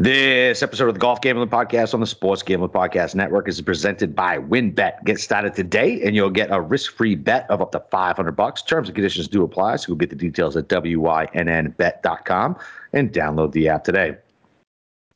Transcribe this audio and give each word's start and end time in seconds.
This 0.00 0.62
episode 0.62 0.88
of 0.88 0.94
the 0.94 0.98
Golf 0.98 1.20
Gambling 1.20 1.50
Podcast 1.50 1.92
on 1.92 2.00
the 2.00 2.06
Sports 2.06 2.42
Gambling 2.42 2.70
Podcast 2.70 3.14
Network 3.14 3.46
is 3.46 3.60
presented 3.60 4.16
by 4.16 4.38
WynnBET. 4.38 5.04
Get 5.04 5.20
started 5.20 5.54
today, 5.54 6.00
and 6.02 6.16
you'll 6.16 6.30
get 6.30 6.50
a 6.50 6.58
risk-free 6.58 7.16
bet 7.16 7.44
of 7.50 7.60
up 7.60 7.72
to 7.72 7.80
500 7.80 8.32
bucks. 8.32 8.62
Terms 8.62 8.88
and 8.88 8.94
conditions 8.94 9.28
do 9.28 9.44
apply, 9.44 9.76
so 9.76 9.88
you'll 9.88 9.98
get 9.98 10.08
the 10.08 10.16
details 10.16 10.56
at 10.56 10.68
wynnbet.com 10.68 12.56
and 12.94 13.12
download 13.12 13.52
the 13.52 13.68
app 13.68 13.84
today. 13.84 14.16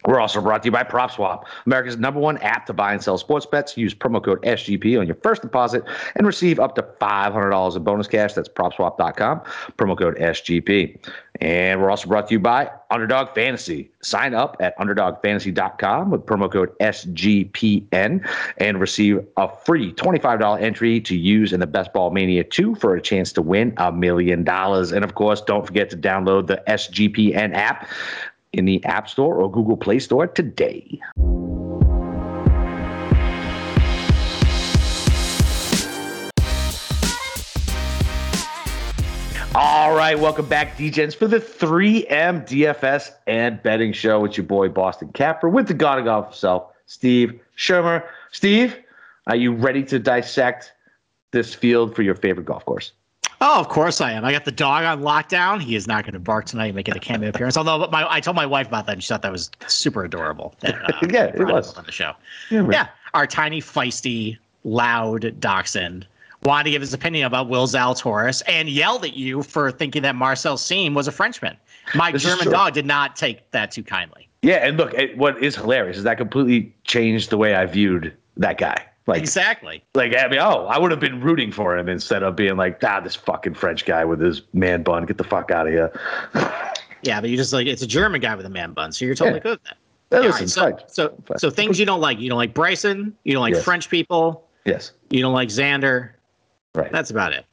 We're 0.07 0.21
also 0.21 0.41
brought 0.41 0.63
to 0.63 0.67
you 0.67 0.73
by 0.73 0.85
PropSwap, 0.85 1.45
America's 1.67 1.97
number 1.97 2.21
one 2.21 2.39
app 2.39 2.67
to 2.67 2.73
buy 2.73 2.93
and 2.93 3.03
sell 3.03 3.17
sports 3.17 3.47
bets. 3.47 3.77
Use 3.77 3.95
promo 3.95 4.23
code 4.23 4.43
SGP 4.43 4.99
on 5.01 5.07
your 5.07 5.17
first 5.17 5.43
deposit 5.43 5.83
and 6.17 6.27
receive 6.27 6.61
up 6.61 6.75
to 6.75 6.83
$500 6.83 7.77
in 7.77 7.85
bonus 7.85 8.07
cash. 8.07 8.35
That's 8.35 8.49
PropSwap.com, 8.49 9.41
promo 9.79 9.99
code 9.99 10.17
SGP. 10.17 10.99
And 11.41 11.81
we're 11.81 11.91
also 11.91 12.09
brought 12.09 12.29
to 12.29 12.35
you 12.35 12.39
by 12.39 12.71
Underdog 12.91 13.35
Fantasy. 13.35 13.91
Sign 14.03 14.35
up 14.35 14.57
at 14.61 14.79
UnderdogFantasy.com 14.79 16.11
with 16.11 16.27
promo 16.27 16.53
code 16.53 16.79
SGPN 16.79 18.29
and 18.59 18.81
receive 18.81 19.27
a 19.37 19.49
free 19.49 19.93
$25 19.95 20.61
entry 20.61 21.01
to 21.01 21.17
use 21.17 21.53
in 21.53 21.61
the 21.61 21.67
Best 21.67 21.93
Ball 21.93 22.11
Mania 22.11 22.45
2 22.45 22.77
for 22.77 22.95
a 22.95 23.01
chance 23.01 23.33
to 23.33 23.43
win 23.43 23.73
a 23.79 23.91
million 23.91 24.45
dollars. 24.45 24.93
And 24.93 25.05
of 25.05 25.15
course, 25.15 25.41
don't 25.41 25.67
forget 25.67 25.91
to 25.91 25.97
download 25.97 26.47
the 26.47 26.63
SGPN 26.69 27.55
app 27.55 27.89
in 28.55 28.65
the 28.65 28.85
App 28.85 29.09
Store 29.09 29.37
or 29.37 29.51
Google 29.51 29.77
Play 29.77 29.99
Store 29.99 30.27
today. 30.27 31.01
All 39.57 39.95
right, 39.95 40.19
welcome 40.19 40.47
back, 40.47 40.77
DJs, 40.77 41.15
for 41.15 41.29
the 41.29 41.39
3M 41.39 42.45
DFS 42.45 43.13
and 43.29 43.63
betting 43.63 43.93
show 43.93 44.19
with 44.19 44.37
your 44.37 44.47
boy 44.47 44.69
Boston 44.69 45.11
Capper 45.13 45.49
with 45.49 45.69
the 45.69 45.75
God 45.75 46.01
of 46.01 46.07
Golf 46.07 46.27
himself, 46.27 46.73
Steve 46.87 47.39
Schirmer. 47.55 48.03
Steve, 48.33 48.77
are 49.29 49.37
you 49.37 49.55
ready 49.55 49.85
to 49.85 50.01
dissect 50.01 50.73
this 51.31 51.55
field 51.55 51.95
for 51.95 52.03
your 52.03 52.17
favorite 52.17 52.47
golf 52.47 52.65
course? 52.65 52.93
Oh, 53.47 53.61
of 53.61 53.69
course 53.69 54.01
I 54.01 54.13
am. 54.13 54.25
I 54.25 54.33
got 54.33 54.47
the 54.47 54.53
dog 54.53 54.85
on 54.85 55.03
lockdown. 55.03 55.61
He 55.61 55.77
is 55.77 55.87
not 55.87 56.05
going 56.05 56.15
to 56.15 56.19
bark 56.19 56.47
tonight, 56.47 56.69
and 56.69 56.75
making 56.75 56.97
a 56.97 56.99
cameo 56.99 57.29
appearance. 57.29 57.59
Although 57.59 57.87
my, 57.89 58.11
I 58.11 58.19
told 58.19 58.37
my 58.37 58.47
wife 58.47 58.69
about 58.69 58.87
that, 58.87 58.93
and 58.93 59.03
she 59.03 59.09
thought 59.09 59.21
that 59.21 59.31
was 59.31 59.51
super 59.67 60.03
adorable. 60.03 60.55
That, 60.61 60.75
uh, 61.03 61.07
yeah, 61.11 61.25
it 61.25 61.47
was 61.47 61.75
on 61.75 61.85
the 61.85 61.93
show. 61.93 62.15
Yeah, 62.51 62.67
yeah, 62.71 62.89
our 63.13 63.27
tiny, 63.27 63.61
feisty, 63.61 64.39
loud 64.65 65.39
dachshund 65.41 66.07
wanted 66.43 66.65
to 66.65 66.71
give 66.71 66.81
his 66.81 66.95
opinion 66.95 67.27
about 67.27 67.51
Will 67.51 67.67
Zalatoris 67.67 68.43
and 68.49 68.67
yelled 68.67 69.05
at 69.05 69.15
you 69.15 69.43
for 69.43 69.71
thinking 69.71 70.01
that 70.03 70.15
Marcel 70.15 70.57
Siem 70.57 70.95
was 70.95 71.07
a 71.07 71.13
Frenchman. 71.13 71.57
My 71.95 72.13
this 72.13 72.23
German 72.23 72.51
dog 72.51 72.73
did 72.73 72.87
not 72.87 73.15
take 73.15 73.51
that 73.51 73.71
too 73.71 73.83
kindly. 73.83 74.27
Yeah, 74.41 74.67
and 74.67 74.79
look, 74.79 74.95
what 75.17 75.43
is 75.43 75.55
hilarious 75.55 75.99
is 75.99 76.05
that 76.05 76.17
completely 76.17 76.75
changed 76.85 77.29
the 77.29 77.37
way 77.37 77.55
I 77.55 77.67
viewed 77.67 78.17
that 78.39 78.57
guy. 78.57 78.87
Like 79.07 79.21
exactly. 79.21 79.85
Like 79.95 80.17
I 80.17 80.29
mean, 80.29 80.41
oh, 80.41 80.67
I 80.67 80.79
would 80.79 80.91
have 80.91 81.01
been 81.01 81.21
rooting 81.21 81.53
for 81.53 81.77
him 81.77 81.89
instead 81.89 82.23
of 82.23 82.37
being 82.37 82.57
like, 82.57 82.83
ah, 82.83 83.01
this 83.01 83.15
fucking 83.15 83.55
French 83.55 83.85
guy 83.85 84.05
with 84.05 84.21
his 84.21 84.43
man 84.55 84.83
bun, 84.83 85.05
get 85.05 85.19
the 85.19 85.25
fuck 85.25 85.51
out 85.51 85.67
of 85.67 85.73
here. 85.73 85.93
yeah, 87.03 87.21
but 87.21 87.29
you 87.29 87.37
just 87.37 87.53
like 87.53 87.67
it's 87.67 87.83
a 87.83 87.87
German 87.87 88.21
guy 88.21 88.35
with 88.35 88.47
a 88.47 88.51
man 88.51 88.73
bun, 88.73 88.93
so 88.93 89.05
you're 89.05 89.15
totally 89.15 89.39
yeah. 89.39 89.43
good 89.43 89.51
with 89.51 89.65
that. 89.65 89.77
Yeah, 90.11 90.19
listen, 90.21 90.63
right, 90.63 90.81
so, 90.87 91.15
so, 91.27 91.37
so 91.37 91.51
things 91.51 91.79
you 91.79 91.87
don't 91.87 92.01
like. 92.01 92.19
You 92.21 92.29
don't 92.29 92.39
like 92.39 92.55
Bryson. 92.55 93.17
You 93.25 93.33
don't 93.33 93.43
like 93.43 93.55
yes. 93.55 93.65
French 93.65 93.91
people. 93.91 94.49
Yes. 94.65 94.93
You 95.11 95.21
don't 95.21 95.33
like 95.35 95.49
Xander. 95.49 96.11
Right. 96.75 96.93
That's 96.93 97.11
about 97.11 97.33
it. 97.33 97.45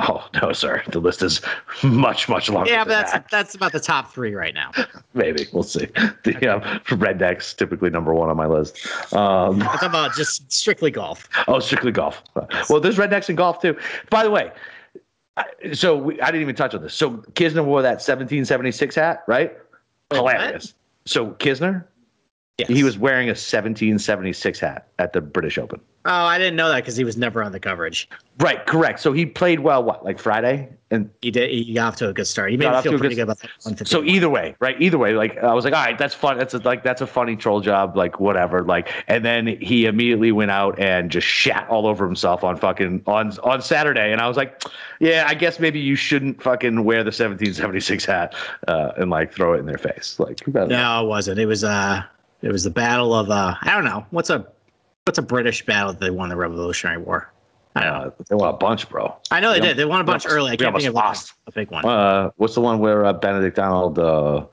Oh 0.00 0.28
no, 0.40 0.52
sir. 0.52 0.82
The 0.88 1.00
list 1.00 1.22
is 1.22 1.40
much, 1.82 2.28
much 2.28 2.48
longer. 2.48 2.70
Yeah, 2.70 2.84
but 2.84 2.90
that's 2.90 3.12
that. 3.12 3.30
that's 3.30 3.54
about 3.56 3.72
the 3.72 3.80
top 3.80 4.12
three 4.12 4.32
right 4.32 4.54
now. 4.54 4.70
Maybe 5.14 5.46
we'll 5.52 5.64
see. 5.64 5.86
The 6.22 6.36
okay. 6.36 6.46
um, 6.46 6.60
rednecks 6.86 7.56
typically 7.56 7.90
number 7.90 8.14
one 8.14 8.30
on 8.30 8.36
my 8.36 8.46
list. 8.46 8.86
Um, 9.12 9.60
I'm 9.60 9.60
talking 9.60 9.88
about 9.88 10.14
just 10.14 10.50
strictly 10.52 10.92
golf. 10.92 11.28
Oh, 11.48 11.58
strictly 11.58 11.90
golf. 11.90 12.22
Well, 12.70 12.80
there's 12.80 12.96
rednecks 12.96 13.28
in 13.28 13.34
golf 13.34 13.60
too. 13.60 13.76
By 14.08 14.22
the 14.22 14.30
way, 14.30 14.52
so 15.72 15.96
we, 15.96 16.20
I 16.20 16.26
didn't 16.26 16.42
even 16.42 16.54
touch 16.54 16.74
on 16.74 16.82
this. 16.82 16.94
So 16.94 17.18
Kisner 17.34 17.64
wore 17.64 17.82
that 17.82 17.94
1776 17.94 18.94
hat, 18.94 19.24
right? 19.26 19.56
Hilarious. 20.12 20.74
So 21.06 21.30
Kisner, 21.32 21.84
yes. 22.58 22.68
he 22.68 22.82
was 22.82 22.98
wearing 22.98 23.28
a 23.28 23.32
1776 23.32 24.60
hat 24.60 24.88
at 24.98 25.12
the 25.12 25.20
British 25.20 25.58
Open. 25.58 25.80
Oh, 26.04 26.24
I 26.24 26.38
didn't 26.38 26.56
know 26.56 26.70
that 26.70 26.76
because 26.76 26.96
he 26.96 27.04
was 27.04 27.16
never 27.16 27.42
on 27.42 27.52
the 27.52 27.60
coverage. 27.60 28.08
Right, 28.38 28.64
correct. 28.66 29.00
So 29.00 29.12
he 29.12 29.26
played 29.26 29.60
well. 29.60 29.82
What, 29.84 30.04
like 30.04 30.18
Friday? 30.18 30.70
And 30.90 31.10
he 31.20 31.30
did. 31.30 31.50
He 31.50 31.74
got 31.74 31.88
off 31.88 31.96
to 31.96 32.08
a 32.08 32.14
good 32.14 32.26
start. 32.26 32.50
He 32.50 32.56
made 32.56 32.70
me 32.70 32.80
feel 32.80 32.98
pretty 32.98 33.14
good, 33.14 33.22
about 33.22 33.40
that. 33.40 33.86
So 33.86 34.02
either 34.04 34.30
way, 34.30 34.56
right? 34.58 34.80
Either 34.80 34.96
way, 34.96 35.12
like 35.12 35.36
I 35.38 35.52
was 35.52 35.66
like, 35.66 35.74
all 35.74 35.84
right, 35.84 35.98
that's 35.98 36.14
fun. 36.14 36.38
That's 36.38 36.54
a, 36.54 36.58
like 36.58 36.82
that's 36.82 37.02
a 37.02 37.06
funny 37.06 37.36
troll 37.36 37.60
job, 37.60 37.94
like 37.94 38.20
whatever. 38.20 38.62
Like, 38.62 38.90
and 39.06 39.22
then 39.22 39.46
he 39.60 39.84
immediately 39.84 40.32
went 40.32 40.50
out 40.50 40.78
and 40.78 41.10
just 41.10 41.26
shat 41.26 41.68
all 41.68 41.86
over 41.86 42.06
himself 42.06 42.42
on 42.42 42.56
fucking 42.56 43.02
on 43.06 43.36
on 43.40 43.60
Saturday, 43.60 44.12
and 44.12 44.20
I 44.22 44.28
was 44.28 44.38
like, 44.38 44.62
yeah, 45.00 45.24
I 45.26 45.34
guess 45.34 45.60
maybe 45.60 45.78
you 45.78 45.94
shouldn't 45.94 46.42
fucking 46.42 46.84
wear 46.84 46.98
the 46.98 47.08
1776 47.08 48.04
hat 48.06 48.34
uh, 48.66 48.92
and 48.96 49.10
like 49.10 49.34
throw 49.34 49.52
it 49.52 49.58
in 49.58 49.66
their 49.66 49.78
face. 49.78 50.18
Like, 50.18 50.46
no, 50.46 51.04
it 51.04 51.06
wasn't. 51.06 51.38
It 51.38 51.46
was 51.46 51.64
uh, 51.64 52.02
it 52.42 52.52
was 52.52 52.64
the 52.64 52.70
battle 52.70 53.14
of 53.14 53.30
uh, 53.30 53.54
I 53.62 53.74
don't 53.74 53.84
know 53.84 54.06
what's 54.10 54.30
a 54.30 54.46
What's 55.08 55.16
a 55.16 55.22
British 55.22 55.64
battle 55.64 55.94
that 55.94 56.00
they 56.00 56.10
won 56.10 56.28
the 56.28 56.36
Revolutionary 56.36 56.98
War? 56.98 57.32
I 57.74 57.82
don't 57.82 57.92
know. 58.04 58.14
They 58.28 58.34
won 58.34 58.50
a 58.50 58.52
bunch, 58.58 58.86
bro. 58.90 59.16
I 59.30 59.40
know 59.40 59.54
they, 59.54 59.60
they 59.60 59.68
did. 59.68 59.78
They 59.78 59.86
won 59.86 60.02
a 60.02 60.04
bunch 60.04 60.26
early. 60.28 60.52
I 60.52 60.56
can't 60.56 60.76
think 60.76 60.86
of 60.86 60.92
lost. 60.92 61.32
a 61.46 61.52
big 61.52 61.70
one. 61.70 61.82
Uh, 61.86 62.30
what's 62.36 62.54
the 62.54 62.60
one 62.60 62.78
where 62.78 63.06
uh, 63.06 63.14
Benedict 63.14 63.58
Arnold 63.58 63.98
uh, 63.98 64.44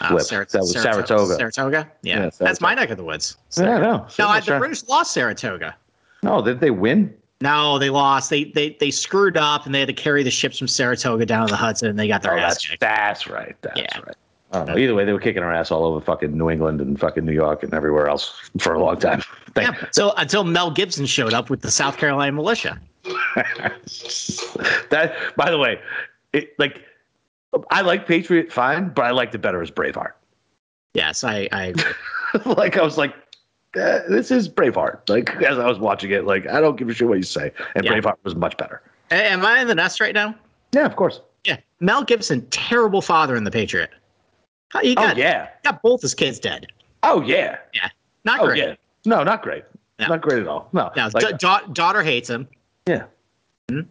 Uh, 0.00 0.18
Sar- 0.18 0.48
that 0.50 0.60
was 0.62 0.72
Saratoga. 0.72 1.36
Saratoga. 1.36 1.92
Yeah, 2.02 2.14
yeah 2.14 2.14
Saratoga. 2.16 2.44
that's 2.44 2.60
my 2.60 2.74
neck 2.74 2.90
of 2.90 2.96
the 2.96 3.04
woods. 3.04 3.36
So, 3.50 3.62
yeah, 3.62 3.78
no. 3.78 4.04
No, 4.18 4.26
I, 4.26 4.40
the 4.40 4.58
British 4.58 4.82
lost 4.88 5.12
Saratoga. 5.12 5.76
No, 6.24 6.42
did 6.42 6.58
they 6.58 6.72
win? 6.72 7.14
No, 7.40 7.78
they 7.78 7.90
lost. 7.90 8.30
They 8.30 8.46
they 8.46 8.70
they 8.80 8.90
screwed 8.90 9.36
up 9.36 9.64
and 9.64 9.72
they 9.72 9.78
had 9.78 9.86
to 9.86 9.94
carry 9.94 10.24
the 10.24 10.30
ships 10.32 10.58
from 10.58 10.66
Saratoga 10.66 11.24
down 11.24 11.46
to 11.46 11.52
the 11.52 11.56
Hudson 11.56 11.88
and 11.88 11.96
they 11.96 12.08
got 12.08 12.22
their 12.22 12.34
oh, 12.34 12.40
ass 12.40 12.54
that's, 12.54 12.66
kicked. 12.66 12.80
That's 12.80 13.28
right. 13.28 13.54
That's 13.60 13.78
yeah. 13.78 14.00
right. 14.00 14.16
I 14.54 14.58
don't 14.58 14.68
know. 14.68 14.78
Either 14.78 14.94
way, 14.94 15.04
they 15.04 15.12
were 15.12 15.20
kicking 15.20 15.42
our 15.42 15.52
ass 15.52 15.70
all 15.70 15.84
over 15.84 16.00
fucking 16.00 16.36
New 16.36 16.50
England 16.50 16.80
and 16.80 16.98
fucking 16.98 17.24
New 17.24 17.32
York 17.32 17.62
and 17.62 17.74
everywhere 17.74 18.08
else 18.08 18.50
for 18.58 18.74
a 18.74 18.82
long 18.82 18.98
time. 18.98 19.22
yeah. 19.56 19.74
So 19.90 20.12
until 20.16 20.44
Mel 20.44 20.70
Gibson 20.70 21.06
showed 21.06 21.34
up 21.34 21.50
with 21.50 21.62
the 21.62 21.70
South 21.70 21.96
Carolina 21.96 22.32
militia. 22.32 22.80
that, 24.90 25.14
by 25.36 25.50
the 25.50 25.58
way, 25.58 25.78
it, 26.32 26.58
like 26.58 26.80
I 27.70 27.82
like 27.82 28.06
Patriot 28.06 28.52
fine, 28.52 28.88
but 28.90 29.04
I 29.04 29.10
liked 29.10 29.34
it 29.34 29.38
better 29.38 29.62
as 29.62 29.70
Braveheart. 29.70 30.12
Yes, 30.94 31.24
I. 31.24 31.48
I 31.52 31.74
like 32.44 32.76
I 32.76 32.82
was 32.82 32.96
like, 32.96 33.14
eh, 33.76 34.00
this 34.08 34.30
is 34.30 34.48
Braveheart. 34.48 35.08
Like 35.08 35.30
as 35.42 35.58
I 35.58 35.66
was 35.66 35.78
watching 35.78 36.10
it, 36.10 36.24
like 36.24 36.48
I 36.48 36.60
don't 36.60 36.76
give 36.76 36.88
a 36.88 36.94
shit 36.94 37.08
what 37.08 37.18
you 37.18 37.24
say, 37.24 37.52
and 37.74 37.84
yeah. 37.84 37.92
Braveheart 37.92 38.16
was 38.24 38.34
much 38.34 38.56
better. 38.56 38.82
Am 39.10 39.44
I 39.44 39.60
in 39.60 39.68
the 39.68 39.74
nest 39.74 40.00
right 40.00 40.14
now? 40.14 40.34
Yeah, 40.72 40.86
of 40.86 40.96
course. 40.96 41.20
Yeah, 41.44 41.58
Mel 41.80 42.04
Gibson, 42.04 42.46
terrible 42.48 43.02
father 43.02 43.36
in 43.36 43.44
The 43.44 43.50
Patriot. 43.50 43.90
He 44.82 44.92
oh, 44.92 44.94
got, 44.94 45.16
oh 45.16 45.18
yeah, 45.18 45.48
got 45.62 45.82
both 45.82 46.02
his 46.02 46.14
kids 46.14 46.38
dead. 46.38 46.66
Oh 47.02 47.20
yeah, 47.20 47.58
yeah, 47.72 47.88
not 48.24 48.40
oh, 48.40 48.46
great. 48.46 48.58
Yeah. 48.58 48.74
No, 49.06 49.22
not 49.22 49.42
great. 49.42 49.64
No. 49.98 50.08
Not 50.08 50.22
great 50.22 50.40
at 50.40 50.48
all. 50.48 50.68
No, 50.72 50.90
no. 50.96 51.08
Like, 51.12 51.38
da- 51.38 51.66
daughter 51.72 52.02
hates 52.02 52.28
him. 52.28 52.48
Yeah. 52.86 53.04
Mm-hmm. 53.68 53.88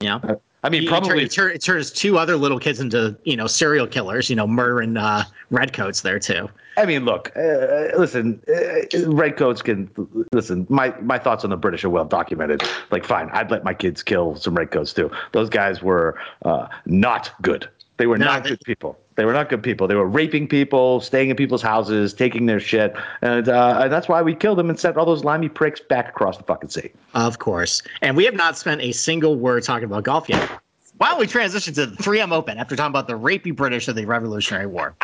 Yeah. 0.00 0.16
Uh, 0.16 0.34
I 0.62 0.70
mean, 0.70 0.82
he, 0.82 0.88
probably 0.88 1.24
it, 1.24 1.30
tur- 1.30 1.50
it, 1.50 1.62
turns 1.62 1.90
two 1.90 2.18
other 2.18 2.36
little 2.36 2.58
kids 2.58 2.80
into 2.80 3.16
you 3.24 3.36
know 3.36 3.46
serial 3.46 3.86
killers. 3.86 4.30
You 4.30 4.36
know, 4.36 4.46
murdering 4.46 4.96
uh, 4.96 5.24
redcoats 5.50 6.00
there 6.00 6.18
too. 6.18 6.48
I 6.76 6.86
mean, 6.86 7.04
look, 7.04 7.30
uh, 7.36 7.40
uh 7.40 7.90
listen, 7.98 8.42
uh, 8.48 9.10
redcoats 9.10 9.62
can 9.62 9.90
listen. 10.32 10.66
My 10.68 10.94
my 11.00 11.18
thoughts 11.18 11.44
on 11.44 11.50
the 11.50 11.56
British 11.56 11.84
are 11.84 11.90
well 11.90 12.06
documented. 12.06 12.62
Like, 12.90 13.04
fine, 13.04 13.28
I'd 13.32 13.50
let 13.50 13.62
my 13.62 13.74
kids 13.74 14.02
kill 14.02 14.36
some 14.36 14.54
redcoats 14.54 14.92
too. 14.92 15.10
Those 15.32 15.50
guys 15.50 15.82
were 15.82 16.18
uh, 16.44 16.68
not 16.86 17.32
good. 17.42 17.68
They 17.98 18.06
were 18.06 18.18
no, 18.18 18.24
not 18.24 18.44
they, 18.44 18.50
good 18.50 18.60
people. 18.64 18.98
They 19.16 19.24
were 19.24 19.32
not 19.32 19.48
good 19.48 19.62
people. 19.62 19.86
They 19.86 19.94
were 19.94 20.08
raping 20.08 20.48
people, 20.48 21.00
staying 21.00 21.30
in 21.30 21.36
people's 21.36 21.62
houses, 21.62 22.12
taking 22.12 22.46
their 22.46 22.60
shit, 22.60 22.94
and, 23.22 23.48
uh, 23.48 23.80
and 23.82 23.92
that's 23.92 24.08
why 24.08 24.22
we 24.22 24.34
killed 24.34 24.58
them 24.58 24.68
and 24.68 24.78
sent 24.78 24.96
all 24.96 25.06
those 25.06 25.24
limey 25.24 25.48
pricks 25.48 25.80
back 25.80 26.08
across 26.08 26.36
the 26.36 26.42
fucking 26.42 26.70
sea. 26.70 26.90
Of 27.14 27.38
course. 27.38 27.82
And 28.02 28.16
we 28.16 28.24
have 28.24 28.34
not 28.34 28.58
spent 28.58 28.80
a 28.80 28.92
single 28.92 29.36
word 29.36 29.62
talking 29.62 29.84
about 29.84 30.04
golf 30.04 30.28
yet. 30.28 30.50
Why 30.98 31.10
don't 31.10 31.18
we 31.18 31.26
transition 31.26 31.74
to 31.74 31.86
the 31.86 31.96
3M 31.96 32.32
Open 32.32 32.58
after 32.58 32.76
talking 32.76 32.90
about 32.90 33.08
the 33.08 33.18
rapey 33.18 33.54
British 33.54 33.88
of 33.88 33.96
the 33.96 34.04
Revolutionary 34.04 34.66
War? 34.66 34.94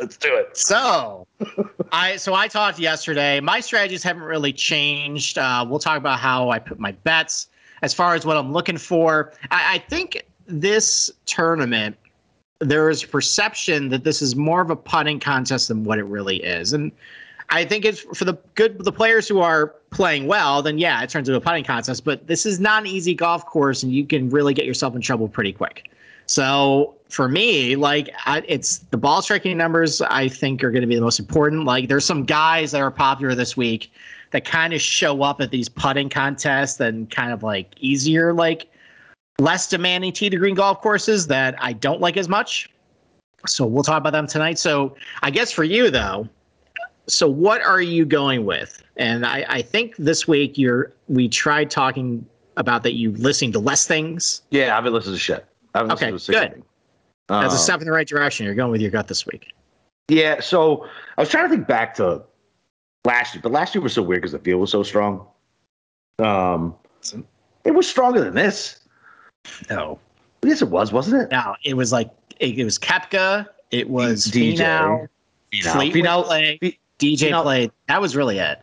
Let's 0.00 0.16
do 0.16 0.34
it. 0.36 0.56
So, 0.56 1.26
I 1.90 2.16
so 2.16 2.34
I 2.34 2.46
talked 2.46 2.78
yesterday. 2.78 3.40
My 3.40 3.58
strategies 3.58 4.04
haven't 4.04 4.22
really 4.22 4.52
changed. 4.52 5.38
Uh, 5.38 5.66
we'll 5.68 5.80
talk 5.80 5.98
about 5.98 6.20
how 6.20 6.50
I 6.50 6.60
put 6.60 6.78
my 6.78 6.92
bets 6.92 7.48
as 7.82 7.92
far 7.92 8.14
as 8.14 8.24
what 8.24 8.36
I'm 8.36 8.52
looking 8.52 8.78
for. 8.78 9.32
I, 9.50 9.74
I 9.74 9.78
think 9.78 10.24
this 10.46 11.10
tournament 11.26 11.96
there 12.60 12.90
is 12.90 13.04
a 13.04 13.08
perception 13.08 13.88
that 13.90 14.04
this 14.04 14.20
is 14.20 14.34
more 14.34 14.60
of 14.60 14.70
a 14.70 14.76
putting 14.76 15.20
contest 15.20 15.68
than 15.68 15.84
what 15.84 15.98
it 15.98 16.04
really 16.04 16.42
is. 16.42 16.72
And 16.72 16.90
I 17.50 17.64
think 17.64 17.84
it's 17.84 18.00
for 18.00 18.24
the 18.24 18.36
good 18.54 18.84
the 18.84 18.92
players 18.92 19.28
who 19.28 19.40
are 19.40 19.74
playing 19.90 20.26
well, 20.26 20.62
then 20.62 20.78
yeah, 20.78 21.02
it 21.02 21.08
turns 21.08 21.28
into 21.28 21.38
a 21.38 21.40
putting 21.40 21.64
contest. 21.64 22.04
But 22.04 22.26
this 22.26 22.44
is 22.44 22.60
not 22.60 22.82
an 22.82 22.88
easy 22.88 23.14
golf 23.14 23.46
course, 23.46 23.82
and 23.82 23.92
you 23.92 24.04
can 24.04 24.28
really 24.28 24.54
get 24.54 24.66
yourself 24.66 24.94
in 24.94 25.00
trouble 25.00 25.28
pretty 25.28 25.52
quick. 25.52 25.90
So 26.26 26.94
for 27.08 27.26
me, 27.26 27.74
like 27.76 28.10
I, 28.26 28.42
it's 28.46 28.78
the 28.90 28.98
ball 28.98 29.22
striking 29.22 29.56
numbers. 29.56 30.02
I 30.02 30.28
think 30.28 30.62
are 30.62 30.70
going 30.70 30.82
to 30.82 30.86
be 30.86 30.94
the 30.94 31.00
most 31.00 31.18
important. 31.18 31.64
Like 31.64 31.88
there's 31.88 32.04
some 32.04 32.24
guys 32.24 32.72
that 32.72 32.82
are 32.82 32.90
popular 32.90 33.34
this 33.34 33.56
week 33.56 33.90
that 34.32 34.44
kind 34.44 34.74
of 34.74 34.80
show 34.80 35.22
up 35.22 35.40
at 35.40 35.50
these 35.50 35.70
putting 35.70 36.10
contests 36.10 36.78
and 36.80 37.10
kind 37.10 37.32
of 37.32 37.42
like 37.42 37.72
easier, 37.78 38.34
like 38.34 38.68
less 39.38 39.68
demanding 39.68 40.12
tee 40.12 40.28
to 40.30 40.36
green 40.36 40.54
golf 40.54 40.80
courses 40.80 41.26
that 41.28 41.54
I 41.62 41.72
don't 41.72 42.00
like 42.00 42.16
as 42.16 42.28
much. 42.28 42.68
So 43.46 43.64
we'll 43.66 43.84
talk 43.84 43.98
about 44.00 44.12
them 44.12 44.26
tonight. 44.26 44.58
So 44.58 44.96
I 45.22 45.30
guess 45.30 45.52
for 45.52 45.64
you 45.64 45.90
though, 45.90 46.28
so 47.06 47.28
what 47.28 47.62
are 47.62 47.80
you 47.80 48.04
going 48.04 48.44
with? 48.44 48.82
And 48.96 49.24
I, 49.24 49.44
I 49.48 49.62
think 49.62 49.94
this 49.96 50.26
week 50.26 50.58
you're 50.58 50.92
we 51.08 51.28
tried 51.28 51.70
talking 51.70 52.26
about 52.56 52.82
that 52.82 52.94
you 52.94 53.12
listening 53.12 53.52
to 53.52 53.60
less 53.60 53.86
things. 53.86 54.42
Yeah, 54.50 54.76
I've 54.76 54.82
been 54.84 54.92
listening 54.92 55.14
to 55.14 55.20
shit. 55.20 55.46
I've 55.74 55.88
Okay, 55.90 56.10
good. 56.10 56.20
things. 56.20 56.64
That's 57.28 57.52
a 57.54 57.56
Um, 57.56 57.62
step 57.62 57.80
in 57.80 57.86
the 57.86 57.92
right 57.92 58.08
direction. 58.08 58.44
You're 58.46 58.54
going 58.56 58.72
with 58.72 58.80
your 58.80 58.90
gut 58.90 59.06
this 59.06 59.24
week. 59.26 59.52
Yeah, 60.08 60.40
so 60.40 60.86
I 61.16 61.20
was 61.22 61.28
trying 61.28 61.44
to 61.44 61.54
think 61.54 61.68
back 61.68 61.94
to 61.96 62.22
last 63.04 63.34
year, 63.34 63.42
but 63.42 63.52
last 63.52 63.74
year 63.74 63.82
was 63.82 63.92
so 63.92 64.02
weird 64.02 64.22
because 64.22 64.32
the 64.32 64.38
field 64.38 64.60
was 64.62 64.70
so 64.70 64.82
strong. 64.82 65.26
Um, 66.18 66.74
it 67.64 67.70
was 67.72 67.86
stronger 67.86 68.20
than 68.24 68.34
this. 68.34 68.80
No, 69.70 69.98
Yes, 70.42 70.62
it 70.62 70.68
was, 70.68 70.92
wasn't 70.92 71.22
it? 71.22 71.30
no, 71.32 71.56
it 71.64 71.74
was 71.74 71.90
like 71.92 72.10
it, 72.40 72.58
it 72.58 72.64
was 72.64 72.78
Koepka. 72.78 73.46
It 73.70 73.90
was 73.90 74.26
DJ. 74.26 74.56
Finau. 74.58 75.08
Fleetwood 75.72 76.04
Finau- 76.04 76.24
played. 76.24 76.58
Fi- 76.60 76.78
DJ 76.98 77.30
Finau- 77.30 77.42
played. 77.42 77.72
That 77.88 78.00
was 78.00 78.14
really 78.16 78.38
it. 78.38 78.60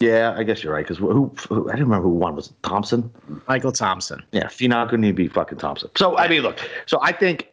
Yeah, 0.00 0.34
I 0.36 0.44
guess 0.44 0.62
you're 0.64 0.72
right. 0.72 0.84
Because 0.84 0.96
who, 0.98 1.30
who? 1.48 1.68
I 1.68 1.72
didn't 1.72 1.86
remember 1.88 2.08
who 2.08 2.14
won. 2.14 2.34
Was 2.34 2.48
it 2.48 2.54
Thompson? 2.62 3.10
Michael 3.48 3.72
Thompson. 3.72 4.22
Yeah, 4.32 4.44
Finau 4.46 4.88
couldn't 4.88 5.04
even 5.04 5.14
beat 5.14 5.32
fucking 5.32 5.58
Thompson. 5.58 5.90
So 5.96 6.16
I 6.16 6.26
mean, 6.28 6.42
look. 6.42 6.58
So 6.86 6.98
I 7.02 7.12
think. 7.12 7.48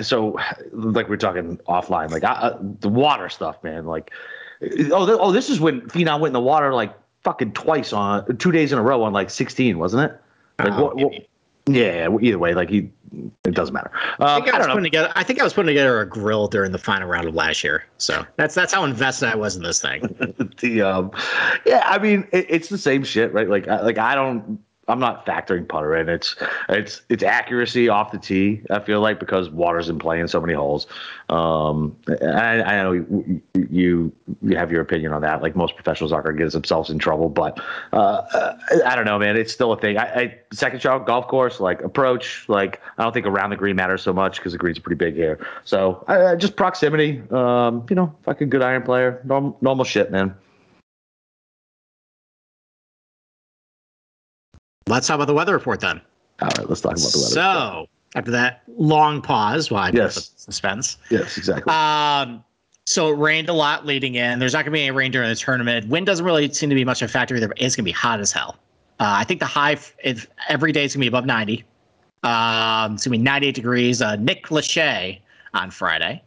So, 0.00 0.38
like 0.72 1.08
we're 1.10 1.18
talking 1.18 1.58
offline, 1.68 2.10
like 2.10 2.24
I, 2.24 2.32
uh, 2.32 2.58
the 2.80 2.88
water 2.88 3.28
stuff, 3.28 3.62
man. 3.62 3.84
Like, 3.84 4.10
oh, 4.62 5.06
th- 5.06 5.18
oh, 5.20 5.30
this 5.30 5.50
is 5.50 5.60
when 5.60 5.82
Finau 5.82 6.14
went 6.18 6.28
in 6.28 6.32
the 6.32 6.40
water 6.40 6.72
like 6.74 6.94
fucking 7.22 7.52
twice 7.52 7.92
on 7.92 8.38
two 8.38 8.50
days 8.50 8.72
in 8.72 8.78
a 8.78 8.82
row 8.82 9.02
on 9.02 9.12
like 9.12 9.28
16, 9.28 9.78
wasn't 9.78 10.10
it? 10.10 10.18
Like, 10.58 10.72
Oh, 10.72 10.84
what, 10.84 10.96
what, 10.96 11.12
yeah. 11.74 12.08
Either 12.20 12.38
way, 12.38 12.54
like 12.54 12.68
he, 12.70 12.90
it 13.44 13.54
doesn't 13.54 13.74
matter. 13.74 13.90
I 14.18 14.36
Um, 14.36 14.42
think 14.42 14.54
I, 14.54 14.56
I 14.56 14.58
was 14.58 14.66
don't 14.66 14.68
know. 14.68 14.74
putting 14.74 14.84
together. 14.84 15.12
I 15.16 15.22
think 15.24 15.40
I 15.40 15.44
was 15.44 15.52
putting 15.52 15.68
together 15.68 16.00
a 16.00 16.06
grill 16.08 16.48
during 16.48 16.72
the 16.72 16.78
final 16.78 17.08
round 17.08 17.28
of 17.28 17.34
last 17.34 17.62
year. 17.64 17.84
So 17.98 18.24
that's 18.36 18.54
that's 18.54 18.72
how 18.72 18.84
invested 18.84 19.28
I 19.28 19.36
was 19.36 19.56
in 19.56 19.62
this 19.62 19.80
thing. 19.80 20.02
the 20.60 20.82
um, 20.82 21.10
yeah, 21.66 21.82
I 21.86 21.98
mean, 21.98 22.26
it, 22.32 22.46
it's 22.48 22.68
the 22.68 22.78
same 22.78 23.04
shit, 23.04 23.32
right? 23.32 23.48
Like, 23.48 23.68
I, 23.68 23.80
like 23.82 23.98
I 23.98 24.14
don't, 24.14 24.60
I'm 24.88 24.98
not 24.98 25.26
factoring 25.26 25.68
putter 25.68 25.94
in. 25.96 26.08
It's, 26.08 26.36
it's, 26.68 27.02
it's 27.08 27.22
accuracy 27.22 27.88
off 27.88 28.10
the 28.10 28.18
tee. 28.18 28.62
I 28.70 28.80
feel 28.80 29.00
like 29.00 29.20
because 29.20 29.50
water's 29.50 29.88
in 29.88 29.98
play 29.98 30.20
in 30.20 30.28
so 30.28 30.40
many 30.40 30.54
holes. 30.54 30.86
Um, 31.28 31.96
I, 32.08 32.62
I 32.62 32.82
know 32.82 32.92
you, 32.92 33.42
you, 33.54 34.12
have 34.52 34.72
your 34.72 34.80
opinion 34.80 35.12
on 35.12 35.20
that. 35.22 35.42
Like 35.42 35.54
most 35.54 35.74
professionals 35.74 36.12
aren't 36.12 36.24
going 36.24 36.36
to 36.36 36.44
get 36.44 36.52
themselves 36.52 36.90
in 36.90 36.98
trouble, 36.98 37.28
but 37.28 37.60
uh, 37.92 38.54
I 38.84 38.96
don't 38.96 39.04
know, 39.04 39.18
man. 39.18 39.36
It's 39.36 39.52
still 39.52 39.72
a 39.72 39.78
thing. 39.78 39.98
I, 39.98 40.04
I 40.04 40.38
second 40.52 40.80
shot 40.80 41.06
golf 41.06 41.28
course, 41.28 41.60
like 41.60 41.82
approach, 41.82 42.48
like 42.48 42.80
I 42.96 43.02
don't 43.02 43.12
think 43.12 43.26
around 43.26 43.50
the 43.50 43.56
green 43.56 43.76
matters 43.76 44.02
so 44.02 44.12
much 44.12 44.36
because 44.36 44.52
the 44.52 44.58
green's 44.58 44.78
are 44.78 44.82
pretty 44.82 44.98
big 44.98 45.14
here. 45.14 45.38
So 45.64 46.04
just 46.38 46.56
proximity. 46.56 47.22
Um, 47.30 47.86
you 47.90 47.96
know, 47.96 48.14
fucking 48.22 48.48
good 48.48 48.62
iron 48.62 48.82
player, 48.82 49.20
normal, 49.24 49.56
normal 49.60 49.84
shit, 49.84 50.10
man. 50.10 50.34
Let's 54.88 55.06
talk 55.06 55.16
about 55.16 55.26
the 55.26 55.34
weather 55.34 55.52
report 55.52 55.80
then. 55.80 56.00
All 56.40 56.48
right, 56.48 56.68
let's 56.68 56.80
talk 56.80 56.92
about 56.92 57.12
the 57.12 57.18
weather. 57.18 57.34
So 57.34 57.88
after 58.14 58.30
that 58.30 58.62
long 58.76 59.20
pause, 59.22 59.70
while 59.70 59.84
I 59.84 59.90
Yes. 59.90 60.32
suspense. 60.36 60.98
yes, 61.10 61.36
exactly. 61.36 61.72
Um, 61.72 62.42
so 62.86 63.08
it 63.12 63.18
rained 63.18 63.48
a 63.50 63.52
lot 63.52 63.84
leading 63.84 64.14
in. 64.14 64.38
There's 64.38 64.54
not 64.54 64.60
going 64.64 64.72
to 64.72 64.78
be 64.78 64.82
any 64.82 64.90
rain 64.92 65.10
during 65.10 65.28
the 65.28 65.34
tournament. 65.34 65.88
Wind 65.88 66.06
doesn't 66.06 66.24
really 66.24 66.50
seem 66.52 66.70
to 66.70 66.74
be 66.74 66.84
much 66.84 67.02
of 67.02 67.10
a 67.10 67.12
factor 67.12 67.36
either. 67.36 67.52
It's 67.56 67.76
going 67.76 67.84
to 67.84 67.88
be 67.88 67.92
hot 67.92 68.18
as 68.20 68.32
hell. 68.32 68.56
Uh, 69.00 69.04
I 69.18 69.24
think 69.24 69.40
the 69.40 69.46
high 69.46 69.72
f- 69.72 69.94
if 70.02 70.26
every 70.48 70.72
day 70.72 70.84
is 70.84 70.94
going 70.94 71.00
to 71.00 71.04
be 71.04 71.08
above 71.08 71.26
90. 71.26 71.64
Um, 72.24 72.94
it's 72.94 73.04
going 73.06 73.12
to 73.12 73.18
be 73.18 73.18
98 73.18 73.54
degrees. 73.54 74.00
Uh, 74.02 74.16
Nick 74.16 74.46
Lachey 74.46 75.20
on 75.54 75.70
Friday. 75.70 76.22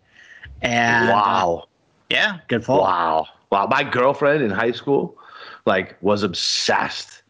And 0.61 1.09
uh, 1.09 1.13
wow, 1.13 1.63
yeah, 2.09 2.37
good 2.47 2.63
pull. 2.63 2.79
wow, 2.81 3.27
wow. 3.51 3.65
My 3.65 3.83
girlfriend 3.83 4.43
in 4.43 4.51
high 4.51 4.71
school, 4.71 5.17
like, 5.65 5.97
was 6.01 6.21
obsessed 6.23 7.20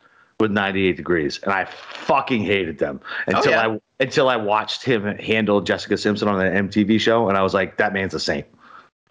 with 0.42 0.52
98 0.52 0.98
degrees, 0.98 1.40
and 1.44 1.54
I 1.54 1.66
fucking 1.66 2.44
hated 2.44 2.80
them 2.80 3.00
until 3.28 3.54
Oh, 3.54 3.56
yeah. 3.56 3.68
I 3.68 3.80
until 4.00 4.30
I 4.30 4.36
watched 4.36 4.84
him 4.84 5.06
handle 5.20 5.62
Jessica 5.62 5.96
Simpson 5.98 6.28
on 6.28 6.44
an 6.44 6.68
MTV 6.70 7.00
show, 7.00 7.30
and 7.30 7.38
I 7.38 7.44
was 7.44 7.54
like, 7.54 7.78
that 7.78 7.94
man's 7.94 8.14
a 8.16 8.20
saint. 8.20 8.48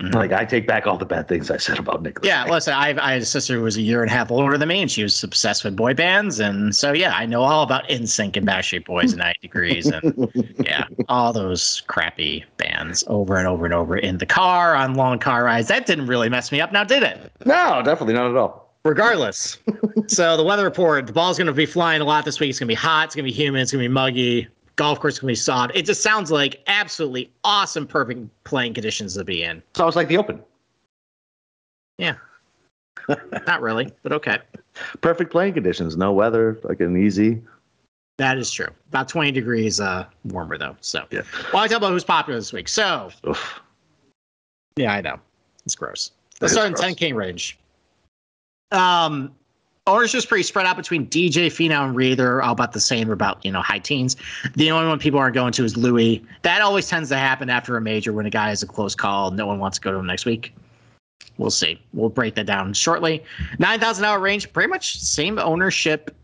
Mhm. 0.03 0.15
Like, 0.15 0.33
I 0.33 0.47
take 0.47 0.67
back 0.67 0.87
all 0.87 0.97
the 0.97 1.05
bad 1.05 1.29
things 1.29 1.51
I 1.51 1.59
said 1.59 1.79
about 1.79 2.03
Nick. 2.03 2.17
Yeah, 2.23 2.45
listen, 2.47 2.73
I've, 2.73 2.99
I 2.99 3.13
had 3.13 3.23
a 3.23 3.27
sister 3.27 3.55
who 3.57 3.63
was 3.63 3.77
a 3.77 3.83
year 3.83 4.01
and 4.01 4.11
a 4.11 4.15
half 4.15 4.31
older 4.31 4.57
than 4.57 4.67
me, 4.69 4.81
and 4.81 4.91
she 4.91 5.03
was 5.03 5.23
obsessed 5.23 5.63
with 5.63 5.77
boy 5.77 5.93
bands. 5.93 6.41
And 6.41 6.75
so, 6.75 6.93
yeah, 6.93 7.13
I 7.15 7.27
know 7.27 7.43
all 7.43 7.63
about 7.63 7.87
NSYNC 7.89 8.37
and 8.39 8.47
Backstreet 8.49 8.87
Boys 8.87 9.13
and 9.13 9.19
90 9.19 9.39
Degrees. 9.43 9.87
And 9.89 10.31
yeah, 10.65 10.85
all 11.11 11.35
those 11.35 11.83
crappy 11.87 12.45
bands 12.57 13.05
over 13.09 13.37
and 13.37 13.47
over 13.47 13.67
and 13.67 13.75
over 13.75 13.97
in 13.97 14.17
the 14.19 14.27
car 14.27 14.75
on 14.75 14.95
long 14.95 15.19
car 15.19 15.45
rides. 15.45 15.69
That 15.69 15.85
didn't 15.85 16.07
really 16.07 16.31
mess 16.31 16.51
me 16.51 16.63
up 16.63 16.73
now, 16.73 16.83
did 16.83 17.03
it? 17.03 17.31
no, 17.45 17.83
definitely 17.85 18.15
not 18.15 18.31
at 18.31 18.37
all. 18.37 18.60
Regardless. 18.85 19.59
so, 20.07 20.37
the 20.37 20.43
weather 20.45 20.65
report 20.65 21.07
the 21.07 21.13
ball's 21.13 21.37
going 21.37 21.47
to 21.47 21.53
be 21.53 21.67
flying 21.67 22.01
a 22.01 22.05
lot 22.05 22.25
this 22.25 22.41
week. 22.41 22.51
It's 22.51 22.59
going 22.59 22.67
to 22.69 22.71
be 22.71 22.75
hot, 22.75 23.07
it's 23.07 23.15
going 23.15 23.25
to 23.25 23.31
be 23.31 23.35
humid, 23.37 23.63
it's 23.63 23.73
going 23.73 23.83
to 23.83 23.89
be 23.89 23.93
muggy. 23.93 24.49
Golf 24.77 24.99
course 25.01 25.15
is 25.15 25.19
going 25.21 25.29
to 25.29 25.33
be 25.33 25.43
soft. 25.43 25.77
It 25.77 25.85
just 25.85 26.03
sounds 26.03 26.31
like 26.31 26.63
absolutely 26.67 27.31
awesome, 27.45 27.87
perfect 27.87 28.21
playing 28.45 28.73
conditions 28.73 29.15
to 29.15 29.25
be 29.25 29.43
in. 29.43 29.63
So 29.75 29.83
I 29.83 29.87
was 29.87 29.97
like 29.97 30.09
the 30.09 30.17
Open, 30.17 30.41
Yeah. 31.99 32.15
Not 33.47 33.61
really, 33.61 33.93
but 34.03 34.13
okay. 34.13 34.39
perfect 35.03 35.31
playing 35.33 35.53
conditions, 35.55 35.97
no 35.99 36.13
weather, 36.13 36.59
like 36.65 36.81
an 36.81 36.97
easy. 36.97 37.43
That 38.17 38.39
is 38.39 38.51
true. 38.51 38.69
About 38.89 39.09
20 39.09 39.33
degrees 39.33 39.81
uh, 39.81 40.07
warmer, 40.25 40.57
though. 40.57 40.77
So, 40.81 41.05
Yeah. 41.11 41.23
well, 41.53 41.63
I 41.63 41.69
talk 41.69 41.79
about 41.79 41.91
who's 41.91 42.05
popular 42.05 42.39
this 42.39 42.53
week. 42.53 42.69
So, 42.69 43.11
Oof. 43.29 43.61
yeah, 44.77 44.93
I 44.95 45.01
know. 45.03 45.19
It's 45.67 45.75
gross. 45.75 46.13
Let's 46.41 46.55
start 46.55 46.69
in 46.69 46.73
gross. 46.75 46.95
10K 46.95 47.15
range. 47.15 47.59
Um, 48.73 49.35
ownership's 49.87 50.27
pretty 50.27 50.43
spread 50.43 50.67
out 50.67 50.77
between 50.77 51.07
DJ, 51.09 51.47
Finau, 51.47 51.85
and 51.85 51.97
Reed. 51.97 52.19
They're 52.19 52.43
all 52.43 52.53
about 52.53 52.73
the 52.73 52.81
same, 52.81 53.11
about, 53.11 53.45
you 53.45 53.51
know, 53.51 53.61
high 53.61 53.79
teens. 53.79 54.17
The 54.55 54.71
only 54.71 54.89
one 54.89 54.99
people 54.99 55.19
aren't 55.19 55.35
going 55.35 55.53
to 55.55 55.65
is 55.65 55.77
Louis. 55.77 56.25
That 56.43 56.61
always 56.63 56.89
tends 56.89 57.09
to 57.11 57.17
happen 57.17 57.51
after 57.51 57.77
a 57.77 57.81
major 57.81 58.13
when 58.13 58.27
a 58.27 58.31
guy 58.31 58.49
has 58.49 58.63
a 58.63 58.67
close 58.67 58.95
call. 58.95 59.31
No 59.31 59.47
one 59.47 59.59
wants 59.59 59.79
to 59.79 59.83
go 59.83 59.93
to 59.93 59.99
him 59.99 60.07
next 60.07 60.25
week. 60.25 60.55
We'll 61.39 61.51
see. 61.51 61.81
We'll 61.93 62.11
break 62.11 62.35
that 62.35 62.47
down 62.47 62.73
shortly. 62.75 63.25
Nine 63.59 63.81
thousand 63.81 64.05
hour 64.05 64.21
range, 64.21 64.53
pretty 64.53 64.69
much 64.69 64.99
same 65.01 65.39
ownership 65.39 66.15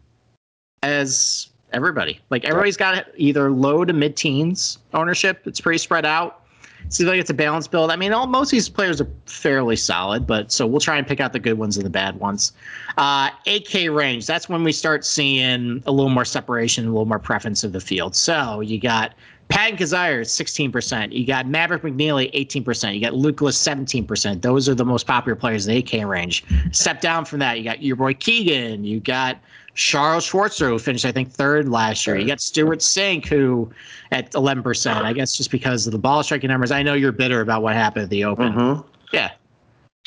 as 0.82 1.48
everybody. 1.72 2.20
Like 2.30 2.44
everybody's 2.44 2.76
got 2.76 3.06
either 3.16 3.50
low 3.50 3.84
to 3.84 3.92
mid 3.92 4.16
teens 4.16 4.78
ownership. 4.92 5.46
It's 5.46 5.60
pretty 5.60 5.78
spread 5.78 6.04
out. 6.04 6.42
Seems 6.88 7.08
like 7.08 7.18
it's 7.18 7.30
a 7.30 7.34
balanced 7.34 7.70
build. 7.70 7.90
I 7.90 7.96
mean, 7.96 8.12
all, 8.12 8.26
most 8.26 8.48
of 8.48 8.52
these 8.52 8.68
players 8.68 9.00
are 9.00 9.08
fairly 9.26 9.76
solid, 9.76 10.26
but 10.26 10.52
so 10.52 10.66
we'll 10.66 10.80
try 10.80 10.96
and 10.96 11.06
pick 11.06 11.20
out 11.20 11.32
the 11.32 11.38
good 11.38 11.58
ones 11.58 11.76
and 11.76 11.84
the 11.84 11.90
bad 11.90 12.18
ones. 12.20 12.52
Uh, 12.96 13.30
8K 13.46 13.94
range. 13.94 14.26
That's 14.26 14.48
when 14.48 14.62
we 14.62 14.72
start 14.72 15.04
seeing 15.04 15.82
a 15.86 15.92
little 15.92 16.10
more 16.10 16.24
separation, 16.24 16.84
a 16.84 16.88
little 16.88 17.06
more 17.06 17.18
preference 17.18 17.64
of 17.64 17.72
the 17.72 17.80
field. 17.80 18.14
So 18.14 18.60
you 18.60 18.80
got 18.80 19.14
Pat 19.48 19.74
Kizzire, 19.74 20.22
16%. 20.22 21.12
You 21.12 21.26
got 21.26 21.46
Maverick 21.46 21.82
McNeely, 21.82 22.32
18%. 22.32 22.94
You 22.94 23.00
got 23.00 23.14
Lucas, 23.14 23.56
17%. 23.62 24.42
Those 24.42 24.68
are 24.68 24.74
the 24.74 24.84
most 24.84 25.06
popular 25.06 25.36
players 25.36 25.66
in 25.66 25.74
the 25.74 25.82
8K 25.82 26.08
range. 26.08 26.44
Step 26.72 27.00
down 27.00 27.24
from 27.24 27.38
that, 27.40 27.58
you 27.58 27.64
got 27.64 27.82
your 27.82 27.96
boy 27.96 28.14
Keegan. 28.14 28.84
You 28.84 29.00
got 29.00 29.38
Charles 29.76 30.28
Schwartzel, 30.28 30.68
who 30.70 30.78
finished, 30.78 31.04
I 31.04 31.12
think, 31.12 31.30
third 31.30 31.68
last 31.68 32.06
year. 32.06 32.16
You 32.16 32.26
got 32.26 32.40
Stewart 32.40 32.80
Cink, 32.80 33.26
who 33.26 33.70
at 34.10 34.32
11%. 34.32 34.92
I 35.04 35.12
guess 35.12 35.36
just 35.36 35.50
because 35.50 35.86
of 35.86 35.92
the 35.92 35.98
ball 35.98 36.22
striking 36.22 36.48
numbers. 36.48 36.70
I 36.70 36.82
know 36.82 36.94
you're 36.94 37.12
bitter 37.12 37.40
about 37.40 37.62
what 37.62 37.74
happened 37.74 38.04
at 38.04 38.10
the 38.10 38.24
Open. 38.24 38.52
Mhm. 38.52 38.84
Yeah. 39.12 39.30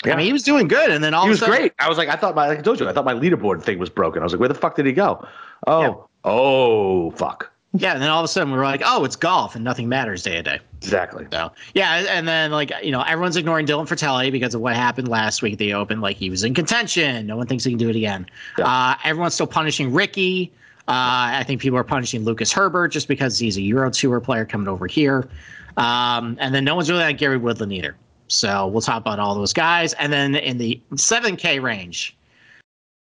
Yeah. 0.05 0.13
I 0.13 0.15
mean, 0.17 0.25
he 0.25 0.33
was 0.33 0.43
doing 0.43 0.67
good. 0.67 0.89
And 0.91 1.03
then 1.03 1.13
all 1.13 1.23
he 1.23 1.27
of 1.27 1.29
a 1.29 1.33
was 1.33 1.39
sudden, 1.41 1.55
great. 1.55 1.73
I 1.79 1.87
was 1.87 1.97
like, 1.97 2.09
I 2.09 2.15
thought 2.15 2.33
my, 2.33 2.47
like 2.47 2.59
I 2.59 2.61
told 2.61 2.79
you, 2.79 2.87
I 2.89 2.93
thought 2.93 3.05
my 3.05 3.13
leaderboard 3.13 3.61
thing 3.63 3.79
was 3.79 3.89
broken. 3.89 4.21
I 4.21 4.25
was 4.25 4.33
like, 4.33 4.39
where 4.39 4.49
the 4.49 4.55
fuck 4.55 4.75
did 4.75 4.85
he 4.85 4.93
go? 4.93 5.25
Oh, 5.67 6.07
oh, 6.23 7.11
fuck. 7.11 7.48
Yeah. 7.73 7.93
And 7.93 8.01
then 8.01 8.09
all 8.09 8.19
of 8.19 8.25
a 8.25 8.27
sudden 8.27 8.51
we're 8.51 8.63
like, 8.63 8.81
oh, 8.83 9.03
it's 9.03 9.15
golf 9.15 9.55
and 9.55 9.63
nothing 9.63 9.89
matters 9.89 10.23
day 10.23 10.33
to 10.33 10.43
day. 10.43 10.59
Exactly. 10.77 11.27
So 11.31 11.51
yeah, 11.73 12.05
and 12.09 12.27
then 12.27 12.51
like 12.51 12.71
you 12.81 12.91
know 12.91 13.01
everyone's 13.01 13.35
ignoring 13.35 13.67
Dylan 13.67 13.87
Frittelli 13.87 14.31
because 14.31 14.55
of 14.55 14.61
what 14.61 14.75
happened 14.75 15.07
last 15.07 15.41
week 15.41 15.53
at 15.53 15.59
the 15.59 15.73
Open. 15.73 16.01
Like 16.01 16.15
he 16.15 16.29
was 16.29 16.43
in 16.43 16.53
contention. 16.53 17.27
No 17.27 17.35
one 17.35 17.47
thinks 17.47 17.63
he 17.63 17.71
can 17.71 17.77
do 17.77 17.89
it 17.89 17.95
again. 17.95 18.25
Yeah. 18.57 18.65
Uh, 18.65 18.95
everyone's 19.03 19.33
still 19.33 19.47
punishing 19.47 19.93
Ricky. 19.93 20.51
Uh, 20.87 21.37
I 21.37 21.43
think 21.45 21.61
people 21.61 21.77
are 21.77 21.83
punishing 21.83 22.23
Lucas 22.23 22.51
Herbert 22.51 22.87
just 22.87 23.07
because 23.07 23.37
he's 23.37 23.57
a 23.57 23.61
Euro 23.61 23.91
Tour 23.91 24.19
player 24.19 24.45
coming 24.45 24.67
over 24.67 24.87
here. 24.87 25.29
Um, 25.77 26.35
and 26.39 26.55
then 26.55 26.63
no 26.63 26.75
one's 26.75 26.89
really 26.89 27.03
on 27.03 27.15
Gary 27.15 27.37
Woodland 27.37 27.71
either. 27.71 27.95
So 28.27 28.67
we'll 28.67 28.81
talk 28.81 28.97
about 28.97 29.19
all 29.19 29.35
those 29.35 29.53
guys. 29.53 29.93
And 29.93 30.11
then 30.11 30.35
in 30.35 30.57
the 30.57 30.81
7K 30.93 31.61
range, 31.61 32.17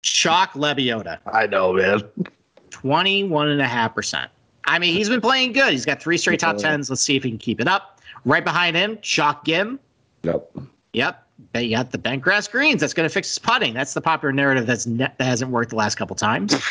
Shock 0.04 0.54
Lebioda, 0.54 1.20
I 1.32 1.46
know, 1.48 1.74
man. 1.74 2.02
21.5%. 2.72 4.28
I 4.70 4.78
mean, 4.78 4.94
he's 4.94 5.10
been 5.10 5.22
playing 5.22 5.54
good. 5.54 5.72
He's 5.72 5.86
got 5.86 6.02
three 6.02 6.18
straight 6.18 6.40
top 6.40 6.58
tens. 6.58 6.90
Let's 6.90 7.02
see 7.02 7.16
if 7.16 7.24
he 7.24 7.30
can 7.32 7.40
keep 7.40 7.60
it 7.60 7.68
up. 7.68 8.00
Right 8.24 8.44
behind 8.44 8.76
him, 8.76 9.00
Chalk 9.02 9.44
Ghim. 9.44 9.80
Yep. 10.24 10.52
Yep. 10.94 11.28
You 11.56 11.72
got 11.72 11.92
the 11.92 11.98
bent 11.98 12.22
grass 12.22 12.48
greens. 12.48 12.82
That's 12.82 12.94
going 12.94 13.08
to 13.08 13.14
fix 13.14 13.30
his 13.30 13.40
putting. 13.40 13.74
That's 13.74 13.94
the 13.94 14.02
popular 14.02 14.32
narrative 14.32 14.68
that's 14.68 14.86
ne- 14.86 15.12
that 15.18 15.22
hasn't 15.22 15.50
worked 15.52 15.72
the 15.72 15.76
last 15.76 15.96
couple 15.96 16.16
times. 16.16 16.56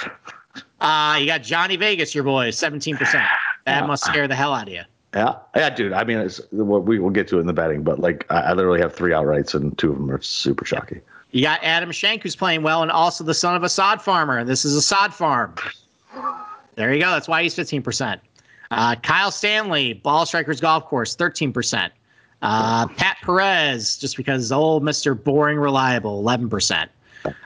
Uh, 0.81 1.17
you 1.19 1.27
got 1.27 1.43
Johnny 1.43 1.77
Vegas, 1.77 2.15
your 2.15 2.25
boy, 2.25 2.49
17%. 2.49 3.27
That 3.65 3.87
must 3.87 4.05
scare 4.05 4.29
the 4.29 4.35
hell 4.35 4.55
out 4.55 4.69
of 4.69 4.75
you. 4.75 4.83
Yeah, 5.15 5.35
yeah, 5.57 5.71
dude. 5.71 5.93
I 5.93 6.05
mean, 6.05 6.19
it's, 6.19 6.41
we 6.53 6.99
will 6.99 7.11
get 7.11 7.27
to 7.29 7.39
it 7.39 7.41
in 7.41 7.47
the 7.47 7.53
betting, 7.53 7.83
but 7.83 7.99
like, 7.99 8.25
I, 8.31 8.41
I 8.41 8.53
literally 8.53 8.81
have 8.81 8.95
three 8.95 9.11
outrights, 9.13 9.55
and 9.55 9.77
two 9.77 9.91
of 9.91 9.99
them 9.99 10.11
are 10.11 10.21
super 10.21 10.65
shocking. 10.65 11.01
You 11.31 11.43
got 11.43 11.63
Adam 11.63 11.91
Schenk, 11.91 12.23
who's 12.23 12.37
playing 12.37 12.63
well, 12.63 12.83
and 12.83 12.91
also 12.91 13.25
the 13.25 13.35
son 13.35 13.57
of 13.57 13.63
a 13.63 13.69
sod 13.69 14.01
farmer. 14.01 14.45
This 14.45 14.65
is 14.65 14.75
a 14.75 14.83
sod 14.83 15.13
farm. 15.13 15.55
There 16.79 16.95
you 16.95 17.01
go. 17.01 17.11
That's 17.11 17.27
why 17.27 17.43
he's 17.43 17.57
15%. 17.57 18.21
Uh, 18.71 18.95
Kyle 18.97 19.33
Stanley, 19.33 19.95
Ball 19.95 20.25
Strikers 20.25 20.61
Golf 20.61 20.85
Course, 20.85 21.17
13%. 21.17 21.91
Uh, 22.41 22.87
Pat 22.87 23.17
Perez, 23.23 23.97
just 23.97 24.17
because 24.17 24.53
old 24.53 24.85
Mr. 24.85 25.21
Boring 25.21 25.59
Reliable, 25.59 26.23
11%. 26.23 26.89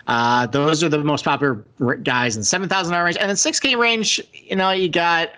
Uh, 0.06 0.46
those 0.48 0.84
are 0.84 0.90
the 0.90 0.98
most 0.98 1.24
popular 1.24 1.64
guys 2.02 2.36
in 2.36 2.44
7,000 2.44 2.94
range. 2.94 3.16
And 3.16 3.30
then 3.30 3.36
6K 3.36 3.78
range, 3.78 4.20
you 4.34 4.54
know, 4.54 4.70
you 4.70 4.90
got 4.90 5.30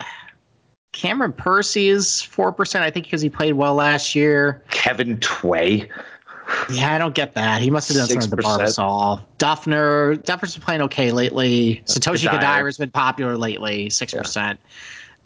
Cameron 0.91 1.33
Percy 1.33 1.89
is 1.89 2.07
4%, 2.09 2.81
I 2.81 2.91
think, 2.91 3.07
because 3.07 3.23
he 3.23 3.31
played 3.31 3.53
well 3.53 3.77
last 3.77 4.17
year. 4.17 4.61
Kevin 4.71 5.19
Tway. 5.19 5.89
Yeah, 6.71 6.95
I 6.95 6.99
don't 6.99 7.15
get 7.15 7.35
that. 7.35 7.63
He 7.63 7.71
must 7.71 7.89
have 7.89 7.97
done 7.97 8.09
something 8.09 8.31
with 8.31 8.41
the 8.41 8.43
6%. 8.43 8.59
Barbasol. 8.59 9.23
Dufner, 9.39 10.17
Dufner's 10.25 10.55
been 10.55 10.63
playing 10.63 10.83
okay 10.83 11.13
lately. 11.13 11.83
Satoshi 11.87 12.29
Kodaira. 12.29 12.41
Kodaira's 12.41 12.79
been 12.79 12.91
popular 12.91 13.37
lately, 13.37 13.91
six 13.91 14.13
percent. 14.13 14.59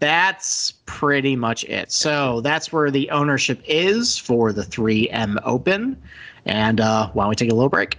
That's 0.00 0.72
pretty 0.86 1.34
much 1.34 1.64
it. 1.64 1.90
So 1.90 2.40
that's 2.40 2.72
where 2.72 2.90
the 2.90 3.10
ownership 3.10 3.60
is 3.66 4.16
for 4.16 4.52
the 4.52 4.62
3M 4.62 5.38
Open. 5.44 6.00
And 6.46 6.80
uh, 6.80 7.10
why 7.12 7.24
don't 7.24 7.30
we 7.30 7.34
take 7.34 7.50
a 7.50 7.54
little 7.54 7.68
break? 7.68 7.98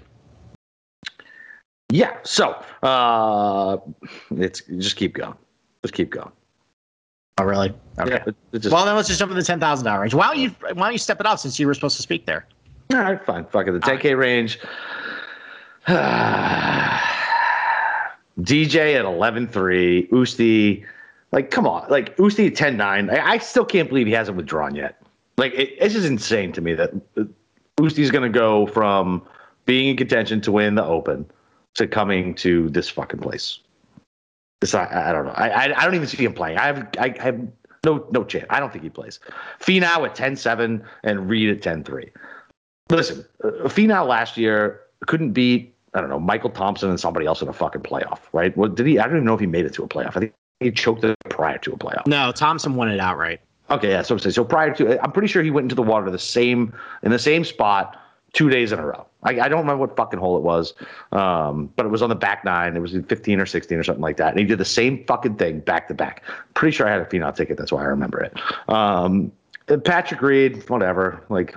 Yeah. 1.90 2.16
So, 2.24 2.64
uh, 2.84 3.78
it's 4.32 4.62
just 4.62 4.96
keep 4.96 5.14
going. 5.14 5.36
Just 5.84 5.94
keep 5.94 6.10
going. 6.10 6.32
Oh, 7.38 7.44
really? 7.44 7.74
Okay. 7.98 8.22
Yeah, 8.26 8.60
just, 8.60 8.74
Well, 8.74 8.86
then 8.86 8.96
let's 8.96 9.08
just 9.08 9.20
jump 9.20 9.32
in 9.32 9.38
the 9.38 9.44
ten 9.44 9.60
thousand 9.60 9.86
dollar 9.86 10.02
range. 10.02 10.14
Why 10.14 10.28
don't 10.28 10.40
you 10.40 10.50
Why 10.74 10.88
don't 10.88 10.92
you 10.92 10.98
step 10.98 11.20
it 11.20 11.26
up 11.26 11.40
since 11.40 11.60
you 11.60 11.68
were 11.68 11.74
supposed 11.74 11.96
to 11.96 12.02
speak 12.02 12.26
there? 12.26 12.46
All 12.92 13.00
right, 13.00 13.24
fine. 13.26 13.46
Fuck 13.46 13.68
it. 13.68 13.72
The 13.72 13.80
10K 13.80 14.18
range. 14.18 14.60
DJ 18.40 18.96
at 18.96 19.06
11.3. 19.06 20.10
Usti. 20.10 20.86
Like, 21.32 21.52
come 21.52 21.68
on. 21.68 21.88
Like, 21.90 22.18
Usti 22.18 22.50
10.9. 22.50 23.12
I, 23.12 23.34
I 23.34 23.38
still 23.38 23.66
can't 23.66 23.90
believe 23.90 24.08
he 24.08 24.14
hasn't 24.14 24.38
withdrawn 24.38 24.74
yet. 24.76 25.02
Like, 25.38 25.54
it, 25.54 25.76
it's 25.78 25.94
just 25.94 26.08
insane 26.08 26.52
to 26.54 26.62
me 26.62 26.74
that 26.74 26.92
Usti's 27.80 28.12
going 28.12 28.32
to 28.32 28.40
go 28.40 28.66
from 28.68 29.22
being 29.66 29.90
in 29.90 29.98
contention 29.98 30.42
to 30.42 30.52
win 30.52 30.76
the 30.76 30.84
Open 30.84 31.30
to 31.76 31.88
coming 31.88 32.34
to 32.36 32.70
this 32.70 32.90
fucking 32.90 33.20
place. 33.20 33.60
This, 34.62 34.74
I, 34.74 35.10
I 35.10 35.14
don't 35.14 35.26
know. 35.26 35.32
I, 35.32 35.50
I 35.50 35.64
I 35.82 35.86
don't 35.86 35.96
even 35.96 36.08
see 36.08 36.18
him 36.18 36.34
playing. 36.34 36.58
I 36.58 36.66
have 36.66 36.90
I, 37.00 37.16
I 37.18 37.24
have 37.24 37.40
no 37.86 38.06
no 38.12 38.26
chance. 38.26 38.46
I 38.50 38.60
don't 38.60 38.72
think 38.74 38.84
he 38.84 38.90
plays. 38.90 39.20
Finau 39.62 40.06
at 40.06 40.16
10-7 40.16 40.84
and 41.04 41.30
Reed 41.30 41.50
at 41.50 41.62
10-3. 41.62 42.10
Listen, 42.90 43.26
uh, 43.44 43.68
Finau 43.68 44.08
last 44.08 44.38
year 44.38 44.82
couldn't 45.06 45.32
beat 45.32 45.76
I 45.94 46.02
don't 46.02 46.10
know 46.10 46.20
Michael 46.20 46.50
Thompson 46.50 46.90
and 46.90 47.00
somebody 47.00 47.26
else 47.26 47.42
in 47.42 47.48
a 47.48 47.54
fucking 47.54 47.82
playoff, 47.82 48.20
right? 48.32 48.56
What 48.56 48.76
did 48.76 48.86
he? 48.86 49.00
I 49.00 49.04
don't 49.04 49.16
even 49.16 49.26
know 49.26 49.34
if 49.34 49.40
he 49.40 49.48
made 49.48 49.66
it 49.66 49.74
to 49.76 49.84
a 49.84 49.88
playoff. 49.88 50.16
I 50.16 50.20
think 50.20 50.34
he 50.60 50.72
choked 50.72 51.04
it 51.04 51.18
prior 51.30 51.58
to 51.60 51.74
a 51.74 51.78
playoff. 51.78 52.06
No, 52.06 52.32
Thompson 52.32 52.76
won 52.76 52.90
it 52.90 53.00
outright. 53.00 53.42
Okay, 53.72 53.90
yeah. 53.90 54.02
So 54.02 54.16
I'm 54.16 54.20
saying 54.20 54.34
so 54.34 54.44
prior 54.44 54.74
to, 54.76 55.04
I'm 55.04 55.12
pretty 55.12 55.28
sure 55.28 55.44
he 55.44 55.52
went 55.52 55.66
into 55.66 55.76
the 55.76 55.84
water 55.84 56.10
the 56.10 56.20
same 56.20 56.74
in 57.04 57.12
the 57.12 57.20
same 57.20 57.44
spot 57.44 57.98
two 58.34 58.50
days 58.50 58.72
in 58.72 58.80
a 58.80 58.86
row. 58.86 59.06
I, 59.24 59.40
I 59.40 59.50
don't 59.50 59.60
remember 59.60 59.78
what 59.78 59.96
fucking 59.96 60.20
hole 60.20 60.38
it 60.38 60.44
was, 60.44 60.74
um, 61.12 61.72
but 61.76 61.86
it 61.86 61.90
was 61.90 62.02
on 62.02 62.10
the 62.10 62.16
back 62.16 62.46
nine. 62.46 62.76
It 62.76 62.80
was 62.80 62.94
in 62.94 63.04
15 63.04 63.40
or 63.40 63.46
16 63.46 63.78
or 63.78 63.84
something 63.84 64.02
like 64.02 64.18
that. 64.18 64.30
And 64.30 64.40
he 64.40 64.46
did 64.46 64.60
the 64.60 64.66
same 64.66 65.04
fucking 65.06 65.36
thing 65.36 65.60
back 65.60 65.88
to 65.88 65.94
back. 65.94 66.24
Pretty 66.54 66.76
sure 66.76 66.88
I 66.88 66.92
had 66.92 67.02
a 67.02 67.06
Finau 67.06 67.36
ticket. 67.36 67.58
That's 67.58 67.72
why 67.72 67.82
I 67.82 67.86
remember 67.86 68.22
it. 68.22 68.34
Um, 68.70 69.32
Patrick 69.84 70.22
Reed, 70.22 70.68
whatever. 70.70 71.24
Like, 71.30 71.56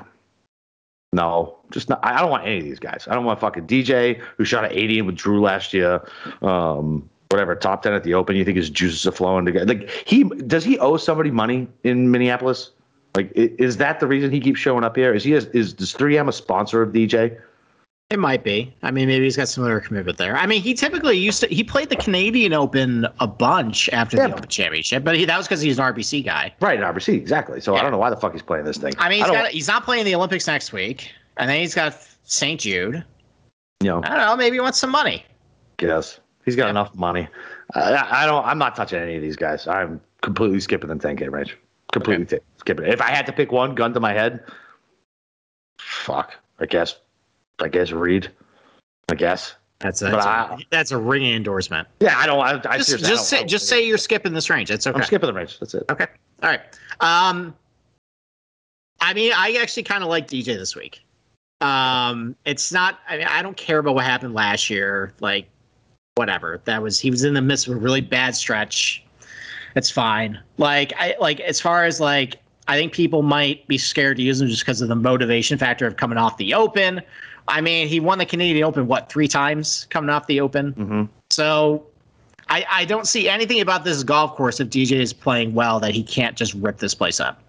no, 1.12 1.59
just 1.71 1.88
not. 1.88 2.00
I 2.02 2.21
don't 2.21 2.31
want 2.31 2.47
any 2.47 2.59
of 2.59 2.64
these 2.64 2.78
guys. 2.78 3.07
I 3.09 3.14
don't 3.14 3.25
want 3.25 3.38
fucking 3.40 3.66
DJ 3.66 4.19
who 4.37 4.45
shot 4.45 4.64
at 4.64 4.73
80 4.73 5.02
with 5.02 5.16
Drew 5.16 5.42
last 5.42 5.75
year. 5.75 6.00
Um, 6.40 7.09
whatever, 7.28 7.54
top 7.54 7.83
10 7.83 7.92
at 7.92 8.04
the 8.04 8.14
Open. 8.14 8.37
You 8.37 8.45
think 8.45 8.57
his 8.57 8.71
juices 8.71 9.07
are 9.07 9.12
flowing 9.12 9.45
together? 9.45 9.75
Like 9.75 9.90
he 10.07 10.25
does 10.25 10.64
he 10.64 10.78
owe 10.78 10.97
somebody 10.97 11.31
money 11.31 11.69
in 11.85 12.11
Minneapolis? 12.11 12.71
Like, 13.14 13.31
is 13.35 13.76
that 13.76 14.00
the 14.00 14.07
reason 14.07 14.31
he 14.31 14.40
keeps 14.40 14.59
showing 14.59 14.85
up 14.85 14.97
here? 14.97 15.12
Is 15.12 15.23
he 15.23 15.35
is 15.35 15.75
does 15.75 15.95
3M 15.95 16.28
a 16.28 16.33
sponsor 16.33 16.81
of 16.81 16.92
DJ? 16.92 17.38
It 18.11 18.18
might 18.18 18.44
be. 18.44 18.75
I 18.82 18.90
mean, 18.90 19.09
maybe 19.09 19.25
he's 19.25 19.38
got 19.38 19.49
some 19.49 19.64
other 19.64 19.80
commitment 19.80 20.18
there. 20.18 20.37
I 20.37 20.47
mean, 20.47 20.61
he 20.61 20.75
typically 20.75 21.16
used 21.16 21.40
to. 21.40 21.47
He 21.47 21.64
played 21.64 21.88
the 21.88 21.97
Canadian 21.97 22.52
Open 22.52 23.06
a 23.21 23.26
bunch 23.26 23.88
after 23.90 24.18
Yeah. 24.18 24.26
the 24.28 24.35
Open 24.35 24.49
Championship, 24.49 25.02
but 25.02 25.16
he, 25.16 25.25
that 25.25 25.38
was 25.38 25.47
because 25.47 25.62
he's 25.62 25.78
an 25.78 25.85
RBC 25.87 26.23
guy. 26.23 26.52
Right, 26.61 26.78
in 26.78 26.85
RBC, 26.85 27.14
exactly. 27.14 27.59
So 27.61 27.75
I 27.75 27.80
don't 27.82 27.90
know 27.90 27.97
why 27.97 28.11
the 28.11 28.16
fuck 28.16 28.32
he's 28.32 28.42
playing 28.42 28.66
this 28.66 28.76
thing. 28.76 28.92
I 28.99 29.09
mean, 29.09 29.18
he's 29.18 29.26
don't, 29.28 29.35
got. 29.37 29.50
He's 29.50 29.68
not 29.68 29.85
playing 29.85 30.04
the 30.04 30.14
Olympics 30.14 30.47
next 30.47 30.73
week, 30.75 31.11
and 31.38 31.49
then 31.49 31.59
he's 31.61 31.75
got 31.75 31.97
St. 32.25 32.61
Jude. 32.61 33.02
know, 33.82 34.02
I 34.04 34.09
don't 34.09 34.18
know. 34.18 34.37
Maybe 34.37 34.56
he 34.56 34.61
wants 34.61 34.78
some 34.78 34.90
money. 34.90 35.25
Yes, 35.80 36.21
he's 36.44 36.54
got 36.54 36.68
enough 36.68 36.94
money. 36.94 37.26
Uh, 37.75 38.06
I 38.11 38.26
don't. 38.26 38.44
I'm 38.44 38.59
not 38.59 38.76
touching 38.76 38.99
any 39.00 39.16
of 39.16 39.23
these 39.23 39.37
guys. 39.37 39.66
I'm 39.66 40.02
completely 40.21 40.61
skipping 40.61 40.88
the 40.90 40.97
10k 40.97 41.30
range. 41.32 41.56
Completely 41.92 42.26
t- 42.26 42.38
skipping 42.59 42.85
it. 42.85 42.92
If 42.92 43.00
I 43.00 43.11
had 43.11 43.25
to 43.25 43.32
pick 43.32 43.52
one, 43.52 43.75
gun 43.75 43.94
to 43.94 44.00
my 44.00 44.12
head, 44.12 44.44
fuck. 45.78 46.35
I 46.61 46.66
guess. 46.66 46.97
I 47.62 47.69
guess 47.69 47.92
Reed. 47.92 48.31
I 49.11 49.14
guess. 49.14 49.54
That's 49.78 50.00
a, 50.02 50.07
that's, 50.07 50.25
a 50.25 50.28
I- 50.28 50.66
that's 50.71 50.90
a 50.92 50.99
ringing 50.99 51.35
endorsement. 51.35 51.88
Yeah, 52.00 52.16
I 52.16 52.26
don't. 52.26 52.38
I, 52.40 52.61
I 52.71 52.76
Just, 52.78 52.90
seriously, 52.90 53.12
I 53.12 53.16
say, 53.16 53.38
I 53.40 53.45
just 53.45 53.69
say 53.69 53.87
you're 53.87 53.99
skipping 53.99 54.33
this 54.33 54.49
range. 54.49 54.71
It's 54.71 54.87
okay. 54.87 54.97
I'm 54.97 55.04
skipping 55.04 55.26
the 55.26 55.33
range. 55.33 55.59
That's 55.59 55.75
it. 55.75 55.85
Okay. 55.90 56.07
All 56.42 56.50
right. 56.50 56.61
Um, 57.00 57.54
I 59.00 59.12
mean, 59.14 59.33
I 59.35 59.59
actually 59.61 59.83
kind 59.83 60.04
of 60.04 60.09
like 60.09 60.28
DJ 60.28 60.45
this 60.45 60.76
week. 60.76 61.00
Um, 61.61 62.37
it's 62.45 62.73
not. 62.73 63.00
I 63.09 63.19
mean, 63.19 63.26
I 63.26 63.42
don't 63.42 63.57
care 63.57 63.78
about 63.78 63.97
what 63.97 64.04
happened 64.04 64.35
last 64.35 64.71
year. 64.71 65.14
Like, 65.21 65.49
whatever. 66.14 66.61
That 66.64 66.81
was 66.81 67.00
he 67.00 67.11
was 67.11 67.25
in 67.25 67.35
the 67.35 67.42
midst 67.42 67.66
of 67.66 67.75
a 67.75 67.76
really 67.76 68.00
bad 68.00 68.37
stretch. 68.37 69.04
It's 69.75 69.90
fine. 69.90 70.38
Like, 70.59 70.92
I 70.97 71.16
like 71.21 71.40
as 71.40 71.61
far 71.61 71.85
as 71.85 72.00
like. 72.00 72.37
I 72.69 72.78
think 72.78 72.92
people 72.92 73.23
might 73.23 73.66
be 73.66 73.76
scared 73.76 74.19
to 74.19 74.23
use 74.23 74.40
him 74.40 74.47
just 74.47 74.62
because 74.62 74.81
of 74.81 74.88
the 74.88 74.95
motivation 74.95 75.59
factor 75.59 75.85
of 75.85 75.97
coming 75.97 76.16
off 76.16 76.37
the 76.37 76.54
Open. 76.54 77.02
I 77.49 77.61
mean, 77.61 77.88
he 77.88 78.00
won 78.00 78.18
the 78.18 78.26
Canadian 78.26 78.64
Open 78.64 78.87
what 78.87 79.11
three 79.11 79.28
times 79.28 79.87
coming 79.90 80.11
off 80.11 80.26
the 80.26 80.40
Open. 80.40 80.72
hmm 80.72 81.04
So 81.30 81.87
I, 82.49 82.64
I 82.70 82.84
don't 82.84 83.06
see 83.06 83.28
anything 83.28 83.61
about 83.61 83.84
this 83.84 84.02
golf 84.02 84.37
course 84.37 84.61
if 84.61 84.68
DJ 84.68 85.00
is 85.00 85.12
playing 85.12 85.54
well 85.54 85.80
that 85.80 85.92
he 85.92 86.02
can't 86.02 86.37
just 86.37 86.54
rip 86.54 86.78
this 86.78 86.94
place 86.94 87.20
up. 87.20 87.40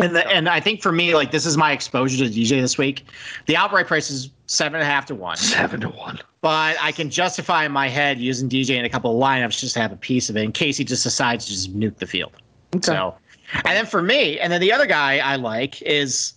And 0.00 0.14
the, 0.14 0.24
and 0.28 0.48
I 0.48 0.60
think 0.60 0.80
for 0.80 0.92
me, 0.92 1.14
like 1.14 1.32
this 1.32 1.44
is 1.44 1.56
my 1.56 1.72
exposure 1.72 2.24
to 2.24 2.30
DJ 2.30 2.60
this 2.60 2.78
week. 2.78 3.04
The 3.46 3.56
outright 3.56 3.86
price 3.88 4.10
is 4.10 4.30
seven 4.46 4.74
and 4.76 4.82
a 4.82 4.86
half 4.86 5.06
to 5.06 5.14
one, 5.14 5.36
Seven 5.36 5.80
to 5.80 5.88
one. 5.88 6.20
but 6.40 6.76
I 6.80 6.92
can 6.92 7.10
justify 7.10 7.64
in 7.64 7.72
my 7.72 7.88
head 7.88 8.18
using 8.20 8.48
DJ 8.48 8.76
in 8.78 8.84
a 8.84 8.88
couple 8.88 9.10
of 9.10 9.20
lineups 9.22 9.58
just 9.58 9.74
to 9.74 9.80
have 9.80 9.90
a 9.90 9.96
piece 9.96 10.30
of 10.30 10.36
it 10.36 10.42
in 10.42 10.52
case 10.52 10.76
he 10.76 10.84
just 10.84 11.02
decides 11.02 11.46
to 11.46 11.52
just 11.52 11.76
nuke 11.76 11.96
the 11.96 12.06
field. 12.06 12.32
So, 12.80 13.14
and 13.54 13.64
then 13.76 13.86
for 13.86 14.00
me, 14.02 14.38
and 14.38 14.52
then 14.52 14.60
the 14.60 14.72
other 14.72 14.86
guy 14.86 15.18
I 15.18 15.34
like 15.36 15.82
is 15.82 16.34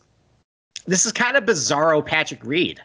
this 0.88 1.06
is 1.06 1.12
kind 1.12 1.38
of 1.38 1.44
bizarro 1.44 2.03
Patrick 2.03 2.44
Reed, 2.44 2.82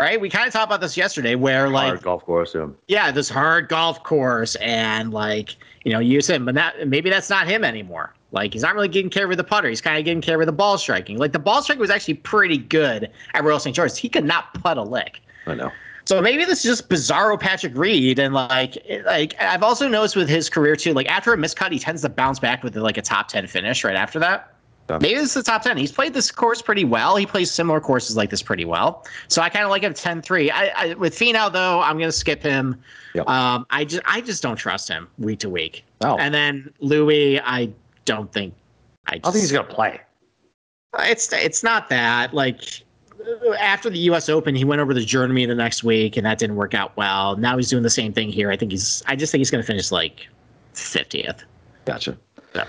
right? 0.00 0.20
We 0.20 0.28
kind 0.28 0.46
of 0.46 0.52
talked 0.52 0.66
about 0.66 0.80
this 0.80 0.96
yesterday, 0.96 1.34
where 1.34 1.68
like 1.68 1.88
Hard 1.88 2.02
golf 2.02 2.24
course. 2.24 2.54
Yeah. 2.54 2.68
yeah, 2.88 3.10
this 3.10 3.28
hard 3.28 3.68
golf 3.68 4.02
course 4.02 4.54
and 4.56 5.12
like, 5.12 5.56
you 5.84 5.92
know, 5.92 5.98
use 5.98 6.28
him, 6.28 6.44
but 6.44 6.54
that 6.54 6.88
maybe 6.88 7.10
that's 7.10 7.30
not 7.30 7.46
him 7.46 7.64
anymore. 7.64 8.14
Like 8.32 8.52
he's 8.52 8.62
not 8.62 8.74
really 8.74 8.88
getting 8.88 9.10
care 9.10 9.30
of 9.30 9.36
the 9.36 9.44
putter. 9.44 9.68
He's 9.68 9.80
kind 9.80 9.98
of 9.98 10.04
getting 10.04 10.22
care 10.22 10.40
of 10.40 10.46
the 10.46 10.52
ball 10.52 10.78
striking. 10.78 11.18
Like 11.18 11.32
the 11.32 11.38
ball 11.38 11.62
striking 11.62 11.80
was 11.80 11.90
actually 11.90 12.14
pretty 12.14 12.58
good 12.58 13.10
at 13.34 13.44
Royal 13.44 13.58
St. 13.58 13.76
George. 13.76 13.98
He 13.98 14.08
could 14.08 14.24
not 14.24 14.54
putt 14.54 14.78
a 14.78 14.82
lick. 14.82 15.20
I 15.46 15.54
know. 15.54 15.70
So 16.04 16.20
maybe 16.20 16.44
this 16.44 16.64
is 16.64 16.78
just 16.78 16.88
bizarro 16.88 17.38
Patrick 17.38 17.76
Reed, 17.76 18.18
and 18.18 18.34
like, 18.34 18.76
like 19.04 19.40
I've 19.40 19.62
also 19.62 19.86
noticed 19.86 20.16
with 20.16 20.28
his 20.28 20.50
career 20.50 20.74
too. 20.74 20.94
Like 20.94 21.06
after 21.08 21.32
a 21.32 21.36
miscut, 21.36 21.70
he 21.70 21.78
tends 21.78 22.02
to 22.02 22.08
bounce 22.08 22.40
back 22.40 22.64
with 22.64 22.74
like 22.76 22.96
a 22.96 23.02
top 23.02 23.28
ten 23.28 23.46
finish 23.46 23.84
right 23.84 23.94
after 23.94 24.18
that. 24.18 24.52
Yeah. 24.90 24.98
Maybe 25.00 25.14
this 25.14 25.28
is 25.28 25.34
the 25.34 25.42
top 25.42 25.62
ten. 25.62 25.76
He's 25.76 25.92
played 25.92 26.14
this 26.14 26.30
course 26.30 26.60
pretty 26.60 26.84
well. 26.84 27.16
He 27.16 27.26
plays 27.26 27.50
similar 27.50 27.80
courses 27.80 28.16
like 28.16 28.30
this 28.30 28.42
pretty 28.42 28.64
well. 28.64 29.06
So 29.28 29.40
I 29.40 29.48
kind 29.48 29.64
of 29.64 29.70
like 29.70 29.82
him 29.82 29.94
10-3. 29.94 30.50
I, 30.52 30.72
I 30.76 30.94
with 30.94 31.14
Finau 31.14 31.52
though, 31.52 31.80
I'm 31.80 31.98
gonna 31.98 32.12
skip 32.12 32.42
him. 32.42 32.82
Yep. 33.14 33.28
Um, 33.28 33.66
I 33.70 33.84
just 33.84 34.02
I 34.06 34.20
just 34.20 34.42
don't 34.42 34.56
trust 34.56 34.88
him 34.88 35.08
week 35.18 35.38
to 35.40 35.50
week. 35.50 35.84
Oh. 36.00 36.16
And 36.18 36.34
then 36.34 36.72
Louis, 36.80 37.40
I 37.40 37.72
don't 38.04 38.32
think. 38.32 38.54
I, 39.06 39.18
just, 39.18 39.26
I 39.26 39.30
think 39.30 39.42
he's 39.42 39.52
gonna 39.52 39.68
play. 39.68 40.00
it's 40.98 41.32
it's 41.32 41.62
not 41.62 41.88
that 41.88 42.34
like 42.34 42.82
after 43.58 43.90
the 43.90 43.98
U.S. 44.00 44.28
Open, 44.28 44.54
he 44.54 44.64
went 44.64 44.80
over 44.80 44.94
to 44.94 45.04
Germany 45.04 45.46
the 45.46 45.54
next 45.54 45.84
week, 45.84 46.16
and 46.16 46.26
that 46.26 46.38
didn't 46.38 46.56
work 46.56 46.74
out 46.74 46.96
well. 46.96 47.36
Now 47.36 47.56
he's 47.56 47.68
doing 47.68 47.82
the 47.82 47.90
same 47.90 48.12
thing 48.12 48.30
here. 48.30 48.50
I 48.50 48.56
think 48.56 48.72
he's. 48.72 49.02
I 49.06 49.16
just 49.16 49.32
think 49.32 49.40
he's 49.40 49.50
going 49.50 49.62
to 49.62 49.66
finish 49.66 49.92
like 49.92 50.26
fiftieth. 50.74 51.44
Gotcha. 51.84 52.16
All 52.54 52.62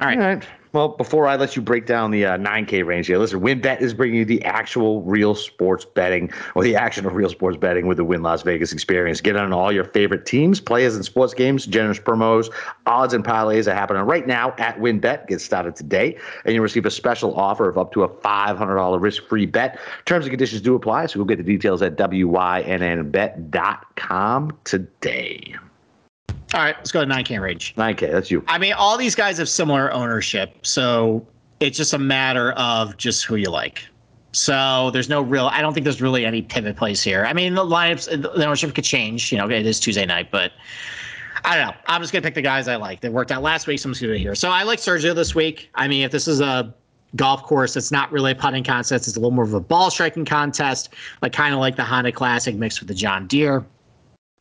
right. 0.00 0.18
All 0.18 0.24
right. 0.34 0.46
Well, 0.72 0.88
before 0.88 1.26
I 1.26 1.36
let 1.36 1.56
you 1.56 1.62
break 1.62 1.86
down 1.86 2.10
the 2.10 2.26
uh, 2.26 2.36
9K 2.36 2.84
range 2.84 3.06
here, 3.06 3.16
listen, 3.18 3.40
WynnBET 3.40 3.80
is 3.80 3.94
bringing 3.94 4.18
you 4.18 4.24
the 4.26 4.44
actual 4.44 5.02
real 5.02 5.34
sports 5.34 5.86
betting 5.86 6.30
or 6.54 6.62
the 6.62 6.76
action 6.76 7.06
of 7.06 7.14
real 7.14 7.30
sports 7.30 7.56
betting 7.56 7.86
with 7.86 7.96
the 7.96 8.04
Wynn 8.04 8.22
Las 8.22 8.42
Vegas 8.42 8.72
experience. 8.72 9.22
Get 9.22 9.36
on 9.36 9.52
all 9.52 9.72
your 9.72 9.84
favorite 9.84 10.26
teams, 10.26 10.60
players, 10.60 10.94
and 10.94 11.04
sports 11.04 11.32
games, 11.32 11.64
generous 11.64 11.98
promos, 11.98 12.52
odds, 12.86 13.14
and 13.14 13.24
parlays 13.24 13.66
are 13.66 13.74
happening 13.74 14.02
right 14.02 14.26
now 14.26 14.54
at 14.58 14.78
WynnBET. 14.78 15.28
Get 15.28 15.40
started 15.40 15.74
today, 15.74 16.18
and 16.44 16.54
you'll 16.54 16.62
receive 16.62 16.84
a 16.84 16.90
special 16.90 17.34
offer 17.34 17.68
of 17.68 17.78
up 17.78 17.92
to 17.92 18.02
a 18.02 18.08
$500 18.08 19.00
risk 19.00 19.24
free 19.24 19.46
bet. 19.46 19.78
Terms 20.04 20.26
and 20.26 20.30
conditions 20.30 20.60
do 20.60 20.74
apply, 20.74 21.06
so 21.06 21.18
we'll 21.18 21.26
get 21.26 21.38
the 21.38 21.44
details 21.44 21.80
at 21.80 21.96
WYNNBet.com 21.96 23.08
today. 24.64 25.54
All 26.54 26.60
right, 26.60 26.76
let's 26.78 26.92
go 26.92 27.04
to 27.04 27.10
9K 27.10 27.40
range. 27.40 27.74
9K, 27.76 28.10
that's 28.10 28.30
you. 28.30 28.42
I 28.48 28.58
mean, 28.58 28.72
all 28.72 28.96
these 28.96 29.14
guys 29.14 29.36
have 29.38 29.48
similar 29.48 29.92
ownership, 29.92 30.66
so 30.66 31.26
it's 31.60 31.76
just 31.76 31.92
a 31.92 31.98
matter 31.98 32.52
of 32.52 32.96
just 32.96 33.24
who 33.24 33.36
you 33.36 33.50
like. 33.50 33.86
So 34.32 34.90
there's 34.92 35.08
no 35.08 35.20
real. 35.20 35.46
I 35.46 35.60
don't 35.60 35.74
think 35.74 35.84
there's 35.84 36.00
really 36.00 36.24
any 36.24 36.42
pivot 36.42 36.76
plays 36.76 37.02
here. 37.02 37.24
I 37.24 37.32
mean, 37.32 37.54
the 37.54 37.64
lineups, 37.64 38.22
the 38.22 38.44
ownership 38.44 38.74
could 38.74 38.84
change. 38.84 39.30
You 39.32 39.38
know, 39.38 39.50
it 39.50 39.66
is 39.66 39.80
Tuesday 39.80 40.06
night, 40.06 40.30
but 40.30 40.52
I 41.44 41.56
don't 41.56 41.66
know. 41.68 41.74
I'm 41.86 42.00
just 42.00 42.12
gonna 42.12 42.22
pick 42.22 42.34
the 42.34 42.42
guys 42.42 42.68
I 42.68 42.76
like. 42.76 43.00
They 43.00 43.08
worked 43.08 43.30
out 43.30 43.42
last 43.42 43.66
week, 43.66 43.78
so 43.78 43.88
I'm 43.88 43.92
just 43.92 44.02
gonna 44.02 44.14
do 44.14 44.16
it 44.16 44.20
here. 44.20 44.34
So 44.34 44.50
I 44.50 44.62
like 44.62 44.78
Sergio 44.78 45.14
this 45.14 45.34
week. 45.34 45.70
I 45.74 45.88
mean, 45.88 46.02
if 46.02 46.12
this 46.12 46.28
is 46.28 46.40
a 46.40 46.74
golf 47.16 47.42
course, 47.42 47.76
it's 47.76 47.90
not 47.90 48.12
really 48.12 48.32
a 48.32 48.34
putting 48.34 48.64
contest. 48.64 49.06
It's 49.06 49.16
a 49.16 49.20
little 49.20 49.30
more 49.30 49.44
of 49.44 49.54
a 49.54 49.60
ball 49.60 49.90
striking 49.90 50.24
contest, 50.24 50.90
like 51.22 51.32
kind 51.32 51.54
of 51.54 51.60
like 51.60 51.76
the 51.76 51.84
Honda 51.84 52.12
Classic 52.12 52.54
mixed 52.54 52.80
with 52.80 52.88
the 52.88 52.94
John 52.94 53.26
Deere. 53.26 53.64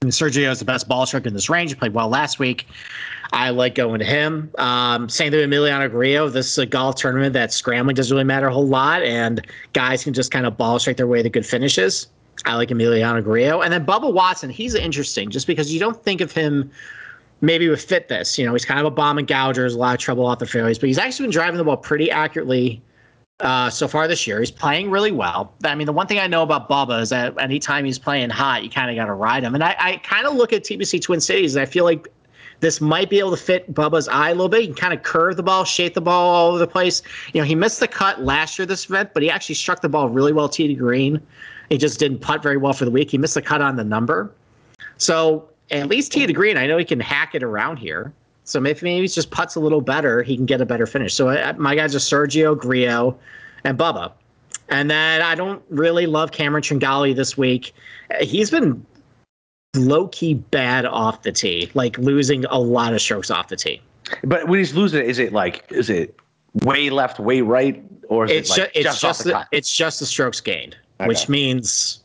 Sergio 0.02 0.52
is 0.52 0.60
the 0.60 0.66
best 0.66 0.88
ball 0.88 1.06
striker 1.06 1.28
in 1.28 1.34
this 1.34 1.50
range. 1.50 1.72
He 1.72 1.76
played 1.76 1.94
well 1.94 2.08
last 2.08 2.38
week. 2.40 2.68
I 3.34 3.50
like 3.50 3.76
going 3.76 4.00
to 4.00 4.06
him. 4.06 4.52
Um, 4.58 5.10
same 5.10 5.32
thing 5.32 5.40
with 5.42 5.50
Emiliano 5.50 5.90
Grillo. 5.90 6.30
This 6.30 6.52
is 6.52 6.58
a 6.60 6.66
golf 6.66 6.96
tournament 6.96 7.34
that 7.34 7.52
scrambling 7.52 7.96
doesn't 7.96 8.14
really 8.14 8.24
matter 8.24 8.48
a 8.48 8.54
whole 8.54 8.68
lot, 8.68 9.04
and 9.04 9.46
guys 9.74 10.04
can 10.04 10.14
just 10.14 10.32
kind 10.32 10.46
of 10.46 10.56
ball 10.56 10.80
strike 10.80 10.98
their 10.98 11.08
way 11.08 11.24
to 11.24 11.30
good 11.30 11.46
finishes. 11.46 12.08
I 12.46 12.56
like 12.56 12.70
Emiliano 12.70 13.24
Grillo. 13.24 13.62
And 13.62 13.74
then 13.74 13.86
Bubba 13.86 14.14
Watson, 14.14 14.50
he's 14.50 14.76
interesting 14.76 15.30
just 15.32 15.48
because 15.48 15.74
you 15.74 15.80
don't 15.80 16.02
think 16.04 16.22
of 16.22 16.32
him 16.32 16.72
maybe 17.42 17.68
with 17.68 17.82
fitness. 17.84 18.38
You 18.38 18.46
know, 18.46 18.54
he's 18.54 18.66
kind 18.66 18.80
of 18.80 18.86
a 18.86 18.92
bomb 18.92 19.18
and 19.18 19.28
gouger, 19.28 19.64
has 19.64 19.74
a 19.74 19.80
lot 19.80 19.96
of 19.96 20.00
trouble 20.00 20.26
off 20.26 20.40
the 20.40 20.46
fairways, 20.46 20.78
but 20.78 20.88
he's 20.88 21.00
actually 21.00 21.26
been 21.26 21.32
driving 21.32 21.58
the 21.58 21.64
ball 21.64 21.78
pretty 21.78 22.12
accurately 22.12 22.82
uh, 23.40 23.70
so 23.70 23.88
far 23.88 24.08
this 24.08 24.26
year. 24.26 24.40
He's 24.40 24.52
playing 24.52 24.90
really 24.90 25.12
well. 25.12 25.54
I 25.64 25.76
mean, 25.76 25.86
the 25.86 25.94
one 25.94 26.08
thing 26.08 26.20
I 26.20 26.28
know 26.28 26.44
about 26.44 26.70
Bubba 26.70 27.02
is 27.02 27.10
that 27.10 27.40
anytime 27.40 27.86
he's 27.86 28.00
playing 28.00 28.30
hot, 28.30 28.64
you 28.64 28.70
kind 28.70 28.90
of 28.90 28.96
got 28.96 29.06
to 29.06 29.14
ride 29.14 29.44
him. 29.44 29.54
And 29.54 29.64
I, 29.64 29.76
I 29.80 29.98
kind 29.98 30.26
of 30.26 30.36
look 30.36 30.54
at 30.54 30.64
TPC 30.64 31.02
Twin 31.02 31.22
Cities, 31.22 31.56
and 31.56 31.62
I 31.62 31.66
feel 31.66 31.84
like 31.84 32.08
this 32.60 32.82
might 32.82 33.10
be 33.10 33.20
able 33.20 33.32
to 33.32 33.38
fit 33.38 33.72
Bubba's 33.72 34.08
eye 34.08 34.30
a 34.30 34.34
little 34.34 34.50
bit. 34.50 34.62
He 34.62 34.68
can 34.68 34.76
kind 34.76 34.94
of 34.94 35.04
curve 35.04 35.38
the 35.38 35.44
ball, 35.44 35.64
shape 35.64 35.94
the 35.94 36.02
ball 36.02 36.34
all 36.34 36.50
over 36.50 36.58
the 36.58 36.68
place. 36.68 37.04
You 37.34 37.42
know, 37.42 37.46
he 37.46 37.54
missed 37.54 37.80
the 37.80 37.88
cut 37.88 38.24
last 38.24 38.58
year 38.58 38.66
this 38.66 38.86
event, 38.86 39.12
but 39.14 39.22
he 39.22 39.30
actually 39.30 39.56
struck 39.56 39.82
the 39.82 39.90
ball 39.90 40.10
really 40.10 40.34
well 40.34 40.50
tee 40.50 40.68
to 40.68 40.74
green. 40.74 41.22
He 41.70 41.78
just 41.78 42.00
didn't 42.00 42.20
putt 42.20 42.42
very 42.42 42.58
well 42.58 42.74
for 42.74 42.86
the 42.86 42.92
week. 42.92 43.12
He 43.12 43.18
missed 43.20 43.36
the 43.36 43.42
cut 43.42 43.62
on 43.62 43.76
the 43.76 43.84
number. 43.84 44.32
So 44.98 45.48
at 45.70 45.88
least 45.88 46.12
tee 46.12 46.26
to 46.26 46.34
green, 46.34 46.58
I 46.58 46.66
know 46.66 46.78
he 46.78 46.86
can 46.86 47.00
hack 47.00 47.36
it 47.36 47.44
around 47.44 47.78
here. 47.78 48.12
So 48.48 48.62
maybe 48.62 48.80
maybe 48.84 49.02
he 49.02 49.08
just 49.10 49.30
puts 49.30 49.56
a 49.56 49.60
little 49.60 49.82
better. 49.82 50.24
He 50.24 50.38
can 50.38 50.46
get 50.46 50.62
a 50.62 50.66
better 50.66 50.86
finish. 50.86 51.14
So 51.14 51.30
I, 51.30 51.52
my 51.54 51.76
guys 51.76 51.94
are 51.94 52.00
Sergio, 52.00 52.58
Grillo, 52.58 53.20
and 53.66 53.78
Bubba. 53.78 54.14
And 54.70 54.90
then 54.90 55.22
I 55.22 55.36
don't 55.36 55.62
really 55.70 56.06
love 56.06 56.32
Cameron 56.32 56.64
Tringale 56.64 57.14
this 57.16 57.38
week. 57.38 57.74
He's 58.22 58.50
been 58.50 58.86
low 59.76 60.08
key 60.08 60.36
bad 60.36 60.86
off 60.86 61.24
the 61.24 61.32
tee, 61.32 61.70
like 61.74 61.98
losing 61.98 62.46
a 62.46 62.60
lot 62.60 62.94
of 62.94 63.02
strokes 63.02 63.30
off 63.30 63.50
the 63.50 63.58
tee. 63.58 63.82
But 64.24 64.48
when 64.48 64.60
he's 64.60 64.74
losing, 64.74 65.04
is 65.04 65.20
it 65.20 65.34
like 65.34 65.66
is 65.70 65.90
it 65.90 66.16
way 66.64 66.90
left, 66.90 67.20
way 67.20 67.42
right, 67.42 67.84
or 68.08 68.26
is 68.26 68.32
It's 68.32 68.58
it 68.58 68.62
like 68.62 68.74
ju- 68.74 68.80
it's 68.80 68.84
just, 68.86 69.02
just 69.02 69.24
the 69.26 69.30
the, 69.32 69.48
it's 69.52 69.76
just 69.76 70.00
the 70.00 70.06
strokes 70.06 70.40
gained, 70.40 70.78
Okay. 71.02 71.08
which 71.10 71.28
means 71.28 72.02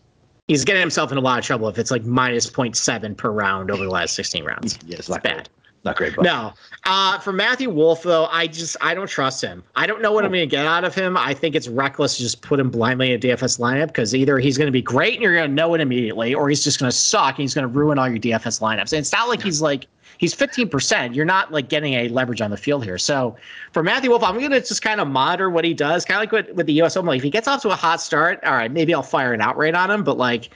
he's 0.48 0.64
getting 0.64 0.80
himself 0.80 1.12
in 1.12 1.18
a 1.18 1.20
lot 1.20 1.38
of 1.38 1.44
trouble 1.44 1.68
if 1.68 1.78
it's 1.78 1.92
like 1.92 2.04
minus 2.04 2.50
0.7 2.50 3.16
per 3.16 3.30
round 3.30 3.70
over 3.70 3.84
the 3.84 3.90
last 3.90 4.14
16 4.14 4.44
rounds. 4.44 4.78
Yeah, 4.84 4.98
it's 4.98 5.08
It's 5.08 5.18
bad. 5.18 5.48
Not 5.84 5.96
great. 5.96 6.14
But 6.14 6.24
No. 6.24 6.52
Uh, 6.84 7.18
for 7.18 7.32
Matthew 7.32 7.68
Wolff, 7.68 8.02
though, 8.02 8.26
I 8.26 8.46
just 8.46 8.76
I 8.80 8.94
don't 8.94 9.08
trust 9.08 9.42
him. 9.42 9.64
I 9.74 9.86
don't 9.86 10.00
know 10.00 10.12
what 10.12 10.24
I'm 10.24 10.30
going 10.30 10.48
to 10.48 10.56
get 10.56 10.64
out 10.64 10.84
of 10.84 10.94
him. 10.94 11.16
I 11.16 11.34
think 11.34 11.56
it's 11.56 11.66
reckless 11.66 12.16
to 12.16 12.22
just 12.22 12.42
put 12.42 12.60
him 12.60 12.70
blindly 12.70 13.12
in 13.12 13.16
a 13.16 13.18
DFS 13.18 13.58
lineup 13.58 13.88
because 13.88 14.14
either 14.14 14.38
he's 14.38 14.56
going 14.56 14.66
to 14.66 14.72
be 14.72 14.82
great 14.82 15.14
and 15.14 15.22
you're 15.22 15.34
going 15.34 15.50
to 15.50 15.54
know 15.54 15.74
it 15.74 15.80
immediately, 15.80 16.34
or 16.34 16.48
he's 16.48 16.62
just 16.62 16.78
going 16.78 16.90
to 16.90 16.96
suck 16.96 17.30
and 17.30 17.42
he's 17.42 17.54
going 17.54 17.66
to 17.66 17.68
ruin 17.68 17.98
all 17.98 18.08
your 18.08 18.18
DFS 18.18 18.60
lineups. 18.60 18.92
And 18.92 19.00
it's 19.00 19.12
not 19.12 19.28
like 19.28 19.42
he's 19.42 19.60
like 19.60 19.86
he's 20.18 20.34
15%. 20.36 21.16
You're 21.16 21.24
not 21.24 21.50
like 21.50 21.68
getting 21.68 21.94
a 21.94 22.08
leverage 22.08 22.40
on 22.40 22.52
the 22.52 22.56
field 22.56 22.84
here. 22.84 22.98
So 22.98 23.36
for 23.72 23.82
Matthew 23.82 24.10
Wolff, 24.10 24.22
I'm 24.22 24.38
going 24.38 24.52
to 24.52 24.60
just 24.60 24.82
kind 24.82 25.00
of 25.00 25.08
monitor 25.08 25.50
what 25.50 25.64
he 25.64 25.74
does, 25.74 26.04
kind 26.04 26.16
of 26.16 26.20
like 26.20 26.32
with, 26.32 26.56
with 26.56 26.66
the 26.66 26.80
US 26.82 26.96
Open. 26.96 27.08
Like 27.08 27.18
if 27.18 27.24
he 27.24 27.30
gets 27.30 27.48
off 27.48 27.60
to 27.62 27.70
a 27.70 27.74
hot 27.74 28.00
start, 28.00 28.38
all 28.44 28.52
right, 28.52 28.70
maybe 28.70 28.94
I'll 28.94 29.02
fire 29.02 29.32
an 29.32 29.40
outright 29.40 29.74
on 29.74 29.90
him, 29.90 30.04
but 30.04 30.18
like 30.18 30.50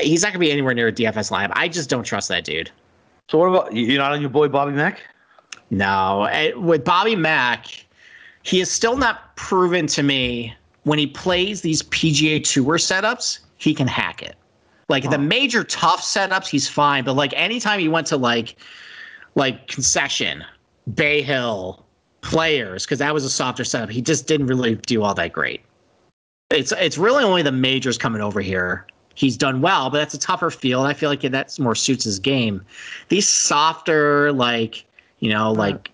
he's 0.00 0.22
not 0.22 0.28
going 0.28 0.40
to 0.40 0.46
be 0.46 0.50
anywhere 0.50 0.72
near 0.72 0.88
a 0.88 0.92
DFS 0.92 1.30
lineup. 1.30 1.52
I 1.52 1.68
just 1.68 1.90
don't 1.90 2.04
trust 2.04 2.28
that 2.30 2.44
dude. 2.44 2.70
So 3.32 3.38
what 3.38 3.46
about 3.46 3.72
you- 3.72 3.86
you're 3.86 3.98
not 3.98 4.12
on 4.12 4.20
your 4.20 4.28
boy 4.28 4.46
Bobby 4.46 4.72
Mack? 4.72 5.00
No, 5.70 6.24
eh, 6.24 6.52
with 6.52 6.84
Bobby 6.84 7.16
Mack, 7.16 7.64
he 8.42 8.60
is 8.60 8.70
still 8.70 8.98
not 8.98 9.34
proven 9.36 9.86
to 9.86 10.02
me 10.02 10.54
when 10.82 10.98
he 10.98 11.06
plays 11.06 11.62
these 11.62 11.82
PGA 11.84 12.38
Tour 12.40 12.76
setups, 12.76 13.38
he 13.56 13.72
can 13.72 13.86
hack 13.86 14.22
it. 14.22 14.36
Like 14.90 15.08
the 15.08 15.16
major 15.16 15.64
tough 15.64 16.02
setups, 16.02 16.46
he's 16.46 16.68
fine, 16.68 17.04
but 17.04 17.14
like 17.14 17.32
anytime 17.34 17.80
he 17.80 17.88
went 17.88 18.06
to 18.08 18.18
like 18.18 18.56
like 19.34 19.66
concession, 19.66 20.44
Bay 20.94 21.22
Hill, 21.22 21.86
players, 22.20 22.84
because 22.84 22.98
that 22.98 23.14
was 23.14 23.24
a 23.24 23.30
softer 23.30 23.64
setup, 23.64 23.88
he 23.88 24.02
just 24.02 24.26
didn't 24.26 24.48
really 24.48 24.74
do 24.74 25.02
all 25.02 25.14
that 25.14 25.32
great. 25.32 25.62
It's 26.50 26.72
it's 26.72 26.98
really 26.98 27.24
only 27.24 27.40
the 27.40 27.52
majors 27.52 27.96
coming 27.96 28.20
over 28.20 28.42
here. 28.42 28.86
He's 29.14 29.36
done 29.36 29.60
well, 29.60 29.90
but 29.90 29.98
that's 29.98 30.14
a 30.14 30.18
tougher 30.18 30.50
field. 30.50 30.86
I 30.86 30.94
feel 30.94 31.10
like 31.10 31.20
that's 31.22 31.58
more 31.58 31.74
suits 31.74 32.04
his 32.04 32.18
game. 32.18 32.62
These 33.08 33.28
softer, 33.28 34.32
like 34.32 34.84
you 35.20 35.30
know, 35.30 35.52
like 35.52 35.90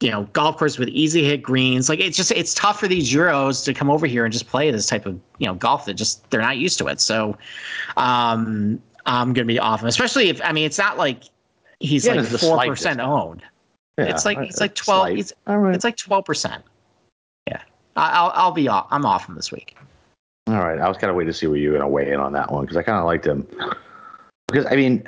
you 0.00 0.10
know, 0.10 0.24
golf 0.32 0.58
course 0.58 0.76
with 0.78 0.88
easy 0.90 1.24
hit 1.24 1.42
greens. 1.42 1.88
Like 1.88 2.00
it's 2.00 2.16
just 2.16 2.30
it's 2.32 2.52
tough 2.54 2.78
for 2.80 2.88
these 2.88 3.10
Euros 3.12 3.64
to 3.64 3.72
come 3.72 3.90
over 3.90 4.06
here 4.06 4.24
and 4.24 4.32
just 4.32 4.46
play 4.48 4.70
this 4.70 4.86
type 4.86 5.06
of 5.06 5.18
you 5.38 5.46
know 5.46 5.54
golf 5.54 5.86
that 5.86 5.94
just 5.94 6.28
they're 6.30 6.40
not 6.42 6.58
used 6.58 6.78
to 6.78 6.86
it. 6.88 7.00
So 7.00 7.36
um 7.96 8.80
I'm 9.06 9.32
gonna 9.32 9.46
be 9.46 9.58
off 9.58 9.80
him, 9.82 9.88
especially 9.88 10.28
if 10.28 10.40
I 10.44 10.52
mean 10.52 10.64
it's 10.64 10.78
not 10.78 10.98
like 10.98 11.24
he's 11.80 12.06
Yeah, 12.06 12.14
like 12.14 12.26
four 12.26 12.56
percent 12.66 13.00
owned. 13.00 13.42
It's 13.96 14.24
like- 14.24 14.38
it's 14.38 14.60
like 14.60 14.74
12 14.74 15.00
slight. 15.00 15.18
it's- 15.18 15.32
right. 15.46 15.74
It's 15.74 15.84
like 15.84 15.96
twelve 15.96 16.24
percent. 16.24 16.64
Yeah, 17.46 17.62
I'll 17.96 18.32
I'll 18.34 18.52
be 18.52 18.68
off. 18.68 18.88
I'm 18.90 19.06
off 19.06 19.28
him 19.28 19.36
this 19.36 19.52
week. 19.52 19.76
All 20.46 20.54
right, 20.54 20.78
I 20.78 20.88
was 20.88 20.98
kind 20.98 21.10
of 21.10 21.16
waiting 21.16 21.32
to 21.32 21.38
see 21.38 21.46
where 21.46 21.56
you 21.56 21.70
were 21.70 21.78
going 21.78 21.88
to 21.88 21.92
weigh 21.92 22.12
in 22.12 22.20
on 22.20 22.32
that 22.34 22.52
one 22.52 22.64
because 22.64 22.76
I 22.76 22.82
kind 22.82 22.98
of 22.98 23.06
liked 23.06 23.26
him. 23.26 23.46
Because 24.46 24.66
I 24.66 24.76
mean, 24.76 25.02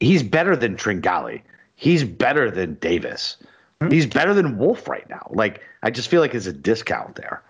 he's 0.00 0.22
better 0.22 0.54
than 0.54 0.76
Tringale. 0.76 1.40
He's 1.76 2.04
better 2.04 2.50
than 2.50 2.74
Davis. 2.74 3.38
Hmm. 3.80 3.90
He's 3.90 4.06
better 4.06 4.34
than 4.34 4.58
Wolff 4.58 4.86
right 4.86 5.08
now. 5.08 5.26
Like 5.30 5.62
I 5.82 5.90
just 5.90 6.08
feel 6.08 6.20
like 6.20 6.32
there's 6.32 6.46
a 6.46 6.52
discount 6.52 7.14
there. 7.14 7.42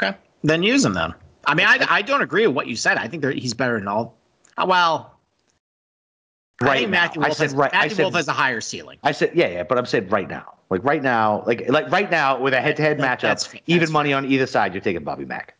Okay, 0.00 0.16
then 0.44 0.62
use 0.62 0.84
him 0.84 0.94
then. 0.94 1.12
I 1.46 1.54
mean, 1.54 1.66
I 1.66 1.84
I 1.88 2.02
don't 2.02 2.22
agree 2.22 2.46
with 2.46 2.54
what 2.54 2.68
you 2.68 2.76
said. 2.76 2.96
I 2.96 3.08
think 3.08 3.24
he's 3.24 3.54
better 3.54 3.78
than 3.78 3.88
all. 3.88 4.16
Well, 4.64 5.18
Right 6.62 6.80
think 6.80 6.90
now. 6.90 7.00
Matthew 7.02 7.22
I 7.22 7.30
said 7.30 7.42
has, 7.44 7.54
right- 7.54 7.74
I 7.74 7.78
Matthew 7.78 7.96
said- 7.96 8.02
Wolff 8.02 8.14
has 8.14 8.28
a 8.28 8.32
higher 8.32 8.60
ceiling. 8.60 8.98
I 9.02 9.12
said 9.12 9.30
yeah, 9.34 9.48
yeah, 9.48 9.62
but 9.62 9.78
I'm 9.78 9.86
saying 9.86 10.08
right 10.08 10.28
now, 10.28 10.54
like 10.68 10.84
right 10.84 11.02
now, 11.02 11.42
like 11.46 11.68
like 11.70 11.90
right 11.90 12.10
now 12.10 12.38
with 12.38 12.52
a 12.52 12.60
head-to-head 12.60 12.98
That- 12.98 13.18
matchup, 13.18 13.22
that's- 13.22 13.46
that's 13.48 13.62
even 13.66 13.90
money 13.90 14.12
on 14.12 14.26
either 14.26 14.46
side, 14.46 14.74
you're 14.74 14.82
taking 14.82 15.02
Bobby 15.02 15.24
Mack. 15.24 15.54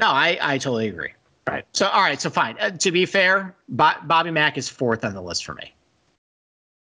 No, 0.00 0.06
I, 0.08 0.38
I 0.40 0.58
totally 0.58 0.88
agree. 0.88 1.12
Right. 1.48 1.64
So, 1.72 1.86
all 1.88 2.02
right. 2.02 2.20
So, 2.20 2.28
fine. 2.28 2.56
Uh, 2.60 2.70
to 2.70 2.90
be 2.90 3.06
fair, 3.06 3.54
Bo- 3.68 3.92
Bobby 4.04 4.30
Mack 4.30 4.58
is 4.58 4.68
fourth 4.68 5.04
on 5.04 5.14
the 5.14 5.22
list 5.22 5.44
for 5.44 5.54
me. 5.54 5.72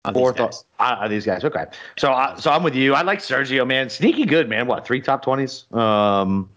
These 0.06 0.14
Fourth 0.14 0.36
guys. 0.36 0.64
uh, 0.78 0.96
are 1.00 1.08
these 1.08 1.26
guys. 1.26 1.44
Okay, 1.44 1.64
so 1.98 2.10
uh, 2.12 2.34
so 2.36 2.50
I'm 2.50 2.62
with 2.62 2.74
you. 2.74 2.94
I 2.94 3.02
like 3.02 3.18
Sergio, 3.18 3.66
man. 3.66 3.90
Sneaky 3.90 4.24
good, 4.24 4.48
man. 4.48 4.66
What 4.66 4.86
three 4.86 5.00
top 5.00 5.22
twenties? 5.22 5.64
Um, 5.72 6.48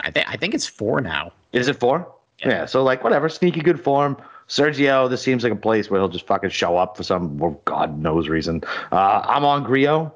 I 0.00 0.10
think 0.10 0.28
I 0.28 0.36
think 0.36 0.52
it's 0.54 0.66
four 0.66 1.00
now. 1.00 1.32
Is 1.52 1.68
it 1.68 1.78
four? 1.78 2.12
Yeah. 2.40 2.48
Yeah. 2.48 2.66
So 2.66 2.82
like 2.82 3.04
whatever, 3.04 3.28
sneaky 3.28 3.60
good 3.60 3.80
form. 3.80 4.16
Sergio, 4.48 5.08
this 5.08 5.22
seems 5.22 5.44
like 5.44 5.52
a 5.52 5.56
place 5.56 5.90
where 5.90 6.00
he'll 6.00 6.08
just 6.08 6.26
fucking 6.26 6.50
show 6.50 6.76
up 6.76 6.96
for 6.96 7.02
some 7.02 7.38
well, 7.38 7.60
God 7.64 7.98
knows 7.98 8.28
reason. 8.28 8.62
Uh, 8.90 9.24
I'm 9.26 9.44
on 9.44 9.64
Grillo 9.64 10.14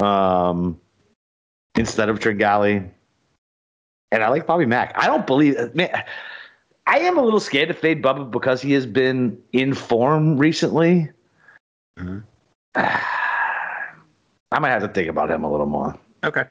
um, 0.00 0.78
instead 1.76 2.08
of 2.08 2.18
Tringale, 2.18 2.88
and 4.12 4.22
I 4.22 4.28
like 4.28 4.46
Bobby 4.46 4.66
Mack. 4.66 4.92
I 4.96 5.06
don't 5.06 5.26
believe. 5.26 5.74
Man, 5.74 5.90
I 6.86 6.98
am 7.00 7.18
a 7.18 7.22
little 7.22 7.40
scared 7.40 7.68
to 7.68 7.74
fade 7.74 8.02
Bubba 8.02 8.30
because 8.30 8.62
he 8.62 8.72
has 8.72 8.86
been 8.86 9.38
in 9.52 9.74
form 9.74 10.38
recently. 10.38 11.10
Mhm. 11.98 12.24
I 14.50 14.58
might 14.60 14.70
have 14.70 14.82
to 14.82 14.88
think 14.88 15.08
about 15.08 15.30
him 15.30 15.44
a 15.44 15.50
little 15.50 15.66
more. 15.66 15.98
Okay. 16.24 16.44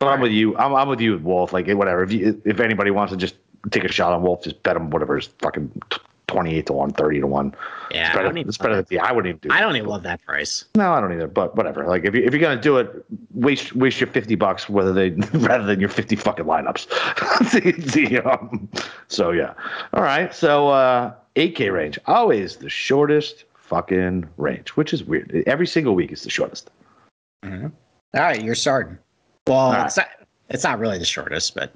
But 0.00 0.08
I'm 0.08 0.20
with 0.20 0.32
you. 0.32 0.56
I'm, 0.56 0.74
I'm 0.74 0.88
with 0.88 1.00
you 1.00 1.12
with 1.12 1.22
Wolff. 1.22 1.52
Like 1.52 1.68
whatever. 1.68 2.02
If 2.02 2.12
you, 2.12 2.40
if 2.44 2.58
anybody 2.58 2.90
wants 2.90 3.12
to 3.12 3.16
just 3.16 3.36
take 3.70 3.84
a 3.84 3.92
shot 3.92 4.12
on 4.12 4.22
Wolff, 4.22 4.42
just 4.42 4.62
bet 4.62 4.76
him 4.76 4.90
whatever 4.90 5.16
his 5.16 5.26
fucking 5.40 5.70
28 6.30 6.66
to 6.66 6.72
1, 6.72 6.92
30 6.92 7.20
to 7.20 7.26
1. 7.26 7.54
Yeah, 7.90 8.00
It's 8.00 8.10
I 8.10 8.12
better, 8.12 8.24
don't 8.28 8.38
even 8.38 8.48
it's 8.48 8.58
better 8.58 8.74
than 8.76 8.86
the, 8.88 8.98
I 9.00 9.12
wouldn't 9.12 9.28
even 9.30 9.48
do 9.48 9.54
I 9.54 9.60
don't 9.60 9.76
even 9.76 9.88
love 9.88 10.02
that 10.04 10.24
price. 10.24 10.64
No, 10.76 10.92
I 10.92 11.00
don't 11.00 11.12
either. 11.12 11.26
But 11.26 11.56
whatever. 11.56 11.86
Like 11.86 12.04
if 12.04 12.14
you 12.14 12.22
if 12.22 12.32
you're 12.32 12.40
gonna 12.40 12.60
do 12.60 12.78
it, 12.78 13.04
waste 13.34 13.74
waste 13.74 14.00
your 14.00 14.08
fifty 14.08 14.36
bucks 14.36 14.68
whether 14.68 14.92
they 14.92 15.10
rather 15.38 15.64
than 15.64 15.80
your 15.80 15.88
fifty 15.88 16.16
fucking 16.16 16.44
lineups. 16.44 16.86
the, 17.52 17.72
the, 17.72 18.18
um, 18.20 18.68
so 19.08 19.32
yeah. 19.32 19.54
All 19.92 20.02
right. 20.02 20.32
So 20.34 20.68
uh, 20.68 21.14
8K 21.36 21.72
range 21.72 21.98
always 22.06 22.56
the 22.56 22.68
shortest 22.70 23.44
fucking 23.54 24.28
range, 24.36 24.70
which 24.70 24.92
is 24.92 25.04
weird. 25.04 25.42
Every 25.46 25.66
single 25.66 25.94
week 25.94 26.12
is 26.12 26.22
the 26.22 26.30
shortest. 26.30 26.70
All 28.14 28.22
right, 28.22 28.42
you're 28.42 28.54
starting. 28.56 28.98
Well, 29.46 29.56
All 29.56 29.86
it's 29.86 29.96
not. 29.96 30.08
It's 30.48 30.64
not 30.64 30.78
really 30.80 30.98
the 30.98 31.04
shortest, 31.04 31.54
but 31.54 31.72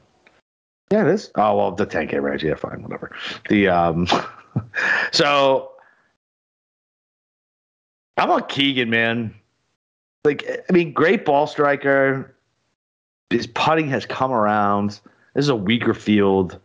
Yeah, 0.91 1.03
it 1.03 1.15
is. 1.15 1.31
Oh 1.37 1.57
well, 1.57 1.71
the 1.73 1.87
10K 1.87 2.21
range. 2.21 2.43
Yeah, 2.43 2.57
fine, 2.57 2.83
whatever. 2.83 3.15
The 3.49 3.69
um, 3.69 4.09
so 5.13 5.73
I'm 8.17 8.31
on 8.31 8.45
Keegan, 8.49 8.91
man. 8.91 9.35
Like, 10.25 10.65
I 10.69 10.73
mean, 10.73 10.93
great 10.93 11.25
ball 11.25 11.47
striker. 11.47 12.35
His 13.31 13.47
putting 13.47 13.89
has 13.89 14.07
come 14.07 14.33
around. 14.33 15.01
This 15.35 15.45
is 15.45 15.49
a 15.49 15.57
weaker 15.57 15.95
field. 15.95 16.59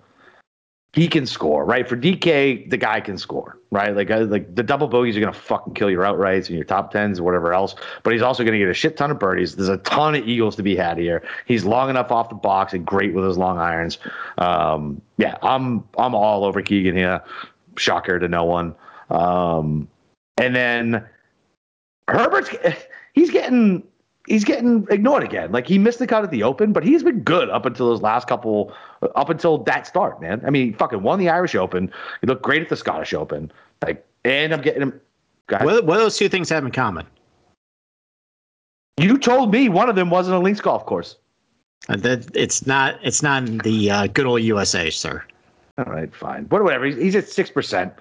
He 0.94 1.08
can 1.08 1.28
score, 1.28 1.66
right? 1.66 1.88
For 1.88 1.96
DK, 1.96 2.70
the 2.70 2.78
guy 2.78 3.00
can 3.00 3.18
score, 3.18 3.60
right? 3.70 3.96
Like, 3.96 4.10
uh, 4.10 4.22
like 4.22 4.56
the 4.56 4.64
double 4.64 4.88
bogeys 4.88 5.16
are 5.16 5.20
gonna 5.20 5.34
fucking 5.34 5.76
kill 5.76 5.90
your 5.90 6.04
outrights 6.04 6.48
and 6.48 6.56
your 6.56 6.64
top 6.64 6.92
tens 6.92 7.20
and 7.20 7.26
whatever 7.26 7.54
else. 7.54 7.76
But 8.02 8.14
he's 8.14 8.24
also 8.24 8.44
gonna 8.44 8.58
get 8.58 8.70
a 8.70 8.74
shit 8.74 8.98
ton 8.98 9.12
of 9.12 9.20
birdies. 9.20 9.56
There's 9.56 9.70
a 9.70 9.78
ton 9.78 10.16
of 10.16 10.28
eagles 10.28 10.56
to 10.56 10.64
be 10.64 10.76
had 10.76 10.98
here. 10.98 11.22
He's 11.46 11.64
long 11.64 11.92
enough 11.92 12.12
off 12.12 12.30
the 12.30 12.36
box 12.36 12.74
and 12.74 12.86
great 12.86 13.14
with 13.14 13.24
his 13.24 13.38
long 13.38 13.60
irons. 13.60 14.00
Um, 14.40 15.00
yeah, 15.18 15.38
I'm 15.44 15.84
I'm 15.98 16.16
all 16.16 16.44
over 16.44 16.62
Keegan 16.62 16.96
here. 16.96 17.22
Shocker 17.80 18.20
to 18.20 18.28
no 18.28 18.44
one. 18.44 18.76
Um, 19.10 19.88
and 20.38 20.56
then 20.56 21.06
Herbert's 22.08 22.50
he's 23.14 23.30
getting 23.30 23.84
he's 24.28 24.44
getting 24.44 24.88
ignored 24.90 25.24
again. 25.24 25.52
Like 25.52 25.68
he 25.68 25.78
missed 25.78 26.00
the 26.00 26.08
cut 26.08 26.24
at 26.24 26.32
the 26.32 26.44
Open, 26.44 26.72
but 26.72 26.84
he's 26.84 27.04
been 27.04 27.22
good 27.22 27.50
up 27.50 27.66
until 27.66 27.88
those 27.88 28.02
last 28.02 28.28
couple 28.28 28.74
up 29.16 29.30
until 29.30 29.58
that 29.60 29.88
start, 29.88 30.22
man. 30.22 30.42
I 30.46 30.50
mean, 30.50 30.68
he 30.68 30.74
fucking 30.74 31.02
won 31.02 31.20
the 31.20 31.30
Irish 31.30 31.56
Open. 31.56 31.92
He 32.22 32.28
looked 32.28 32.44
great 32.44 32.62
at 32.62 32.70
the 32.70 32.78
Scottish 32.78 33.14
Open. 33.14 33.52
Like, 33.86 34.06
and 34.24 34.54
I'm 34.54 34.62
getting 34.62 34.84
him. 34.84 35.02
What, 35.50 35.86
what 35.86 35.96
do 35.96 36.02
those 36.02 36.18
two 36.18 36.30
things 36.30 36.48
have 36.50 36.64
in 36.64 36.72
common? 36.72 37.08
You 38.98 39.18
told 39.18 39.52
me 39.52 39.68
one 39.68 39.90
of 39.90 39.96
them 39.96 40.10
wasn't 40.10 40.36
a 40.36 40.40
links 40.40 40.62
golf 40.62 40.86
course. 40.86 41.18
Uh, 41.88 41.96
that 41.98 42.30
it's 42.36 42.68
not. 42.68 43.00
It's 43.02 43.24
not 43.24 43.48
in 43.48 43.58
the 43.60 43.90
uh, 43.90 44.08
good 44.08 44.26
old 44.26 44.42
USA, 44.42 44.90
sir. 44.90 45.24
All 45.80 45.94
right, 45.94 46.14
fine. 46.14 46.44
But 46.44 46.64
whatever. 46.64 46.86
He's, 46.86 47.16
at 47.16 47.30
six 47.30 47.50
percent. 47.50 47.94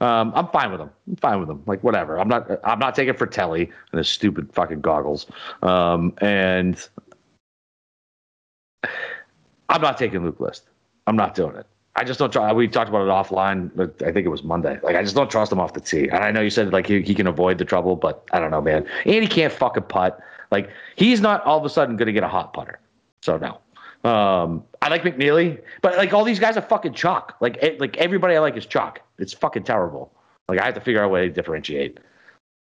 Um, 0.00 0.32
I'm 0.34 0.48
fine 0.48 0.70
with 0.70 0.80
him. 0.80 0.90
I'm 1.08 1.16
fine 1.16 1.40
with 1.40 1.50
him. 1.50 1.62
Like 1.66 1.82
whatever. 1.82 2.18
I'm 2.18 2.28
not. 2.28 2.48
I'm 2.62 2.78
not 2.78 2.94
taking 2.94 3.14
Frittelli 3.14 3.70
and 3.90 3.98
his 3.98 4.08
stupid 4.08 4.52
fucking 4.52 4.80
goggles. 4.80 5.26
Um, 5.62 6.14
and 6.18 6.88
I'm 9.68 9.80
not 9.80 9.98
taking 9.98 10.22
Luke 10.22 10.38
List. 10.38 10.68
I'm 11.06 11.16
not 11.16 11.34
doing 11.34 11.56
it. 11.56 11.66
I 11.96 12.04
just 12.04 12.18
don't 12.18 12.32
try. 12.32 12.52
We 12.52 12.68
talked 12.68 12.88
about 12.88 13.02
it 13.02 13.10
offline. 13.10 13.70
But 13.74 14.00
I 14.02 14.12
think 14.12 14.26
it 14.26 14.30
was 14.30 14.44
Monday. 14.44 14.78
Like 14.82 14.94
I 14.94 15.02
just 15.02 15.16
don't 15.16 15.30
trust 15.30 15.50
him 15.50 15.58
off 15.58 15.72
the 15.72 15.80
tee. 15.80 16.08
And 16.08 16.22
I 16.22 16.30
know 16.30 16.40
you 16.40 16.50
said 16.50 16.72
like 16.72 16.86
he, 16.86 17.02
he 17.02 17.14
can 17.14 17.26
avoid 17.26 17.58
the 17.58 17.64
trouble, 17.64 17.96
but 17.96 18.24
I 18.32 18.38
don't 18.38 18.52
know, 18.52 18.62
man. 18.62 18.86
And 19.04 19.22
he 19.22 19.26
can't 19.26 19.52
fucking 19.52 19.84
putt. 19.84 20.20
Like 20.52 20.70
he's 20.94 21.20
not 21.20 21.44
all 21.44 21.58
of 21.58 21.64
a 21.64 21.68
sudden 21.68 21.96
going 21.96 22.06
to 22.06 22.12
get 22.12 22.22
a 22.22 22.28
hot 22.28 22.52
putter. 22.52 22.78
So 23.22 23.38
no. 23.38 23.60
Um, 24.08 24.62
I 24.84 24.88
like 24.88 25.02
McNeely, 25.02 25.60
but 25.80 25.96
like 25.96 26.12
all 26.12 26.24
these 26.24 26.38
guys 26.38 26.56
are 26.58 26.62
fucking 26.62 26.92
chalk. 26.92 27.36
Like 27.40 27.56
eh, 27.62 27.76
like 27.78 27.96
everybody 27.96 28.36
I 28.36 28.40
like 28.40 28.56
is 28.56 28.66
chalk. 28.66 29.00
It's 29.18 29.32
fucking 29.32 29.64
terrible. 29.64 30.12
Like 30.48 30.60
I 30.60 30.64
have 30.66 30.74
to 30.74 30.80
figure 30.80 31.00
out 31.02 31.06
a 31.06 31.08
way 31.08 31.26
to 31.26 31.32
differentiate. 31.32 31.98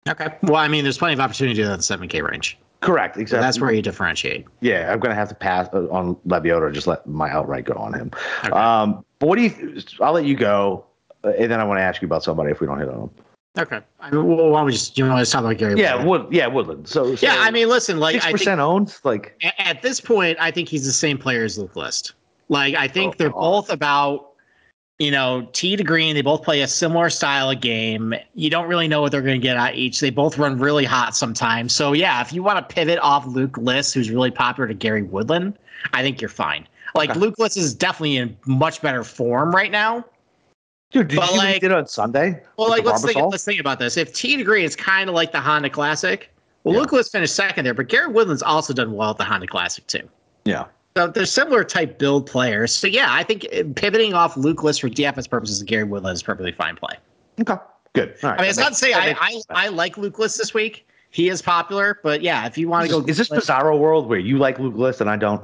Okay. 0.08 0.28
Well, 0.44 0.56
I 0.56 0.68
mean, 0.68 0.84
there's 0.84 0.98
plenty 0.98 1.14
of 1.14 1.20
opportunity 1.20 1.56
to 1.56 1.62
do 1.62 1.68
that 1.68 1.74
in 1.74 1.80
the 1.80 1.84
seven 1.84 2.08
K 2.08 2.22
range. 2.22 2.58
Correct. 2.82 3.16
So 3.16 3.22
Exactly. 3.22 3.46
that's 3.46 3.60
where 3.60 3.72
you 3.72 3.82
differentiate. 3.82 4.46
Yeah, 4.62 4.92
I'm 4.92 5.00
gonna 5.00 5.14
have 5.14 5.30
to 5.30 5.36
pass 5.36 5.68
uh, 5.74 5.88
on 5.92 6.16
Lebioda 6.28 6.62
or 6.62 6.72
just 6.72 6.88
let 6.88 7.06
my 7.06 7.30
outright 7.30 7.66
go 7.66 7.74
on 7.74 7.94
him. 7.94 8.12
Okay. 8.40 8.50
Um, 8.52 9.06
but 9.20 9.28
what 9.28 9.36
do 9.36 9.44
you? 9.44 9.82
I'll 10.02 10.14
let 10.14 10.26
you 10.26 10.36
go, 10.36 10.86
uh, 11.24 11.30
and 11.38 11.52
then 11.52 11.60
I 11.60 11.64
want 11.64 11.78
to 11.78 11.84
ask 11.84 12.02
you 12.02 12.08
about 12.08 12.24
somebody 12.24 12.52
if 12.52 12.60
we 12.62 12.68
don't 12.68 12.80
hit 12.80 12.90
on 12.90 13.00
them. 13.02 13.12
Okay. 13.58 13.80
I 14.00 14.12
mean, 14.12 14.26
well, 14.26 14.50
why 14.50 14.60
don't 14.60 14.68
we 14.68 14.72
just 14.74 14.98
you 14.98 15.06
want 15.06 15.26
to 15.26 15.30
talk 15.32 15.42
about 15.44 15.58
Gary? 15.58 15.80
Yeah, 15.80 15.96
Woodland? 15.96 16.26
Wood. 16.26 16.34
Yeah, 16.34 16.48
Woodland. 16.48 16.88
So, 16.88 17.16
so 17.16 17.26
yeah. 17.26 17.38
I 17.40 17.52
mean, 17.52 17.68
listen, 17.68 18.00
like 18.00 18.14
six 18.14 18.26
I 18.26 18.28
think 18.30 18.38
percent 18.40 18.62
owned. 18.62 18.96
Like, 19.04 19.42
at 19.58 19.82
this 19.82 20.00
point, 20.00 20.38
I 20.40 20.52
think 20.52 20.70
he's 20.70 20.86
the 20.86 20.92
same 20.94 21.18
player 21.18 21.44
as 21.44 21.58
Luke 21.58 21.76
List. 21.76 22.14
Like 22.48 22.76
I 22.76 22.88
think 22.88 23.14
Oh, 23.14 23.16
they're 23.18 23.30
God. 23.30 23.40
both 23.40 23.70
about, 23.72 24.30
you 25.00 25.12
know, 25.12 25.48
tee 25.54 25.76
to 25.76 25.84
green. 25.84 26.16
They 26.16 26.22
both 26.22 26.44
play 26.44 26.62
a 26.62 26.68
similar 26.68 27.10
style 27.10 27.50
of 27.50 27.60
game. 27.60 28.14
You 28.34 28.50
don't 28.50 28.68
really 28.68 28.88
know 28.88 29.02
what 29.02 29.12
they're 29.12 29.22
going 29.22 29.40
to 29.40 29.44
get 29.46 29.58
at 29.58 29.76
each. 29.76 30.00
They 30.00 30.10
both 30.10 30.38
run 30.38 30.58
really 30.60 30.86
hot 30.86 31.16
sometimes. 31.16 31.74
So 31.76 31.94
yeah, 31.94 32.22
if 32.22 32.32
you 32.32 32.44
want 32.44 32.58
to 32.68 32.74
pivot 32.76 33.00
off 33.00 33.26
Luke 33.26 33.58
List, 33.58 33.94
who's 33.94 34.10
really 34.12 34.32
popular, 34.32 34.68
to 34.68 34.74
Gary 34.74 35.04
Woodland, 35.04 35.58
I 35.94 36.02
think 36.02 36.22
you're 36.22 36.30
fine. 36.30 36.68
Like 36.96 37.12
Okay. 37.12 37.20
Luke 37.20 37.40
List 37.40 37.58
is 37.58 37.74
definitely 37.74 38.18
in 38.18 38.38
much 38.46 38.82
better 38.82 39.04
form 39.04 39.54
right 39.56 39.72
now. 39.72 40.06
Dude, 40.92 41.08
did 41.10 41.16
But, 41.18 41.32
you 41.32 41.38
like- 41.38 41.62
did 41.62 41.72
on 41.72 41.88
Sunday? 41.88 42.42
Well, 42.58 42.70
like 42.70 42.84
let's 42.84 43.04
think, 43.04 43.18
let's 43.18 43.44
think 43.44 43.60
about 43.60 43.80
this. 43.80 43.98
If 43.98 44.14
tee 44.14 44.38
to 44.38 44.44
green 44.44 44.66
is 44.66 44.76
kind 44.76 45.10
of 45.10 45.16
like 45.16 45.32
the 45.32 45.40
Honda 45.40 45.70
Classic, 45.70 46.32
well, 46.64 46.76
Yeah. 46.76 46.82
List 46.92 47.12
finished 47.12 47.36
second 47.36 47.66
there, 47.66 47.74
but 47.74 47.88
Gary 47.88 48.08
Woodland's 48.08 48.44
also 48.44 48.74
done 48.74 48.94
well 48.94 49.12
at 49.12 49.18
the 49.18 49.24
Honda 49.24 49.48
Classic 49.48 49.86
too. 49.88 50.08
Yeah. 50.46 50.66
So 50.98 51.08
they're 51.08 51.26
similar 51.26 51.64
type 51.64 52.00
build 52.00 52.26
players. 52.26 52.74
So 52.74 52.88
yeah, 52.88 53.08
I 53.10 53.24
think 53.24 53.46
uh, 53.54 53.64
pivoting 53.76 54.14
off 54.14 54.36
List 54.36 54.82
for 54.82 54.90
DFS 54.90 55.30
purposes, 55.30 55.64
Gary 55.64 55.84
Woodland 55.84 56.16
is 56.16 56.22
a 56.22 56.26
perfectly 56.26 56.52
fine 56.52 56.76
play. 56.76 56.96
Okay. 57.40 57.56
Good. 57.94 58.16
All 58.24 58.30
right. 58.32 58.40
I 58.40 58.42
mean, 58.42 58.50
it's 58.50 58.58
That 58.58 58.64
not 58.64 58.70
to 58.70 58.76
say 58.76 58.94
I, 58.94 59.16
I. 59.20 59.42
I 59.50 59.68
like 59.70 59.98
List 59.98 60.38
this 60.38 60.54
week. 60.54 60.86
He 61.12 61.30
is 61.30 61.42
popular, 61.42 62.00
but 62.04 62.22
yeah, 62.22 62.46
if 62.46 62.58
you 62.58 62.70
want 62.70 62.86
to 62.88 62.92
go, 62.92 63.04
Is 63.08 63.18
this 63.18 63.30
Bizarro 63.30 63.80
world 63.80 64.08
where 64.08 64.20
you 64.20 64.38
like 64.38 64.60
List 64.60 65.02
and 65.02 65.10
I 65.10 65.16
don't? 65.16 65.44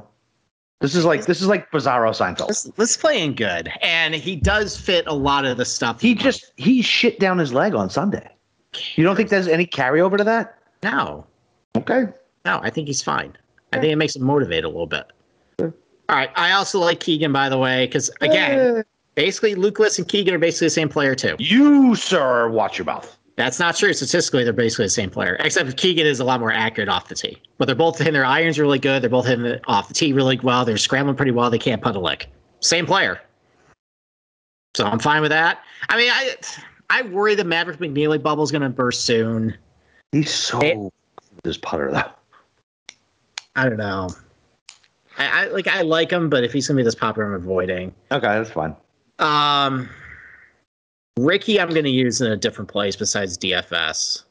This 0.80 0.94
is 0.94 1.04
like 1.06 1.24
this 1.24 1.40
is 1.40 1.46
like 1.46 1.70
Bizarro 1.70 2.10
Seinfeld. 2.10 2.48
This, 2.48 2.62
this 2.76 2.96
playing 2.96 3.34
good, 3.34 3.70
and 3.80 4.14
he 4.14 4.36
does 4.36 4.76
fit 4.78 5.06
a 5.06 5.14
lot 5.14 5.44
of 5.46 5.56
the 5.56 5.64
stuff. 5.64 6.00
He 6.00 6.14
just 6.14 6.52
he 6.56 6.82
shit 6.82 7.18
down 7.18 7.38
his 7.38 7.52
leg 7.52 7.74
on 7.74 7.88
Sunday. 7.88 8.28
You 8.94 9.04
don't 9.04 9.16
think 9.16 9.30
there's 9.30 9.48
any 9.48 9.66
carryover 9.66 10.18
to 10.18 10.24
that? 10.24 10.58
no, 10.82 11.24
Okay. 11.76 12.04
no. 12.44 12.60
I 12.62 12.68
think 12.68 12.88
he's 12.88 13.02
fine. 13.02 13.34
I 13.72 13.80
think 13.80 13.90
it 13.92 13.96
makes 13.96 14.14
him 14.16 14.22
motivate 14.24 14.64
a 14.64 14.68
little 14.68 14.86
bit. 14.86 15.10
All 15.60 15.72
right. 16.10 16.30
I 16.36 16.52
also 16.52 16.78
like 16.78 17.00
Keegan, 17.00 17.32
by 17.32 17.48
the 17.48 17.56
way, 17.58 17.86
because 17.86 18.10
again, 18.20 18.84
basically 19.14 19.54
List 19.54 19.98
and 19.98 20.06
Keegan 20.06 20.34
are 20.34 20.38
basically 20.38 20.66
the 20.66 20.70
same 20.70 20.88
player 20.90 21.14
too. 21.14 21.36
you 21.38 21.94
sir, 21.96 22.48
watch 22.50 22.76
your 22.78 22.84
mouth. 22.84 23.15
That's 23.36 23.58
not 23.58 23.76
true. 23.76 23.92
Statistically, 23.92 24.44
they're 24.44 24.52
basically 24.54 24.86
the 24.86 24.90
same 24.90 25.10
player, 25.10 25.36
except 25.40 25.76
Keegan 25.76 26.06
is 26.06 26.20
a 26.20 26.24
lot 26.24 26.40
more 26.40 26.52
accurate 26.52 26.88
off 26.88 27.08
the 27.08 27.14
tee. 27.14 27.40
But 27.58 27.66
they're 27.66 27.74
both 27.74 27.98
hitting 27.98 28.14
their 28.14 28.24
irons 28.24 28.58
really 28.58 28.78
good. 28.78 29.02
They're 29.02 29.10
both 29.10 29.26
hitting 29.26 29.44
it 29.44 29.60
off 29.66 29.88
the 29.88 29.94
tee 29.94 30.12
really 30.14 30.38
well. 30.42 30.64
They're 30.64 30.78
scrambling 30.78 31.16
pretty 31.16 31.32
well. 31.32 31.50
They 31.50 31.58
can't 31.58 31.82
putt 31.82 31.96
a 31.96 32.00
lick. 32.00 32.28
Same 32.60 32.86
player. 32.86 33.20
So 34.74 34.86
I'm 34.86 34.98
fine 34.98 35.20
with 35.20 35.30
that. 35.30 35.60
I 35.90 35.96
mean, 35.96 36.10
I 36.10 36.34
I 36.88 37.02
worry 37.02 37.34
the 37.34 37.44
Maverick 37.44 37.78
McNeely 37.78 38.22
bubble 38.22 38.42
is 38.42 38.50
going 38.50 38.62
to 38.62 38.68
burst 38.70 39.04
soon. 39.04 39.56
He's 40.12 40.32
so 40.32 40.60
It- 40.60 40.92
this 41.44 41.58
putter 41.58 41.90
though. 41.92 42.10
I 43.54 43.68
don't 43.68 43.76
know. 43.78 44.08
I, 45.18 45.44
I 45.44 45.46
like 45.48 45.66
I 45.66 45.82
like 45.82 46.10
him, 46.10 46.28
but 46.30 46.42
if 46.44 46.52
he's 46.52 46.66
going 46.68 46.76
to 46.76 46.80
be 46.80 46.84
this 46.84 46.94
popular, 46.94 47.26
I'm 47.28 47.34
avoiding. 47.34 47.94
Okay, 48.10 48.26
that's 48.26 48.50
fine. 48.50 48.74
Um, 49.18 49.88
Ricky, 51.18 51.60
I'm 51.60 51.70
going 51.70 51.84
to 51.84 51.90
use 51.90 52.20
in 52.20 52.30
a 52.30 52.36
different 52.36 52.70
place 52.70 52.96
besides 52.96 53.38
DFS. 53.38 54.24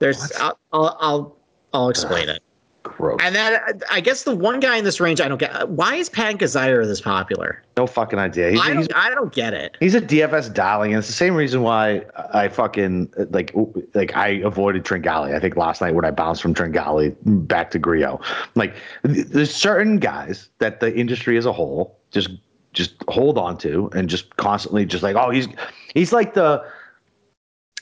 There's, 0.00 0.32
I'll, 0.32 0.58
I'll, 0.72 0.96
I'll, 1.00 1.36
I'll 1.72 1.88
explain 1.88 2.28
it. 2.28 2.42
Gross. 2.82 3.18
And 3.22 3.34
then 3.34 3.58
I 3.90 4.00
guess 4.00 4.24
the 4.24 4.36
one 4.36 4.60
guy 4.60 4.76
in 4.76 4.84
this 4.84 5.00
range 5.00 5.18
I 5.18 5.26
don't 5.26 5.38
get. 5.38 5.70
Why 5.70 5.94
is 5.94 6.10
Pat 6.10 6.36
Kizzire 6.36 6.84
this 6.84 7.00
popular? 7.00 7.64
no 7.76 7.86
fucking 7.86 8.18
idea. 8.18 8.50
He's, 8.50 8.60
I 8.60 8.72
don't, 8.72 8.94
I 8.94 9.10
don't 9.10 9.32
get 9.32 9.52
it. 9.52 9.76
he's 9.80 9.94
a 9.94 10.00
DFS 10.00 10.52
darling, 10.52 10.92
and 10.92 10.98
it's 10.98 11.08
the 11.08 11.14
same 11.14 11.34
reason 11.34 11.62
why 11.62 12.02
I 12.32 12.48
fucking 12.48 13.12
like 13.30 13.52
like 13.94 14.14
I 14.14 14.28
avoided 14.44 14.84
Tringale. 14.84 15.34
I 15.34 15.40
think 15.40 15.56
last 15.56 15.80
night 15.80 15.94
when 15.94 16.04
I 16.04 16.10
bounced 16.10 16.42
from 16.42 16.54
Tringale 16.54 17.16
back 17.24 17.70
to 17.72 17.78
Grillo, 17.78 18.20
like 18.54 18.74
there's 19.02 19.54
certain 19.54 19.98
guys 19.98 20.48
that 20.58 20.80
the 20.80 20.94
industry 20.96 21.36
as 21.36 21.46
a 21.46 21.52
whole 21.52 21.98
just 22.10 22.30
just 22.74 22.94
hold 23.08 23.38
on 23.38 23.56
to 23.56 23.88
and 23.94 24.10
just 24.10 24.36
constantly 24.36 24.84
just 24.84 25.02
like 25.02 25.16
oh 25.16 25.30
he's 25.30 25.48
he's 25.94 26.12
like 26.12 26.34
the 26.34 26.62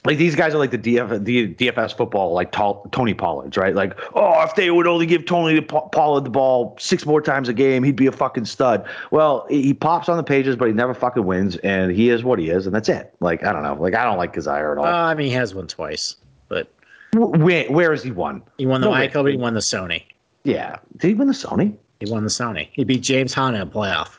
like 0.04 0.18
these 0.18 0.34
guys 0.34 0.54
are 0.54 0.58
like 0.58 0.72
the 0.72 0.78
DF, 0.78 1.24
the 1.24 1.54
DFS 1.54 1.96
football, 1.96 2.32
like 2.32 2.50
tall, 2.50 2.88
Tony 2.90 3.14
Pollard's, 3.14 3.56
right? 3.56 3.74
Like, 3.74 3.96
oh, 4.14 4.42
if 4.42 4.54
they 4.56 4.70
would 4.70 4.88
only 4.88 5.06
give 5.06 5.26
Tony 5.26 5.60
Pollard 5.60 6.24
the 6.24 6.30
ball 6.30 6.76
six 6.80 7.06
more 7.06 7.20
times 7.20 7.48
a 7.48 7.52
game, 7.52 7.84
he'd 7.84 7.94
be 7.94 8.08
a 8.08 8.12
fucking 8.12 8.46
stud. 8.46 8.84
Well, 9.12 9.46
he 9.48 9.72
pops 9.72 10.08
on 10.08 10.16
the 10.16 10.24
pages, 10.24 10.56
but 10.56 10.66
he 10.66 10.74
never 10.74 10.92
fucking 10.92 11.24
wins, 11.24 11.56
and 11.58 11.92
he 11.92 12.10
is 12.10 12.24
what 12.24 12.40
he 12.40 12.50
is, 12.50 12.66
and 12.66 12.74
that's 12.74 12.88
it. 12.88 13.14
Like, 13.20 13.44
I 13.44 13.52
don't 13.52 13.62
know. 13.62 13.74
Like, 13.74 13.94
I 13.94 14.04
don't 14.04 14.18
like 14.18 14.34
Kizzire 14.34 14.72
at 14.72 14.78
all. 14.78 14.86
Uh, 14.86 14.90
I 14.90 15.14
mean, 15.14 15.28
he 15.28 15.32
has 15.34 15.54
won 15.54 15.68
twice, 15.68 16.16
but 16.48 16.68
where, 17.14 17.70
where 17.70 17.92
has 17.92 18.02
he 18.02 18.10
won? 18.10 18.42
he 18.58 18.66
won 18.66 18.80
the 18.80 18.88
No, 18.88 18.92
Michael, 18.92 19.24
he 19.26 19.36
won 19.36 19.54
the 19.54 19.60
Sony. 19.60 20.02
Yeah, 20.42 20.78
did 20.96 21.08
he 21.08 21.14
win 21.14 21.28
the 21.28 21.34
Sony? 21.34 21.76
He 22.00 22.10
won 22.10 22.24
the 22.24 22.28
Sony. 22.30 22.68
He 22.72 22.82
beat 22.82 23.02
James 23.02 23.32
Hahn 23.32 23.54
in 23.54 23.60
a 23.60 23.66
playoff. 23.66 24.18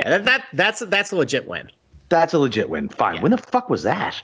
Yeah, 0.00 0.10
that, 0.10 0.24
that 0.24 0.44
that's 0.52 0.80
that's 0.80 1.12
a 1.12 1.16
legit 1.16 1.46
win. 1.46 1.70
That's 2.08 2.34
a 2.34 2.38
legit 2.38 2.68
win. 2.68 2.88
Fine. 2.88 3.16
Yeah. 3.16 3.22
When 3.22 3.30
the 3.32 3.38
fuck 3.38 3.68
was 3.68 3.82
that? 3.82 4.20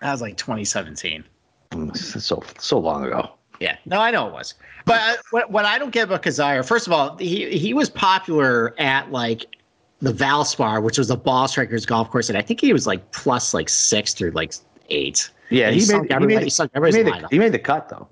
That 0.00 0.12
was 0.12 0.20
like 0.20 0.36
2017. 0.36 1.24
Mm, 1.70 1.96
So 1.96 2.42
so 2.58 2.78
long 2.78 3.04
ago. 3.04 3.30
Yeah, 3.60 3.76
no, 3.86 4.00
I 4.00 4.10
know 4.10 4.26
it 4.26 4.32
was. 4.32 4.54
But 4.84 5.00
uh, 5.00 5.14
what, 5.30 5.50
what 5.50 5.64
I 5.64 5.78
don't 5.78 5.92
get 5.92 6.04
about 6.04 6.22
Kizzire, 6.22 6.66
first 6.66 6.86
of 6.86 6.92
all, 6.92 7.16
he 7.18 7.56
he 7.56 7.72
was 7.72 7.88
popular 7.88 8.74
at 8.78 9.10
like 9.10 9.46
the 10.00 10.12
Valspar, 10.12 10.82
which 10.82 10.98
was 10.98 11.08
the 11.08 11.16
ball 11.16 11.48
strikers 11.48 11.86
golf 11.86 12.10
course, 12.10 12.28
and 12.28 12.36
I 12.36 12.42
think 12.42 12.60
he 12.60 12.72
was 12.72 12.86
like 12.86 13.10
plus 13.12 13.54
like 13.54 13.68
six 13.68 14.12
through 14.12 14.32
like 14.32 14.54
eight. 14.90 15.30
Yeah, 15.50 15.70
he, 15.70 15.80
sunk 15.80 16.02
made, 16.02 16.08
he, 16.10 16.14
everybody- 16.14 16.34
made, 16.34 16.44
he 16.44 16.98
he, 16.98 17.02
made 17.04 17.22
the, 17.22 17.28
he 17.30 17.38
made 17.38 17.52
the 17.52 17.58
cut 17.58 17.88
though. 17.88 18.08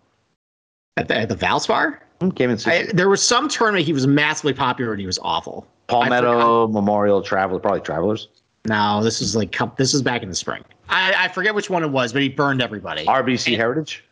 At 0.96 1.08
the, 1.08 1.16
at 1.16 1.28
the 1.28 1.34
Valspar, 1.36 1.98
Came 2.30 2.50
in 2.50 2.58
I, 2.66 2.86
there 2.94 3.08
was 3.08 3.22
some 3.22 3.48
tournament 3.48 3.84
he 3.84 3.92
was 3.92 4.06
massively 4.06 4.52
popular 4.52 4.92
and 4.92 5.00
he 5.00 5.06
was 5.06 5.18
awful. 5.22 5.66
Palmetto 5.92 6.68
Memorial 6.68 7.22
Traveler, 7.22 7.58
probably 7.58 7.80
Travelers. 7.80 8.28
No, 8.66 9.02
this 9.02 9.20
is 9.20 9.34
like 9.34 9.56
this 9.76 9.92
is 9.92 10.02
back 10.02 10.22
in 10.22 10.28
the 10.28 10.34
spring. 10.34 10.64
I, 10.88 11.24
I 11.24 11.28
forget 11.28 11.54
which 11.54 11.70
one 11.70 11.82
it 11.82 11.90
was, 11.90 12.12
but 12.12 12.22
he 12.22 12.28
burned 12.28 12.62
everybody. 12.62 13.04
RBC 13.06 13.56
Heritage, 13.56 14.04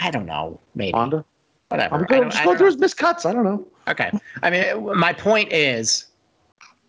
I 0.00 0.10
don't 0.10 0.26
know, 0.26 0.60
maybe 0.74 0.92
Honda. 0.92 1.24
whatever. 1.68 1.96
I'm 1.96 2.04
going, 2.04 2.30
just 2.30 2.42
I 2.42 2.44
go 2.44 2.56
through 2.56 2.66
his 2.66 2.78
missed 2.78 2.98
cuts. 2.98 3.26
I 3.26 3.32
don't 3.32 3.44
know. 3.44 3.66
Okay. 3.88 4.10
I 4.42 4.50
mean, 4.50 4.98
my 4.98 5.12
point 5.12 5.52
is, 5.52 6.06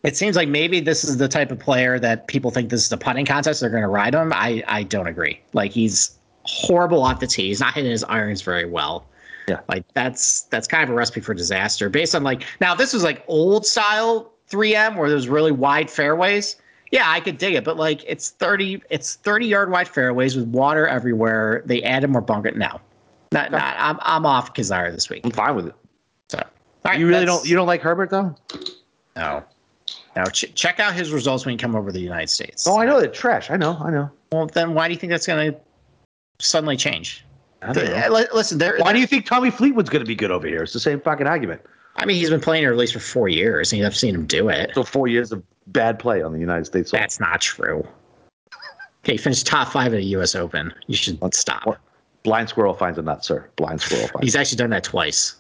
it 0.03 0.15
seems 0.15 0.36
like 0.36 0.47
maybe 0.47 0.79
this 0.79 1.03
is 1.03 1.17
the 1.17 1.27
type 1.27 1.51
of 1.51 1.60
player 1.60 1.99
that 1.99 2.27
people 2.27 2.51
think 2.51 2.69
this 2.69 2.86
is 2.86 2.91
a 2.91 2.97
putting 2.97 3.25
contest. 3.25 3.62
They're 3.62 3.69
going 3.69 3.81
to 3.81 3.88
ride 3.88 4.13
him. 4.13 4.31
I, 4.33 4.63
I 4.67 4.83
don't 4.83 5.07
agree. 5.07 5.41
Like 5.53 5.71
he's 5.71 6.17
horrible 6.43 7.03
off 7.03 7.19
the 7.19 7.27
tee. 7.27 7.47
He's 7.47 7.60
not 7.60 7.73
hitting 7.73 7.91
his 7.91 8.03
irons 8.05 8.41
very 8.41 8.65
well. 8.65 9.07
Yeah. 9.47 9.62
Like 9.69 9.86
that's 9.93 10.41
that's 10.43 10.67
kind 10.67 10.83
of 10.83 10.89
a 10.89 10.93
recipe 10.93 11.21
for 11.21 11.33
disaster. 11.33 11.89
Based 11.89 12.13
on 12.13 12.23
like 12.23 12.43
now, 12.60 12.75
this 12.75 12.93
was 12.93 13.03
like 13.03 13.23
old 13.27 13.65
style 13.65 14.33
3M 14.49 14.95
where 14.97 15.10
there's 15.10 15.27
really 15.27 15.51
wide 15.51 15.89
fairways. 15.89 16.55
Yeah, 16.91 17.03
I 17.05 17.19
could 17.19 17.38
dig 17.38 17.53
it, 17.55 17.63
but 17.63 17.77
like 17.77 18.03
it's 18.07 18.29
30, 18.31 18.81
it's 18.89 19.15
30 19.15 19.45
yard 19.45 19.71
wide 19.71 19.88
fairways 19.88 20.36
with 20.38 20.47
water 20.47 20.88
everywhere. 20.88 21.63
They 21.65 21.83
added 21.83 22.10
more 22.10 22.21
bunker. 22.21 22.51
No, 22.51 22.79
not, 23.31 23.51
not 23.51 23.75
I'm 23.77 23.99
I'm 24.01 24.25
off 24.25 24.53
Kizzire 24.53 24.91
this 24.91 25.10
week. 25.10 25.25
I'm 25.25 25.31
fine 25.31 25.55
with 25.55 25.67
it. 25.67 25.75
So 26.29 26.41
right, 26.86 26.97
You 26.99 27.07
really 27.07 27.25
don't. 27.25 27.45
You 27.45 27.55
don't 27.55 27.67
like 27.67 27.81
Herbert 27.81 28.10
though? 28.10 28.36
no. 29.15 29.43
Now 30.15 30.25
ch- 30.25 30.53
check 30.55 30.79
out 30.79 30.93
his 30.93 31.12
results 31.12 31.45
when 31.45 31.53
you 31.53 31.60
come 31.60 31.75
over 31.75 31.89
to 31.89 31.93
the 31.93 31.99
United 31.99 32.29
States. 32.29 32.65
Oh, 32.67 32.79
I 32.79 32.86
know 32.86 32.99
they're 32.99 33.10
trash. 33.10 33.51
I 33.51 33.57
know. 33.57 33.77
I 33.79 33.91
know. 33.91 34.10
Well, 34.31 34.47
then 34.47 34.73
why 34.73 34.88
do 34.88 34.93
you 34.93 34.99
think 34.99 35.12
that's 35.12 35.27
going 35.27 35.53
to 35.53 35.60
suddenly 36.39 36.75
change? 36.75 37.23
I 37.62 37.73
don't 37.73 37.86
know. 37.86 38.15
Uh, 38.15 38.25
Listen. 38.33 38.60
Why 38.79 38.93
do 38.93 38.99
you 38.99 39.05
think 39.07 39.25
Tommy 39.25 39.51
Fleetwood's 39.51 39.89
going 39.89 40.03
to 40.03 40.07
be 40.07 40.15
good 40.15 40.31
over 40.31 40.47
here? 40.47 40.63
It's 40.63 40.73
the 40.73 40.79
same 40.79 40.99
fucking 41.01 41.27
argument. 41.27 41.62
I 41.97 42.05
mean, 42.05 42.17
he's 42.17 42.29
been 42.29 42.41
playing 42.41 42.65
at 42.65 42.75
least 42.77 42.93
for 42.93 42.99
four 42.99 43.27
years, 43.27 43.73
and 43.73 43.86
I've 43.86 43.95
seen 43.95 44.13
him 44.13 44.25
do 44.25 44.49
it. 44.49 44.71
So 44.75 44.83
four 44.83 45.07
years 45.07 45.31
of 45.31 45.43
bad 45.67 45.99
play 45.99 46.21
on 46.21 46.31
the 46.31 46.39
United 46.39 46.65
States. 46.65 46.91
soil. 46.91 46.99
That's 46.99 47.19
not 47.19 47.41
true. 47.41 47.86
Okay, 49.03 49.13
he 49.13 49.17
finished 49.17 49.47
top 49.47 49.69
five 49.71 49.93
at 49.93 49.97
the 49.97 50.05
U.S. 50.05 50.36
Open. 50.36 50.73
You 50.88 50.95
should 50.95 51.19
stop. 51.33 51.79
Blind 52.23 52.49
squirrel 52.49 52.73
finds 52.73 52.99
a 52.99 53.01
nut, 53.01 53.23
sir. 53.23 53.49
Blind 53.55 53.81
squirrel 53.81 54.07
finds 54.10 54.25
He's 54.25 54.36
actually 54.36 54.57
done 54.57 54.69
that 54.71 54.83
twice. 54.83 55.36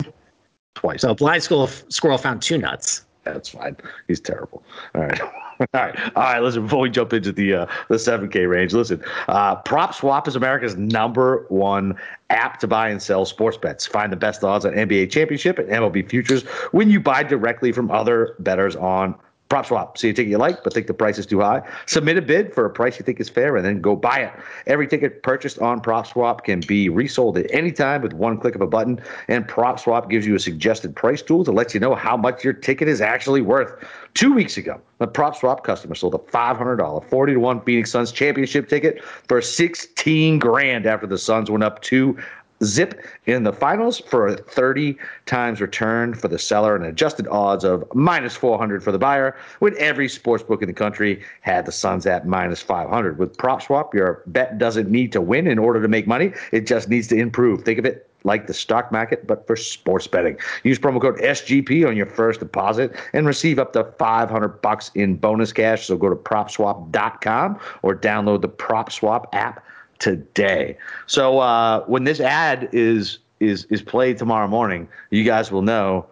twice. 0.75 1.01
So, 1.01 1.13
blind 1.13 1.43
squirrel, 1.43 1.67
squirrel 1.67 2.17
found 2.17 2.41
two 2.41 2.57
nuts. 2.57 3.03
That's 3.33 3.49
fine. 3.49 3.77
He's 4.07 4.19
terrible. 4.19 4.63
All 4.95 5.01
right. 5.01 5.21
All 5.59 5.67
right. 5.73 5.99
All 6.15 6.23
right. 6.23 6.39
Listen, 6.39 6.63
before 6.63 6.81
we 6.81 6.89
jump 6.89 7.13
into 7.13 7.31
the 7.31 7.53
uh, 7.53 7.65
the 7.89 7.95
7K 7.95 8.47
range, 8.47 8.73
listen. 8.73 9.03
Uh, 9.27 9.61
PropSwap 9.63 10.27
is 10.27 10.35
America's 10.35 10.75
number 10.75 11.45
one 11.49 11.95
app 12.29 12.59
to 12.59 12.67
buy 12.67 12.89
and 12.89 13.01
sell 13.01 13.25
sports 13.25 13.57
bets. 13.57 13.85
Find 13.85 14.11
the 14.11 14.17
best 14.17 14.43
odds 14.43 14.65
on 14.65 14.73
NBA 14.73 15.09
championship 15.09 15.57
and 15.57 15.67
MLB 15.69 16.09
futures 16.09 16.43
when 16.71 16.91
you 16.91 16.99
buy 16.99 17.23
directly 17.23 17.71
from 17.71 17.89
other 17.89 18.35
bettors 18.39 18.75
on 18.75 19.15
PropSwap. 19.49 19.97
See 19.97 20.09
a 20.09 20.13
ticket 20.13 20.29
you 20.29 20.37
like, 20.37 20.63
but 20.63 20.73
think 20.73 20.87
the 20.87 20.93
price 20.93 21.17
is 21.17 21.25
too 21.25 21.39
high. 21.39 21.61
Submit 21.85 22.17
a 22.17 22.21
bid 22.21 22.53
for 22.53 22.65
a 22.65 22.69
price 22.69 22.99
you 22.99 23.05
think 23.05 23.19
is 23.19 23.29
fair, 23.29 23.55
and 23.55 23.65
then 23.65 23.81
go 23.81 23.95
buy 23.95 24.19
it. 24.19 24.33
Every 24.65 24.87
ticket 24.87 25.23
purchased 25.23 25.59
on 25.59 25.81
PropSwap 25.81 26.43
can 26.43 26.59
be 26.61 26.89
resold 26.89 27.37
at 27.37 27.45
any 27.51 27.71
time 27.71 28.01
with 28.01 28.13
one 28.13 28.37
click 28.37 28.55
of 28.55 28.61
a 28.61 28.67
button. 28.67 28.99
And 29.27 29.47
PropSwap 29.47 30.09
gives 30.09 30.25
you 30.25 30.35
a 30.35 30.39
suggested 30.39 30.95
price 30.95 31.21
tool 31.21 31.45
to 31.45 31.51
let 31.51 31.73
you 31.73 31.79
know 31.79 31.95
how 31.95 32.17
much 32.17 32.43
your 32.43 32.53
ticket 32.53 32.87
is 32.87 32.99
actually 32.99 33.41
worth. 33.41 33.73
Two 34.13 34.33
weeks 34.33 34.57
ago, 34.57 34.81
a 34.99 35.07
PropSwap 35.07 35.63
customer 35.63 35.95
sold 35.95 36.15
a 36.15 36.17
$500 36.17 37.05
40 37.05 37.33
to 37.33 37.39
1 37.39 37.61
Phoenix 37.61 37.91
Suns 37.91 38.11
championship 38.11 38.67
ticket 38.67 39.03
for 39.03 39.41
16 39.41 40.39
grand 40.39 40.85
after 40.85 41.07
the 41.07 41.17
Suns 41.17 41.49
went 41.49 41.63
up 41.63 41.81
two 41.81 42.17
zip 42.63 43.05
in 43.25 43.43
the 43.43 43.53
finals 43.53 43.99
for 43.99 44.27
a 44.27 44.35
30 44.35 44.97
times 45.25 45.61
return 45.61 46.13
for 46.13 46.27
the 46.27 46.39
seller 46.39 46.75
and 46.75 46.85
adjusted 46.85 47.27
odds 47.27 47.63
of 47.63 47.83
minus 47.93 48.35
400 48.35 48.83
for 48.83 48.91
the 48.91 48.97
buyer 48.97 49.35
when 49.59 49.75
every 49.77 50.09
sports 50.09 50.43
book 50.43 50.61
in 50.61 50.67
the 50.67 50.73
country 50.73 51.21
had 51.41 51.65
the 51.65 51.71
Suns 51.71 52.05
at 52.05 52.27
minus 52.27 52.61
500 52.61 53.17
with 53.17 53.37
prop 53.37 53.61
swap 53.61 53.93
your 53.93 54.23
bet 54.27 54.57
doesn't 54.57 54.89
need 54.89 55.11
to 55.11 55.21
win 55.21 55.47
in 55.47 55.59
order 55.59 55.81
to 55.81 55.87
make 55.87 56.07
money 56.07 56.33
it 56.51 56.65
just 56.65 56.89
needs 56.89 57.07
to 57.07 57.15
improve 57.15 57.63
think 57.63 57.79
of 57.79 57.85
it 57.85 58.07
like 58.23 58.45
the 58.45 58.53
stock 58.53 58.91
market, 58.91 59.25
but 59.25 59.47
for 59.47 59.55
sports 59.55 60.05
betting. 60.05 60.37
Use 60.63 60.77
promo 60.77 61.01
code 61.01 61.17
SGP 61.17 61.87
on 61.87 61.95
your 61.95 62.05
first 62.05 62.39
deposit 62.39 62.93
and 63.13 63.25
receive 63.25 63.57
up 63.57 63.73
to 63.73 63.83
500 63.83 64.61
bucks 64.61 64.91
in 64.95 65.15
bonus 65.15 65.53
cash. 65.53 65.85
So 65.87 65.97
go 65.97 66.09
to 66.09 66.15
propswap.com 66.15 67.59
or 67.81 67.95
download 67.95 68.41
the 68.41 68.49
PropSwap 68.49 69.25
app 69.33 69.63
today. 69.99 70.77
So 71.07 71.39
uh, 71.39 71.83
when 71.85 72.03
this 72.03 72.19
ad 72.19 72.69
is 72.71 73.19
is 73.39 73.65
is 73.65 73.81
played 73.81 74.17
tomorrow 74.17 74.47
morning, 74.47 74.87
you 75.11 75.23
guys 75.23 75.51
will 75.51 75.61
know 75.61 76.05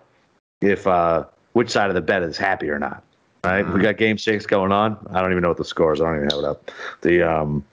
if 0.62 0.86
uh, 0.88 1.26
which 1.54 1.70
side 1.70 1.90
of 1.90 1.96
the 1.96 2.02
bet 2.02 2.24
is 2.24 2.38
happy 2.38 2.70
or 2.70 2.80
not. 2.80 3.04
Right? 3.44 3.62
We 3.68 3.80
got 3.80 3.98
game 3.98 4.18
six 4.18 4.48
going 4.48 4.72
on. 4.72 4.98
I 5.12 5.22
don't 5.22 5.30
even 5.32 5.44
know 5.44 5.50
what 5.50 5.58
the 5.58 5.66
score 5.66 5.94
is. 5.94 6.02
I 6.02 6.06
don't 6.06 6.16
even 6.16 6.30
have 6.32 6.40
it 6.40 6.46
up. 6.46 6.72
The 7.02 7.22
um, 7.22 7.64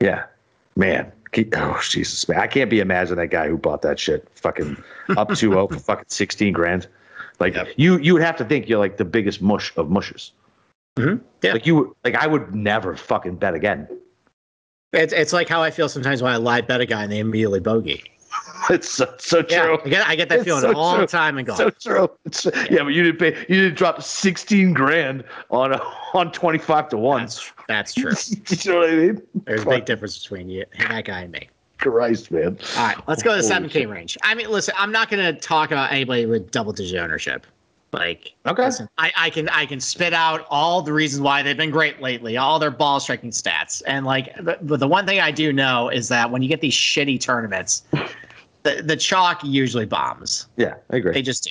yeah, 0.00 0.24
man. 0.76 1.12
Keep, 1.32 1.54
oh 1.58 1.78
Jesus, 1.82 2.26
man! 2.28 2.40
I 2.40 2.46
can't 2.46 2.70
be 2.70 2.80
imagine 2.80 3.16
that 3.16 3.28
guy 3.28 3.48
who 3.48 3.56
bought 3.56 3.82
that 3.82 3.98
shit, 4.00 4.26
fucking 4.34 4.82
up 5.16 5.28
2-0 5.30 5.70
for 5.72 5.78
fucking 5.78 6.06
sixteen 6.08 6.52
grand. 6.52 6.88
Like 7.38 7.54
Yep. 7.54 7.68
you, 7.76 7.98
you 7.98 8.12
would 8.14 8.22
have 8.22 8.36
to 8.36 8.44
think 8.44 8.68
you're 8.68 8.78
like 8.78 8.96
the 8.98 9.04
biggest 9.04 9.40
mush 9.40 9.72
of 9.76 9.90
mushers. 9.90 10.32
Mhm. 10.98 11.20
Yeah. 11.42 11.52
Like 11.52 11.66
you, 11.66 11.94
like 12.04 12.14
I 12.16 12.26
would 12.26 12.54
never 12.54 12.96
fucking 12.96 13.36
bet 13.36 13.54
again. 13.54 13.86
It's, 14.92 15.12
it's 15.12 15.32
like 15.32 15.48
how 15.48 15.62
I 15.62 15.70
feel 15.70 15.88
sometimes 15.88 16.22
when 16.22 16.32
I 16.32 16.36
lie 16.36 16.60
bet 16.60 16.80
a 16.80 16.86
guy 16.86 17.04
and 17.04 17.12
they 17.12 17.18
immediately 17.18 17.60
bogey. 17.60 18.04
It's 18.68 18.90
so, 18.90 19.12
so 19.18 19.42
Yeah, 19.48 19.64
true. 19.64 19.78
I 19.84 19.88
get, 19.88 20.08
I 20.08 20.14
get 20.16 20.28
that 20.28 20.40
It's 20.40 20.44
feeling 20.44 20.60
so 20.60 20.74
all 20.74 20.94
true. 20.94 21.06
the 21.06 21.10
time 21.10 21.42
golf. 21.44 21.56
So 21.58 21.70
true. 21.70 22.10
It's, 22.26 22.44
yeah. 22.70 22.82
but 22.82 22.88
you 22.88 23.02
didn't 23.02 23.18
pay. 23.18 23.34
You 23.48 23.62
didn't 23.62 23.76
drop 23.76 24.02
sixteen 24.02 24.74
grand 24.74 25.24
on 25.50 25.72
a, 25.72 25.80
on 26.14 26.30
twenty 26.30 26.58
five 26.58 26.90
to 26.90 26.98
one. 26.98 27.22
that's, 27.22 27.52
that's 27.68 27.94
true. 27.94 28.12
you 28.48 28.70
know 28.72 28.78
what 28.80 28.90
I 28.90 28.94
mean? 28.94 29.22
There's 29.46 29.62
a 29.62 29.66
big 29.66 29.86
difference 29.86 30.18
between 30.18 30.50
you 30.50 30.66
and 30.74 30.90
that 30.90 31.06
guy 31.06 31.22
and 31.22 31.32
me. 31.32 31.48
Christ, 31.78 32.30
man. 32.30 32.58
All 32.76 32.86
right, 32.86 33.08
let's 33.08 33.22
go 33.22 33.34
to 33.34 33.42
the 33.42 33.54
Holy 33.54 33.68
7K 33.68 33.90
range. 33.90 34.18
I 34.22 34.34
mean, 34.34 34.50
listen, 34.50 34.74
I'm 34.76 34.92
not 34.92 35.08
going 35.10 35.24
to 35.34 35.40
talk 35.40 35.70
about 35.70 35.90
anybody 35.90 36.26
with 36.26 36.50
double 36.50 36.72
digit 36.72 37.00
ownership. 37.00 37.46
Like, 37.92 38.32
Okay. 38.46 38.64
listen, 38.64 38.88
I, 38.98 39.12
I 39.16 39.30
can 39.30 39.48
I 39.48 39.66
can 39.66 39.80
spit 39.80 40.12
out 40.12 40.46
all 40.48 40.80
the 40.80 40.92
reasons 40.92 41.22
why 41.22 41.42
they've 41.42 41.56
been 41.56 41.70
great 41.72 42.00
lately, 42.00 42.36
all 42.36 42.58
their 42.58 42.70
ball 42.70 43.00
striking 43.00 43.30
stats, 43.30 43.82
and 43.86 44.06
like, 44.06 44.32
but, 44.42 44.64
but 44.66 44.78
the 44.78 44.86
one 44.86 45.06
thing 45.06 45.18
I 45.20 45.30
do 45.32 45.52
know 45.52 45.88
is 45.88 46.08
that 46.08 46.30
when 46.30 46.40
you 46.40 46.48
get 46.48 46.60
these 46.60 46.74
shitty 46.74 47.20
tournaments, 47.20 47.82
the 48.62 48.82
the 48.84 48.96
chalk 48.96 49.40
usually 49.42 49.86
bombs. 49.86 50.46
Yeah, 50.56 50.74
I 50.90 50.96
agree. 50.96 51.12
They 51.12 51.22
just 51.22 51.44
do. 51.44 51.50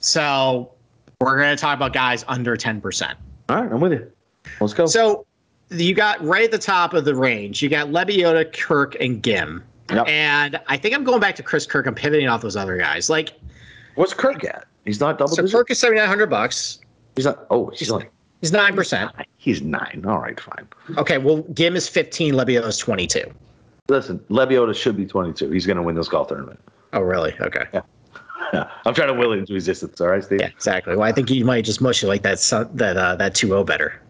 So 0.00 0.72
we're 1.20 1.36
going 1.38 1.56
to 1.56 1.60
talk 1.60 1.74
about 1.76 1.92
guys 1.92 2.24
under 2.28 2.56
10%. 2.56 3.14
All 3.48 3.56
right, 3.56 3.72
I'm 3.72 3.80
with 3.80 3.92
you. 3.92 4.12
Let's 4.60 4.72
go. 4.74 4.86
So 4.86 5.26
you 5.70 5.92
got 5.94 6.22
right 6.24 6.44
at 6.44 6.52
the 6.52 6.58
top 6.58 6.94
of 6.94 7.04
the 7.04 7.14
range, 7.14 7.62
you 7.62 7.68
got 7.68 7.88
Lebioda, 7.88 8.52
Kirk, 8.56 8.94
and 9.00 9.20
Ghim. 9.22 9.62
Yep. 9.90 10.06
And 10.06 10.60
I 10.68 10.76
think 10.76 10.94
I'm 10.94 11.02
going 11.02 11.18
back 11.18 11.34
to 11.36 11.42
Chris 11.42 11.66
Kirk. 11.66 11.86
I'm 11.86 11.94
pivoting 11.96 12.28
off 12.28 12.42
those 12.42 12.54
other 12.56 12.76
guys. 12.76 13.10
Like, 13.10 13.32
What's 13.96 14.14
Kirk 14.14 14.44
at? 14.44 14.67
He's 14.84 15.00
not 15.00 15.18
double 15.18 15.34
so 15.34 15.42
digit. 15.42 15.56
Kirk 15.56 15.70
is 15.70 15.78
7,900 15.78 16.30
bucks. 16.30 16.80
He's 17.16 17.24
not. 17.24 17.46
Oh, 17.50 17.70
he's 17.74 17.90
like. 17.90 18.10
He's 18.40 18.52
9%. 18.52 19.24
He's 19.36 19.62
nine. 19.62 20.04
All 20.06 20.20
right, 20.20 20.38
fine. 20.38 20.68
Okay, 20.96 21.18
well, 21.18 21.42
Ghim 21.54 21.74
is 21.74 21.88
15, 21.88 22.34
Lebioda 22.34 22.68
is 22.68 22.78
22. 22.78 23.24
Listen, 23.88 24.20
Lebioda 24.30 24.74
should 24.76 24.96
be 24.96 25.06
22. 25.06 25.50
He's 25.50 25.66
going 25.66 25.76
to 25.76 25.82
win 25.82 25.96
this 25.96 26.08
golf 26.08 26.28
tournament. 26.28 26.60
Oh, 26.92 27.00
really? 27.00 27.34
Okay. 27.40 27.64
Yeah. 27.74 27.82
I'm 28.86 28.94
trying 28.94 29.08
to 29.08 29.14
will 29.14 29.32
it 29.32 29.38
into 29.38 29.54
existence. 29.56 30.00
All 30.00 30.08
right, 30.08 30.22
Steve. 30.22 30.40
Yeah, 30.40 30.48
exactly. 30.48 30.94
Well, 30.94 31.06
I 31.06 31.12
think 31.12 31.30
you 31.30 31.44
might 31.44 31.64
just 31.64 31.80
mush 31.80 32.02
it 32.02 32.06
like 32.06 32.22
that 32.22 32.38
son- 32.38 32.70
that 32.74 32.96
uh, 32.96 33.16
that 33.16 33.34
2-0 33.34 33.66
better. 33.66 34.00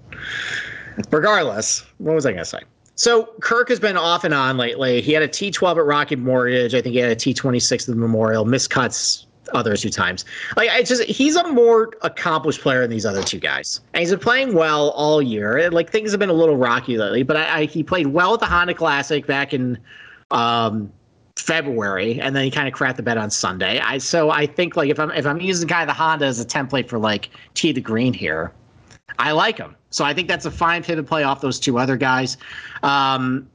Regardless, 1.11 1.85
what 1.99 2.15
was 2.15 2.27
I 2.27 2.33
going 2.33 2.45
to 2.45 2.45
say? 2.45 2.61
So 2.97 3.27
Kirk 3.41 3.69
has 3.69 3.79
been 3.81 3.97
off 3.97 4.25
and 4.25 4.35
on 4.35 4.57
lately. 4.57 5.01
He 5.01 5.13
had 5.13 5.23
a 5.23 5.29
T12 5.29 5.77
at 5.77 5.85
Rocket 5.85 6.19
Mortgage. 6.19 6.75
I 6.75 6.83
think 6.83 6.95
he 6.95 6.99
had 6.99 7.13
a 7.13 7.17
T26 7.17 7.73
at 7.73 7.87
the 7.87 7.95
Memorial. 7.95 8.45
Miscuts 8.45 9.27
other 9.55 9.77
two 9.77 9.91
times. 9.91 10.25
Like 10.57 10.71
I 10.71 10.83
just 10.83 11.03
he's 11.05 11.37
a 11.37 11.49
more 11.53 11.93
accomplished 12.03 12.61
player 12.61 12.83
than 12.83 12.91
these 12.91 13.07
other 13.07 13.23
two 13.23 13.39
guys. 13.39 13.81
And 13.95 14.01
he's 14.01 14.11
been 14.11 14.21
playing 14.21 14.55
well 14.55 14.91
all 14.91 15.23
year. 15.23 15.71
Like 15.71 15.91
things 15.91 16.11
have 16.11 16.21
been 16.21 16.31
a 16.31 16.35
little 16.35 16.57
rocky 16.57 16.99
lately, 16.99 17.23
but 17.23 17.37
I, 17.37 17.61
I 17.61 17.65
he 17.65 17.83
played 17.83 18.09
well 18.09 18.35
at 18.35 18.41
the 18.41 18.47
Honda 18.47 18.75
Classic 18.75 19.27
back 19.27 19.53
in 19.53 19.79
um 20.31 20.93
February, 21.37 22.21
and 22.21 22.35
then 22.35 22.45
he 22.45 22.51
kind 22.51 22.69
of 22.69 22.75
cracked 22.75 22.97
the 22.97 23.03
bed 23.03 23.17
on 23.17 23.31
Sunday. 23.31 23.79
I 23.81 23.99
so 23.99 24.31
I 24.31 24.47
think 24.47 24.77
like 24.77 24.91
if 24.91 24.99
I'm 24.99 25.11
if 25.13 25.27
I'm 25.27 25.41
using 25.41 25.69
kind 25.69 25.83
of 25.83 25.89
the 25.89 26.01
Honda 26.01 26.27
as 26.27 26.41
a 26.41 26.45
template 26.45 26.89
for 26.89 26.99
like 26.99 27.31
tee 27.55 27.73
the 27.73 27.81
green 27.81 28.13
here, 28.13 28.53
I 29.19 29.33
like 29.33 29.57
him. 29.57 29.75
So 29.91 30.05
I 30.05 30.13
think 30.13 30.29
that's 30.29 30.45
a 30.45 30.51
fine 30.51 30.83
pivot 30.83 31.07
play 31.07 31.23
off 31.23 31.41
those 31.41 31.59
two 31.59 31.79
other 31.79 31.97
guys. 31.97 32.37
Um, 32.83 33.49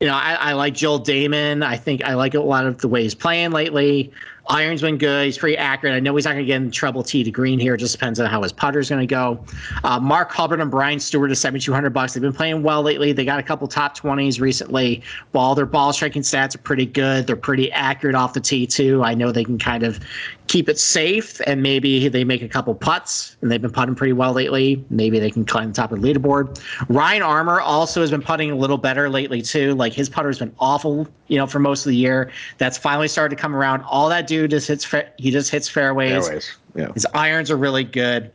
you 0.00 0.06
know, 0.06 0.14
I, 0.14 0.34
I 0.34 0.52
like 0.52 0.74
Joel 0.74 1.00
Dahmen. 1.00 1.64
I 1.64 1.76
think 1.76 2.04
I 2.04 2.14
like 2.14 2.34
a 2.34 2.40
lot 2.40 2.66
of 2.66 2.78
the 2.78 2.88
way 2.88 3.02
he's 3.02 3.14
playing 3.14 3.50
lately. 3.50 4.12
Iron's 4.48 4.80
been 4.80 4.98
good. 4.98 5.26
He's 5.26 5.38
pretty 5.38 5.56
accurate. 5.56 5.94
I 5.94 6.00
know 6.00 6.14
he's 6.14 6.24
not 6.24 6.32
going 6.32 6.44
to 6.44 6.46
get 6.46 6.56
in 6.56 6.70
trouble 6.70 7.02
tee 7.02 7.24
to 7.24 7.30
green 7.30 7.58
here. 7.58 7.74
It 7.74 7.78
just 7.78 7.92
depends 7.92 8.20
on 8.20 8.26
how 8.26 8.42
his 8.42 8.52
putter's 8.52 8.88
going 8.88 9.00
to 9.00 9.06
go. 9.06 9.44
Uh, 9.84 9.98
Mark 9.98 10.30
Hubbard 10.30 10.60
and 10.60 10.70
Brian 10.70 10.98
Stuard 10.98 11.30
is 11.30 11.40
7,200 11.40 11.90
bucks. 11.90 12.14
They've 12.14 12.22
been 12.22 12.32
playing 12.32 12.62
well 12.62 12.82
lately. 12.82 13.12
They 13.12 13.24
got 13.24 13.40
a 13.40 13.42
couple 13.42 13.66
top 13.66 13.96
20s 13.98 14.40
recently. 14.40 15.02
While 15.32 15.54
their 15.54 15.66
ball 15.66 15.92
striking 15.92 16.22
stats 16.22 16.54
are 16.54 16.58
pretty 16.58 16.86
good, 16.86 17.26
they're 17.26 17.36
pretty 17.36 17.72
accurate 17.72 18.14
off 18.14 18.34
the 18.34 18.40
tee 18.40 18.66
too. 18.66 19.02
I 19.02 19.14
know 19.14 19.32
they 19.32 19.44
can 19.44 19.58
kind 19.58 19.82
of 19.82 20.00
keep 20.46 20.68
it 20.68 20.78
safe 20.78 21.40
and 21.46 21.62
maybe 21.62 22.08
they 22.08 22.22
make 22.22 22.42
a 22.42 22.48
couple 22.48 22.74
putts 22.74 23.36
and 23.40 23.50
they've 23.50 23.60
been 23.60 23.72
putting 23.72 23.94
pretty 23.94 24.12
well 24.12 24.32
lately. 24.32 24.84
Maybe 24.90 25.18
they 25.18 25.30
can 25.30 25.44
climb 25.44 25.68
the 25.68 25.74
top 25.74 25.90
of 25.90 26.00
the 26.00 26.12
leaderboard. 26.12 26.62
Ryan 26.88 27.22
Armour 27.22 27.60
also 27.60 28.00
has 28.00 28.10
been 28.10 28.22
putting 28.22 28.52
a 28.52 28.54
little 28.54 28.78
better 28.78 29.08
lately 29.10 29.42
too. 29.42 29.74
Like 29.74 29.92
his 29.92 30.08
putter 30.08 30.28
has 30.28 30.38
been 30.38 30.54
awful, 30.60 31.08
you 31.26 31.36
know, 31.36 31.46
for 31.46 31.58
most 31.58 31.84
of 31.84 31.90
the 31.90 31.96
year. 31.96 32.30
That's 32.58 32.78
finally 32.78 33.08
started 33.08 33.34
to 33.34 33.40
come 33.40 33.56
around. 33.56 33.82
All 33.82 34.08
that 34.08 34.26
dude 34.26 34.35
just 34.48 34.68
hits 34.68 34.84
fa- 34.84 35.10
he 35.18 35.30
just 35.30 35.50
hits 35.50 35.68
fairways. 35.68 36.26
Fairways. 36.26 36.56
Yeah. 36.74 36.92
His 36.94 37.06
irons 37.14 37.50
are 37.50 37.56
really 37.56 37.84
good. 37.84 38.30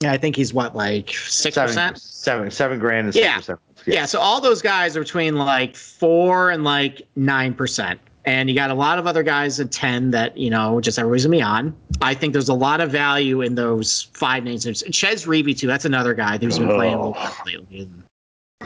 Yeah, 0.00 0.12
I 0.12 0.16
think 0.18 0.34
he's 0.36 0.54
what 0.54 0.74
like 0.74 1.10
six 1.10 1.56
percent. 1.56 1.98
seven, 1.98 2.50
seven 2.50 2.78
grand 2.78 3.06
and 3.08 3.14
Yeah. 3.16 3.38
6%. 3.38 3.58
Yeah, 3.86 4.04
so 4.06 4.18
all 4.20 4.40
those 4.40 4.60
guys 4.62 4.96
are 4.96 5.00
between 5.00 5.36
like 5.36 5.74
four 5.76 6.50
and 6.50 6.64
like 6.64 7.02
nine 7.16 7.54
percent. 7.54 8.00
And 8.26 8.50
you 8.50 8.54
got 8.54 8.70
a 8.70 8.74
lot 8.74 8.98
of 8.98 9.06
other 9.06 9.22
guys 9.22 9.58
at 9.60 9.72
10 9.72 10.10
that, 10.10 10.36
you 10.36 10.50
know, 10.50 10.78
just 10.80 10.98
everybody's 10.98 11.24
gonna 11.24 11.36
be 11.38 11.42
on. 11.42 11.74
I 12.02 12.12
think 12.14 12.34
there's 12.34 12.50
a 12.50 12.54
lot 12.54 12.80
of 12.82 12.90
value 12.90 13.40
in 13.40 13.54
those 13.54 14.08
five 14.12 14.44
names. 14.44 14.64
Chez 14.64 15.24
Reavie, 15.26 15.56
too. 15.58 15.66
That's 15.66 15.86
another 15.86 16.12
guy 16.12 16.36
who's 16.36 16.58
been 16.58 16.68
playing 16.68 16.94
a 16.94 16.98
little 16.98 17.14
Oh. 17.16 17.36
bit 17.46 17.70
lately. 17.72 17.88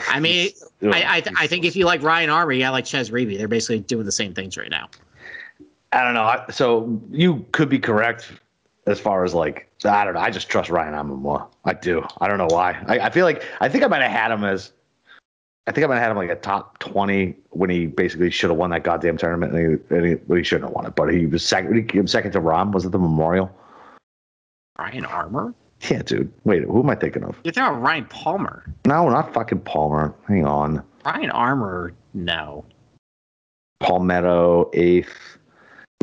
I 0.08 0.18
mean, 0.18 0.50
I, 0.82 1.02
I, 1.04 1.22
I 1.38 1.46
think 1.46 1.64
if 1.64 1.76
you 1.76 1.84
like 1.86 2.02
Ryan 2.02 2.30
Armour, 2.30 2.50
you 2.52 2.60
got 2.62 2.72
like 2.72 2.84
Chez 2.84 3.10
Reavie. 3.10 3.38
They're 3.38 3.46
basically 3.46 3.78
doing 3.80 4.04
the 4.04 4.12
same 4.12 4.34
things 4.34 4.56
right 4.56 4.70
now. 4.70 4.88
I 5.94 6.02
don't 6.02 6.14
know. 6.14 6.44
So 6.50 7.00
you 7.10 7.46
could 7.52 7.68
be 7.68 7.78
correct 7.78 8.32
as 8.86 8.98
far 8.98 9.24
as 9.24 9.32
like 9.32 9.68
I 9.84 10.04
don't 10.04 10.14
know. 10.14 10.20
I 10.20 10.30
just 10.30 10.48
trust 10.48 10.68
Ryan 10.68 10.94
Armour 10.94 11.16
more. 11.16 11.48
I 11.64 11.74
do. 11.74 12.06
I 12.20 12.28
don't 12.28 12.38
know 12.38 12.48
why. 12.50 12.82
I, 12.86 12.98
I 12.98 13.10
feel 13.10 13.24
like 13.24 13.44
I 13.60 13.68
think 13.68 13.84
I 13.84 13.86
might 13.86 14.02
have 14.02 14.10
had 14.10 14.30
him 14.30 14.44
as. 14.44 14.72
I 15.66 15.72
think 15.72 15.84
I 15.84 15.88
might 15.88 15.94
have 15.94 16.02
had 16.02 16.10
him 16.10 16.16
like 16.18 16.30
a 16.30 16.36
top 16.36 16.78
twenty 16.80 17.36
when 17.50 17.70
he 17.70 17.86
basically 17.86 18.30
should 18.30 18.50
have 18.50 18.58
won 18.58 18.70
that 18.70 18.82
goddamn 18.82 19.16
tournament, 19.16 19.54
and 19.54 19.78
he, 19.78 19.96
and 19.96 20.06
he, 20.06 20.14
well, 20.26 20.36
he 20.36 20.44
shouldn't 20.44 20.68
have 20.68 20.74
won 20.74 20.84
it. 20.84 20.94
But 20.94 21.14
he 21.14 21.26
was 21.26 21.46
second. 21.46 21.74
He 21.74 21.82
came 21.82 22.06
second 22.06 22.32
to 22.32 22.40
Rom. 22.40 22.72
Was 22.72 22.84
it 22.84 22.92
the 22.92 22.98
Memorial? 22.98 23.50
Ryan 24.78 25.06
Armour? 25.06 25.54
Yeah, 25.88 26.02
dude. 26.02 26.32
Wait, 26.44 26.64
who 26.64 26.80
am 26.80 26.90
I 26.90 26.94
thinking 26.96 27.22
of? 27.24 27.36
You're 27.44 27.52
thinking 27.52 27.70
about 27.70 27.82
Ryan 27.82 28.04
Palmer. 28.06 28.64
No, 28.86 29.08
not 29.08 29.32
fucking 29.32 29.60
Palmer. 29.60 30.14
Hang 30.26 30.44
on. 30.46 30.82
Ryan 31.04 31.30
Armour, 31.30 31.92
no. 32.12 32.64
Palmetto 33.80 34.70
eighth. 34.72 35.38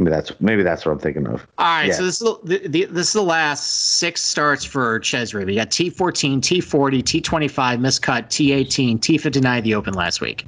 Maybe 0.01 0.09
that's 0.09 0.31
maybe 0.41 0.63
that's 0.63 0.83
what 0.83 0.93
I'm 0.93 0.97
thinking 0.99 1.27
of. 1.27 1.45
All 1.59 1.65
right, 1.67 1.85
Yeah. 1.85 1.93
so 1.93 2.03
this 2.05 2.21
is 2.21 2.27
the, 2.43 2.67
the, 2.67 2.85
this 2.85 3.07
is 3.09 3.13
the 3.13 3.21
last 3.21 3.97
six 3.99 4.23
starts 4.23 4.65
for 4.65 4.99
Chez 5.01 5.31
Reavie. 5.31 5.49
You 5.49 5.55
got 5.57 5.69
T14, 5.69 6.39
T40, 6.39 7.03
T25, 7.03 7.77
miscut, 7.79 8.25
T18, 8.25 8.99
T59, 8.99 9.61
the 9.61 9.75
Open 9.75 9.93
last 9.93 10.19
week. 10.19 10.47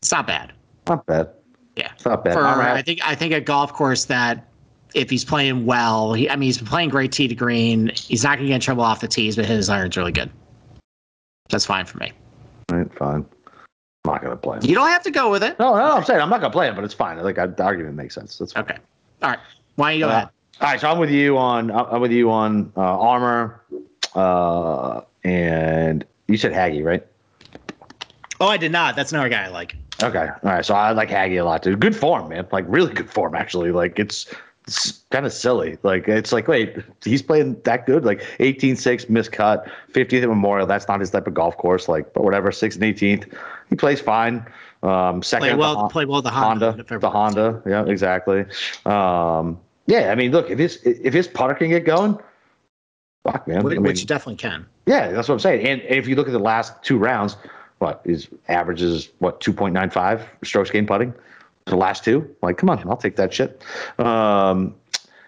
It's 0.00 0.10
not 0.10 0.26
bad. 0.26 0.52
Not 0.88 1.06
bad. 1.06 1.30
Yeah. 1.76 1.92
It's 1.94 2.04
not 2.04 2.24
bad. 2.24 2.34
For 2.34 2.44
All 2.44 2.58
right. 2.58 2.72
I 2.76 2.82
think 2.82 2.98
I 3.06 3.14
think 3.14 3.32
a 3.32 3.40
golf 3.40 3.72
course 3.72 4.06
that 4.06 4.48
if 4.92 5.08
he's 5.08 5.24
playing 5.24 5.64
well, 5.64 6.12
he, 6.12 6.28
I 6.28 6.34
mean 6.34 6.48
he's 6.48 6.58
been 6.58 6.66
playing 6.66 6.88
great 6.88 7.12
tee 7.12 7.28
to 7.28 7.36
green. 7.36 7.92
He's 7.94 8.24
not 8.24 8.38
going 8.38 8.46
to 8.46 8.48
get 8.48 8.56
in 8.56 8.60
trouble 8.60 8.82
off 8.82 9.00
the 9.00 9.06
tees, 9.08 9.36
but 9.36 9.44
his 9.44 9.68
iron's 9.68 9.96
really 9.96 10.10
good. 10.10 10.30
That's 11.48 11.64
fine 11.64 11.86
for 11.86 11.98
me. 11.98 12.10
All 12.72 12.78
right, 12.78 12.92
fine. 12.98 13.24
I'm 14.04 14.12
not 14.14 14.22
gonna 14.22 14.36
play 14.36 14.58
him. 14.58 14.64
You 14.64 14.74
don't 14.74 14.88
have 14.88 15.04
to 15.04 15.10
go 15.12 15.30
with 15.30 15.44
it. 15.44 15.58
No, 15.60 15.74
no, 15.74 15.92
I'm 15.92 16.04
saying 16.04 16.20
I'm 16.20 16.28
not 16.28 16.40
gonna 16.40 16.52
play 16.52 16.68
him, 16.68 16.74
but 16.74 16.82
it's 16.84 16.94
fine. 16.94 17.18
Like 17.22 17.38
I, 17.38 17.46
the 17.46 17.62
argument 17.62 17.94
makes 17.94 18.14
sense. 18.16 18.36
That's 18.36 18.52
fine. 18.52 18.64
Okay. 18.64 18.76
All 19.22 19.30
right. 19.30 19.38
Why 19.76 19.92
don't 19.92 19.98
you 20.00 20.04
go 20.06 20.08
Uh, 20.10 20.12
ahead? 20.12 20.28
All 20.60 20.68
right, 20.68 20.80
so 20.80 20.90
I'm 20.90 20.98
with 20.98 21.10
you 21.10 21.38
on 21.38 21.70
I'm 21.70 22.00
with 22.00 22.10
you 22.12 22.30
on 22.30 22.72
uh, 22.76 22.80
Armour, 22.80 23.62
uh, 24.14 25.00
and 25.24 26.04
you 26.28 26.36
said 26.36 26.52
Hagy, 26.52 26.82
right? 26.84 27.04
Oh, 28.40 28.48
I 28.48 28.56
did 28.56 28.72
not. 28.72 28.96
That's 28.96 29.12
another 29.12 29.28
guy 29.28 29.44
I 29.44 29.48
like. 29.48 29.76
Okay, 30.02 30.28
all 30.28 30.38
right. 30.50 30.64
So 30.64 30.74
I 30.74 30.90
like 30.92 31.08
Hagy 31.08 31.36
a 31.36 31.44
lot, 31.44 31.62
too. 31.62 31.76
Good 31.76 31.94
form, 31.94 32.28
man. 32.28 32.46
Like 32.50 32.64
really 32.68 32.92
good 32.92 33.08
form, 33.10 33.36
actually. 33.36 33.70
Like 33.70 33.98
it's 34.00 34.26
it's 34.66 35.04
kind 35.10 35.26
of 35.26 35.32
silly. 35.32 35.78
Like 35.82 36.08
it's 36.08 36.32
like, 36.32 36.48
wait, 36.48 36.76
he's 37.04 37.22
playing 37.22 37.60
that 37.64 37.86
good? 37.86 38.04
Like 38.04 38.22
18-6 38.38 39.06
miscut, 39.06 39.70
50th 39.92 40.22
at 40.22 40.28
Memorial. 40.28 40.66
That's 40.66 40.88
not 40.88 41.00
his 41.00 41.10
type 41.10 41.26
of 41.26 41.34
golf 41.34 41.56
course. 41.56 41.88
Like, 41.88 42.12
but 42.12 42.24
whatever, 42.24 42.52
sixth 42.52 42.80
and 42.80 42.94
18th, 42.94 43.36
he 43.68 43.76
plays 43.76 44.00
fine. 44.00 44.46
Um, 44.82 45.22
second, 45.22 45.42
Play 45.42 45.50
at 45.50 45.52
the 45.54 45.58
well. 45.58 45.88
Play 45.88 46.04
well. 46.04 46.22
The 46.22 46.30
Honda. 46.30 46.72
Honda, 46.72 46.98
the 46.98 47.10
Honda. 47.10 47.62
Yeah, 47.66 47.84
exactly. 47.86 48.44
Um, 48.84 49.60
yeah, 49.86 50.10
I 50.10 50.14
mean, 50.14 50.32
look, 50.32 50.50
if 50.50 50.58
his 50.58 50.76
if 50.84 51.12
his 51.12 51.28
putter 51.28 51.54
can 51.54 51.70
get 51.70 51.84
going, 51.84 52.18
fuck, 53.24 53.46
man. 53.46 53.62
Which, 53.62 53.72
I 53.72 53.74
mean, 53.74 53.82
which 53.84 54.06
definitely 54.06 54.36
can. 54.36 54.66
yeah, 54.86 55.10
that's 55.10 55.28
what 55.28 55.34
I'm 55.34 55.40
saying. 55.40 55.66
And, 55.66 55.82
and 55.82 55.96
if 55.96 56.08
you 56.08 56.16
look 56.16 56.26
at 56.26 56.32
the 56.32 56.38
last 56.38 56.82
two 56.82 56.98
rounds, 56.98 57.36
what 57.78 58.00
his 58.04 58.28
average 58.48 58.82
is 58.82 59.10
what 59.18 59.40
2.95 59.40 60.24
strokes 60.44 60.70
gained 60.70 60.88
putting. 60.88 61.12
The 61.66 61.76
last 61.76 62.04
two, 62.04 62.28
like, 62.42 62.58
come 62.58 62.70
on, 62.70 62.88
I'll 62.88 62.96
take 62.96 63.16
that 63.16 63.32
shit. 63.32 63.62
Um, 63.98 64.74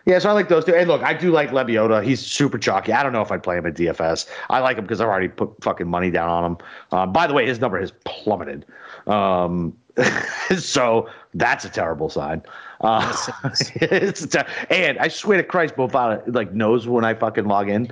yeah, 0.07 0.18
so 0.18 0.29
I 0.29 0.33
like 0.33 0.49
those 0.49 0.64
two. 0.64 0.75
And 0.75 0.88
look, 0.88 1.03
I 1.03 1.14
do 1.14 1.31
like 1.31 1.51
Lebioda. 1.51 2.05
He's 2.05 2.20
super 2.20 2.59
chalky. 2.59 2.92
I 2.92 3.03
don't 3.03 3.12
know 3.12 3.23
if 3.23 3.33
I'd 3.33 3.42
play 3.42 3.57
him 3.57 3.66
at 3.66 3.75
DFS. 3.75 4.29
I 4.51 4.59
like 4.61 4.77
him 4.77 4.85
because 4.85 5.01
I've 5.01 5.09
already 5.09 5.29
put 5.29 5.62
fucking 5.62 5.88
money 5.88 6.11
down 6.11 6.29
on 6.29 6.44
him. 6.44 6.59
Um, 6.92 7.12
by 7.12 7.27
the 7.27 7.33
way, 7.33 7.47
his 7.47 7.61
number 7.61 7.81
has 7.81 7.92
plummeted. 8.05 8.66
Um, 9.07 9.75
so 10.59 11.09
that's 11.33 11.64
a 11.64 11.70
terrible 11.70 12.11
sign. 12.11 12.42
Uh, 12.81 13.16
it's 13.77 14.27
ter- 14.27 14.47
and 14.68 14.99
I 14.99 15.09
swear 15.09 15.38
to 15.38 15.44
Christ, 15.44 15.77
Bovada 15.77 16.23
like 16.35 16.53
knows 16.53 16.87
when 16.87 17.05
I 17.05 17.14
fucking 17.14 17.47
log 17.47 17.70
in, 17.70 17.90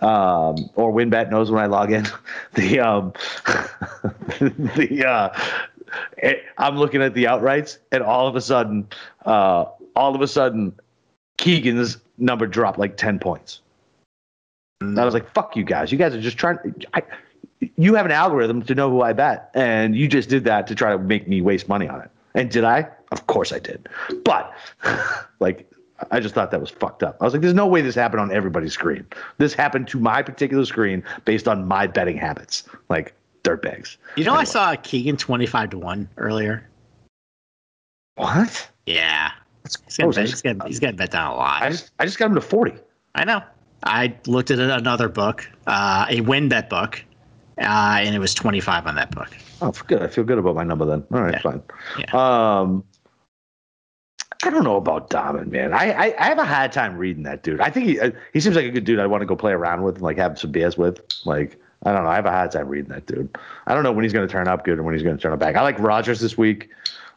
um, 0.00 0.56
or 0.74 0.92
WynnBET 0.92 1.30
knows 1.30 1.50
when 1.50 1.62
I 1.62 1.66
log 1.66 1.92
in. 1.92 2.06
The 2.54 2.80
um, 2.80 3.12
the 4.40 5.04
uh, 5.06 5.40
I'm 6.58 6.76
looking 6.76 7.02
at 7.02 7.14
the 7.14 7.24
outrights, 7.24 7.78
and 7.90 8.02
all 8.02 8.26
of 8.26 8.36
a 8.36 8.40
sudden, 8.40 8.88
uh, 9.26 9.66
all 9.96 10.14
of 10.14 10.20
a 10.20 10.28
sudden, 10.28 10.78
Keegan's 11.38 11.98
number 12.18 12.46
dropped 12.46 12.78
like 12.78 12.96
ten 12.96 13.18
points. 13.18 13.60
And 14.80 14.98
I 14.98 15.04
was 15.04 15.14
like, 15.14 15.32
"Fuck 15.32 15.56
you 15.56 15.64
guys! 15.64 15.92
You 15.92 15.98
guys 15.98 16.14
are 16.14 16.20
just 16.20 16.38
trying." 16.38 16.58
I, 16.94 17.02
you 17.76 17.94
have 17.94 18.06
an 18.06 18.12
algorithm 18.12 18.62
to 18.62 18.74
know 18.74 18.90
who 18.90 19.02
I 19.02 19.12
bet, 19.12 19.50
and 19.54 19.94
you 19.94 20.08
just 20.08 20.28
did 20.28 20.44
that 20.44 20.66
to 20.66 20.74
try 20.74 20.92
to 20.92 20.98
make 20.98 21.28
me 21.28 21.40
waste 21.40 21.68
money 21.68 21.88
on 21.88 22.00
it. 22.00 22.10
And 22.34 22.50
did 22.50 22.64
I? 22.64 22.88
Of 23.10 23.26
course 23.26 23.52
I 23.52 23.58
did. 23.58 23.88
But 24.24 24.52
like, 25.40 25.70
I 26.10 26.20
just 26.20 26.34
thought 26.34 26.50
that 26.50 26.60
was 26.60 26.70
fucked 26.70 27.02
up. 27.02 27.16
I 27.20 27.24
was 27.24 27.32
like, 27.32 27.42
"There's 27.42 27.54
no 27.54 27.66
way 27.66 27.80
this 27.80 27.94
happened 27.94 28.20
on 28.20 28.32
everybody's 28.32 28.72
screen. 28.72 29.06
This 29.38 29.54
happened 29.54 29.88
to 29.88 30.00
my 30.00 30.22
particular 30.22 30.64
screen 30.64 31.04
based 31.24 31.46
on 31.46 31.66
my 31.68 31.86
betting 31.86 32.16
habits, 32.16 32.64
like 32.88 33.14
dirtbags." 33.42 33.96
You 34.16 34.24
know, 34.24 34.32
I 34.32 34.40
Anyway. 34.40 34.44
saw 34.46 34.74
Keegan 34.76 35.16
twenty-five 35.16 35.70
to 35.70 35.78
one 35.78 36.08
earlier. 36.16 36.68
What? 38.16 38.68
Yeah, 38.86 39.30
he's 39.64 39.76
getting, 39.76 40.12
so 40.12 40.12
bet, 40.12 40.28
he's, 40.28 40.42
getting, 40.42 40.60
he's 40.66 40.78
getting 40.80 40.96
bet 40.96 41.10
down 41.10 41.32
a 41.32 41.36
lot. 41.36 41.62
I 41.62 41.70
just 41.70 41.90
I 41.98 42.04
just 42.04 42.18
got 42.18 42.26
him 42.26 42.34
to 42.34 42.40
forty. 42.40 42.74
I 43.14 43.24
know. 43.24 43.42
I 43.84 44.14
looked 44.26 44.50
at 44.50 44.58
another 44.58 45.08
book, 45.08 45.48
uh, 45.66 46.06
a 46.08 46.20
WynnBET 46.20 46.68
book, 46.68 47.02
uh, 47.58 47.96
and 48.00 48.14
it 48.14 48.20
was 48.20 48.32
25 48.32 48.86
on 48.86 48.94
that 48.94 49.10
book. 49.12 49.28
Oh, 49.60 49.72
good. 49.88 50.00
I 50.02 50.06
feel 50.06 50.22
good 50.22 50.38
about 50.38 50.54
my 50.54 50.62
number 50.62 50.84
then. 50.84 51.02
All 51.12 51.20
right, 51.20 51.32
Yeah. 51.34 51.40
fine. 51.40 51.62
Yeah. 51.98 52.04
Um, 52.60 52.84
I 54.44 54.50
don't 54.50 54.62
know 54.62 54.76
about 54.76 55.10
Diamond, 55.10 55.50
man. 55.50 55.72
I, 55.72 55.90
I 55.92 56.14
I 56.18 56.24
have 56.26 56.38
a 56.38 56.44
hard 56.44 56.70
time 56.72 56.96
reading 56.96 57.24
that 57.24 57.42
dude. 57.42 57.60
I 57.60 57.70
think 57.70 57.86
he 57.86 57.98
uh, 58.00 58.12
he 58.32 58.38
seems 58.40 58.54
like 58.56 58.66
a 58.66 58.70
good 58.70 58.84
dude. 58.84 59.00
I 59.00 59.06
want 59.06 59.20
to 59.22 59.26
go 59.26 59.34
play 59.36 59.52
around 59.52 59.82
with 59.82 59.96
and 59.96 60.02
like 60.04 60.16
have 60.18 60.38
some 60.38 60.52
beers 60.52 60.76
with. 60.78 61.00
Like 61.24 61.58
I 61.84 61.92
don't 61.92 62.04
know. 62.04 62.10
I 62.10 62.14
have 62.16 62.26
a 62.26 62.30
hard 62.30 62.50
time 62.52 62.68
reading 62.68 62.90
that 62.90 63.06
dude. 63.06 63.36
I 63.66 63.74
don't 63.74 63.82
know 63.82 63.92
when 63.92 64.04
he's 64.04 64.12
going 64.12 64.26
to 64.26 64.30
turn 64.32 64.46
up 64.48 64.64
good 64.64 64.74
and 64.78 64.84
when 64.84 64.94
he's 64.94 65.02
going 65.02 65.16
to 65.16 65.22
turn 65.22 65.32
up 65.32 65.38
back. 65.40 65.56
I 65.56 65.62
like 65.62 65.78
Rodgers 65.78 66.20
this 66.20 66.38
week. 66.38 66.70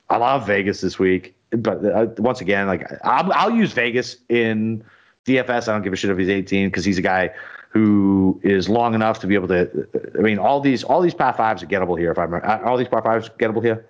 I 0.10 0.18
love 0.18 0.46
Vegas 0.48 0.82
this 0.82 0.98
week, 1.00 1.36
but 1.52 1.84
uh, 1.86 2.08
once 2.18 2.42
again, 2.42 2.68
like 2.68 2.86
I'll, 3.04 3.32
I'll 3.34 3.52
use 3.52 3.72
Vegas 3.74 4.18
in 4.30 4.84
DFS. 5.26 5.68
I 5.68 5.74
don't 5.74 5.82
give 5.84 5.94
a 5.94 5.96
shit 5.96 6.10
if 6.12 6.18
he's 6.18 6.30
18 6.30 6.68
because 6.70 6.86
he's 6.86 6.98
a 6.98 7.02
guy 7.04 7.32
who 7.70 8.40
is 8.44 8.70
long 8.70 8.94
enough 8.94 9.20
to 9.20 9.28
be 9.28 9.36
able 9.36 9.48
to. 9.50 9.88
I 10.18 10.22
mean, 10.22 10.38
all 10.40 10.62
these 10.62 10.84
all 10.84 11.02
these 11.02 11.14
par 11.16 11.34
fives 11.34 11.62
are 11.64 11.68
gettable 11.68 11.98
here. 11.98 12.12
If 12.12 12.18
I'm 12.20 12.34
uh, 12.36 12.60
all 12.64 12.78
these 12.78 12.88
par 12.88 13.02
fives 13.02 13.30
gettable 13.40 13.64
here. 13.64 13.86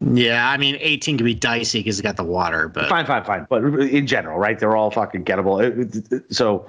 Yeah, 0.00 0.48
I 0.50 0.56
mean, 0.56 0.76
18 0.80 1.18
can 1.18 1.24
be 1.24 1.32
dicey 1.34 1.78
because 1.78 1.96
it's 2.00 2.02
got 2.04 2.16
the 2.16 2.24
water, 2.24 2.66
but 2.66 2.88
Fine, 2.88 3.06
fine, 3.06 3.22
fine. 3.24 3.46
But 3.48 3.62
in 3.64 4.08
general, 4.08 4.36
right? 4.36 4.58
They're 4.58 4.74
all 4.76 4.90
fucking 4.90 5.24
gettable. 5.24 5.62
It- 5.64 5.94
it- 5.96 6.12
it- 6.12 6.34
So, 6.34 6.66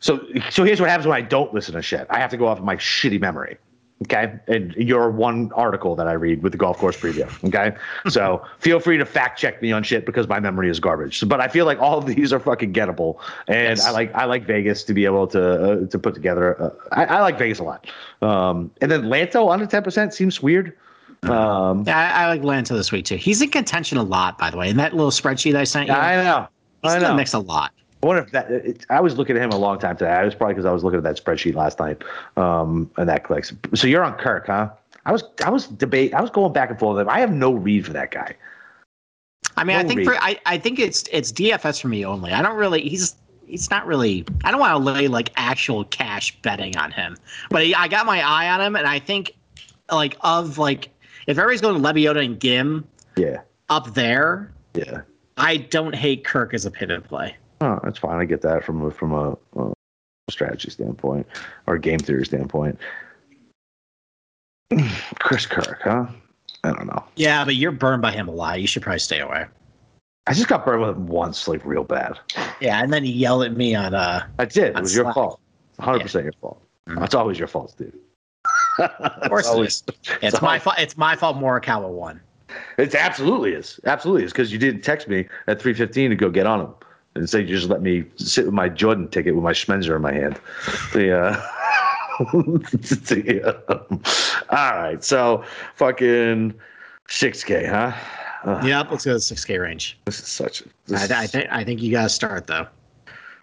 so, 0.00 0.20
so 0.50 0.64
here's 0.64 0.80
what 0.80 0.90
happens 0.90 1.06
when 1.06 1.16
I 1.16 1.22
don't 1.22 1.52
listen 1.54 1.74
to 1.74 1.82
shit. 1.82 2.06
I 2.10 2.18
have 2.18 2.30
to 2.30 2.36
go 2.36 2.46
off 2.46 2.58
of 2.58 2.64
my 2.64 2.76
shitty 2.76 3.20
memory. 3.20 3.56
Okay. 4.02 4.34
And 4.46 4.74
you're 4.74 5.10
one 5.10 5.50
article 5.54 5.96
that 5.96 6.06
I 6.06 6.12
read 6.12 6.42
with 6.42 6.52
the 6.52 6.58
golf 6.58 6.76
course 6.76 6.98
preview. 6.98 7.26
Okay. 7.48 7.74
so 8.10 8.44
feel 8.58 8.78
free 8.78 8.98
to 8.98 9.06
fact 9.06 9.38
check 9.38 9.62
me 9.62 9.72
on 9.72 9.82
shit 9.82 10.04
because 10.04 10.28
my 10.28 10.38
memory 10.38 10.68
is 10.68 10.78
garbage. 10.78 11.18
So, 11.18 11.26
but 11.26 11.40
I 11.40 11.48
feel 11.48 11.64
like 11.64 11.78
all 11.80 11.96
of 11.96 12.04
these 12.04 12.30
are 12.30 12.38
fucking 12.38 12.74
gettable. 12.74 13.16
And 13.48 13.78
Yes. 13.78 13.86
I 13.86 13.92
like, 13.92 14.14
I 14.14 14.26
like 14.26 14.44
Vegas 14.46 14.84
to 14.84 14.92
be 14.92 15.06
able 15.06 15.26
to, 15.28 15.62
uh, 15.84 15.86
to 15.86 15.98
put 15.98 16.12
together. 16.14 16.60
Uh, 16.62 16.70
I, 16.92 17.04
I 17.06 17.20
like 17.22 17.38
Vegas 17.38 17.58
a 17.58 17.64
lot. 17.64 17.86
Um, 18.20 18.70
and 18.82 18.90
then 18.90 19.04
Lanto 19.04 19.50
under 19.50 19.66
10% 19.66 20.12
seems 20.12 20.42
weird. 20.42 20.76
Um, 21.22 21.84
Yeah, 21.86 21.98
I, 21.98 22.24
I 22.24 22.28
like 22.28 22.42
Lanto 22.42 22.76
this 22.76 22.92
week 22.92 23.06
too. 23.06 23.16
He's 23.16 23.40
in 23.40 23.48
contention 23.48 23.96
a 23.96 24.02
lot, 24.02 24.36
by 24.36 24.50
the 24.50 24.58
way. 24.58 24.68
In 24.68 24.76
that 24.76 24.92
little 24.94 25.10
spreadsheet 25.10 25.54
I 25.56 25.64
sent 25.64 25.88
you, 25.88 25.94
I 25.94 26.22
know. 26.22 26.48
he's 26.82 26.92
I 26.92 26.98
know. 26.98 27.14
mix 27.14 27.32
a 27.32 27.38
lot. 27.38 27.72
I 28.06 28.08
wonder 28.08 28.22
if 28.22 28.30
that. 28.30 28.50
It, 28.52 28.86
I 28.88 29.00
was 29.00 29.18
looking 29.18 29.36
at 29.36 29.42
him 29.42 29.50
a 29.50 29.58
long 29.58 29.80
time 29.80 29.96
today. 29.96 30.12
I 30.12 30.24
was 30.24 30.32
probably 30.32 30.54
because 30.54 30.64
I 30.64 30.70
was 30.70 30.84
looking 30.84 30.98
at 30.98 31.02
that 31.02 31.22
spreadsheet 31.22 31.56
last 31.56 31.80
night, 31.80 32.04
um, 32.36 32.88
and 32.96 33.08
that 33.08 33.24
clicks. 33.24 33.52
So 33.74 33.88
you're 33.88 34.04
on 34.04 34.14
Kirk, 34.14 34.46
huh? 34.46 34.70
I 35.06 35.12
was, 35.12 35.24
I 35.44 35.50
was 35.50 35.66
debate. 35.66 36.14
I 36.14 36.20
was 36.20 36.30
going 36.30 36.52
back 36.52 36.70
and 36.70 36.78
forth 36.78 36.96
with 36.96 37.02
him. 37.02 37.08
I 37.08 37.18
have 37.18 37.32
no 37.32 37.52
read 37.52 37.84
for 37.84 37.92
that 37.94 38.12
guy. 38.12 38.36
I 39.56 39.64
mean, 39.64 39.76
I 39.76 39.82
think 39.82 39.98
read. 39.98 40.06
for 40.06 40.14
I, 40.14 40.38
I 40.46 40.56
think 40.56 40.78
it's 40.78 41.04
it's 41.10 41.32
DFS 41.32 41.80
for 41.80 41.88
me 41.88 42.04
only. 42.06 42.30
I 42.30 42.42
don't 42.42 42.56
really 42.56 42.88
he's 42.88 43.16
he's 43.44 43.70
not 43.70 43.86
really 43.86 44.24
I 44.44 44.52
don't 44.52 44.60
want 44.60 44.72
to 44.72 44.92
lay 44.92 45.08
like 45.08 45.32
actual 45.34 45.84
cash 45.84 46.40
betting 46.42 46.76
on 46.76 46.92
him. 46.92 47.16
But 47.50 47.64
he, 47.64 47.74
I 47.74 47.88
got 47.88 48.06
my 48.06 48.20
eye 48.20 48.48
on 48.50 48.60
him 48.60 48.76
and 48.76 48.86
I 48.86 49.00
think 49.00 49.32
like 49.90 50.16
of 50.20 50.58
like 50.58 50.90
if 51.26 51.38
everybody's 51.38 51.60
going 51.60 51.82
to 51.82 51.88
Lebioda 51.88 52.24
and 52.24 52.38
Ghim 52.38 52.84
Yeah, 53.16 53.40
up 53.68 53.94
there, 53.94 54.52
yeah. 54.74 55.00
I 55.36 55.56
don't 55.56 55.94
hate 55.94 56.24
Kirk 56.24 56.54
as 56.54 56.66
a 56.66 56.70
pivot 56.70 57.02
play. 57.04 57.36
Oh, 57.60 57.80
that's 57.82 57.98
fine. 57.98 58.18
I 58.18 58.24
get 58.24 58.42
that 58.42 58.64
from 58.64 58.82
a, 58.82 58.90
from 58.90 59.12
a, 59.12 59.36
a 59.60 59.72
strategy 60.30 60.70
standpoint 60.70 61.26
or 61.66 61.74
a 61.74 61.80
game 61.80 61.98
theory 61.98 62.26
standpoint. 62.26 62.78
Chris 65.18 65.46
Kirk, 65.46 65.80
huh? 65.82 66.06
I 66.64 66.72
don't 66.72 66.86
know. 66.86 67.04
Yeah, 67.14 67.44
but 67.44 67.54
you're 67.54 67.72
burned 67.72 68.02
by 68.02 68.12
him 68.12 68.28
a 68.28 68.32
lot. 68.32 68.60
You 68.60 68.66
should 68.66 68.82
probably 68.82 68.98
stay 68.98 69.20
away. 69.20 69.46
I 70.26 70.32
just 70.32 70.48
got 70.48 70.64
burned 70.64 70.82
with 70.82 70.90
him 70.90 71.06
once, 71.06 71.46
like 71.46 71.64
real 71.64 71.84
bad. 71.84 72.18
Yeah, 72.60 72.82
and 72.82 72.92
then 72.92 73.04
he 73.04 73.12
yelled 73.12 73.44
at 73.44 73.56
me 73.56 73.74
on 73.74 73.94
uh 73.94 74.26
I 74.38 74.44
did. 74.44 74.76
It 74.76 74.80
was 74.80 74.94
your 74.94 75.04
Slack. 75.04 75.14
fault. 75.14 75.40
100 75.76 76.00
percent 76.00 76.24
your 76.24 76.32
fault. 76.40 76.60
Mhm. 76.88 77.04
It's 77.04 77.14
always 77.14 77.38
your 77.38 77.48
fault, 77.48 77.74
dude. 77.78 77.96
of 78.78 79.28
course 79.28 79.48
it 79.48 79.60
is. 79.60 79.84
It's 80.22 80.42
my 80.42 80.58
fault 80.58 80.76
it's 80.78 80.96
my 80.96 81.14
fault 81.14 81.36
Morikawa 81.36 81.88
won. 81.88 82.20
It 82.78 82.94
absolutely 82.94 83.52
is. 83.52 83.78
Absolutely 83.86 84.24
is 84.24 84.32
because 84.32 84.52
you 84.52 84.58
didn't 84.58 84.82
text 84.82 85.06
me 85.08 85.26
at 85.46 85.60
3:15 85.60 86.08
to 86.08 86.16
go 86.16 86.30
get 86.30 86.46
on 86.46 86.60
him, 86.60 86.74
and 87.16 87.28
so 87.28 87.38
you 87.38 87.46
just 87.46 87.68
let 87.68 87.82
me 87.82 88.04
sit 88.16 88.44
with 88.44 88.54
my 88.54 88.68
Jordan 88.68 89.08
ticket 89.08 89.34
with 89.34 89.44
my 89.44 89.52
Schmenzer 89.52 89.96
in 89.96 90.02
my 90.02 90.12
hand. 90.12 90.38
The 90.92 91.18
uh, 91.18 91.42
the, 92.32 93.42
uh, 93.44 93.96
all 94.50 94.76
right, 94.76 95.02
so 95.04 95.44
fucking 95.74 96.54
6K, 97.08 97.68
huh? 97.68 97.96
Ugh, 98.44 98.64
Yep, 98.64 98.90
let's 98.90 99.04
go 99.04 99.10
to 99.10 99.14
the 99.14 99.20
six 99.20 99.44
K 99.44 99.58
range. 99.58 99.98
This 100.04 100.20
is 100.20 100.28
such. 100.28 100.60
A, 100.60 100.64
this 100.86 101.10
I, 101.10 101.22
I 101.22 101.26
think 101.26 101.48
I 101.50 101.64
think 101.64 101.82
you 101.82 101.90
gotta 101.90 102.08
start 102.08 102.46
though. 102.46 102.66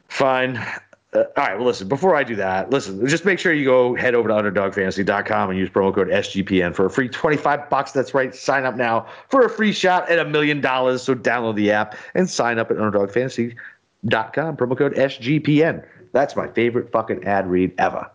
fine. 0.07 0.65
Uh, 1.13 1.19
all 1.19 1.25
right. 1.37 1.55
Well, 1.55 1.65
listen. 1.65 1.87
Before 1.87 2.15
I 2.15 2.23
do 2.23 2.35
that, 2.35 2.69
listen. 2.69 3.05
Just 3.07 3.25
make 3.25 3.39
sure 3.39 3.53
you 3.53 3.65
go 3.65 3.95
head 3.95 4.15
over 4.15 4.27
to 4.29 4.33
UnderdogFantasy.com 4.33 5.49
and 5.49 5.59
use 5.59 5.69
promo 5.69 5.93
code 5.93 6.07
SGPN 6.09 6.75
for 6.75 6.85
a 6.85 6.89
free 6.89 7.07
twenty-five 7.07 7.69
bucks. 7.69 7.91
That's 7.91 8.13
right. 8.13 8.33
Sign 8.33 8.65
up 8.65 8.75
now 8.75 9.07
for 9.29 9.45
a 9.45 9.49
free 9.49 9.71
shot 9.73 10.09
at 10.09 10.19
a 10.19 10.25
million 10.25 10.61
dollars. 10.61 11.03
So 11.03 11.13
download 11.13 11.55
the 11.55 11.71
app 11.71 11.95
and 12.15 12.29
sign 12.29 12.57
up 12.59 12.71
at 12.71 12.77
UnderdogFantasy.com. 12.77 14.57
Promo 14.57 14.77
code 14.77 14.93
SGPN. 14.95 15.85
That's 16.13 16.35
my 16.35 16.47
favorite 16.47 16.91
fucking 16.91 17.23
ad 17.25 17.47
read 17.47 17.73
ever. 17.77 18.09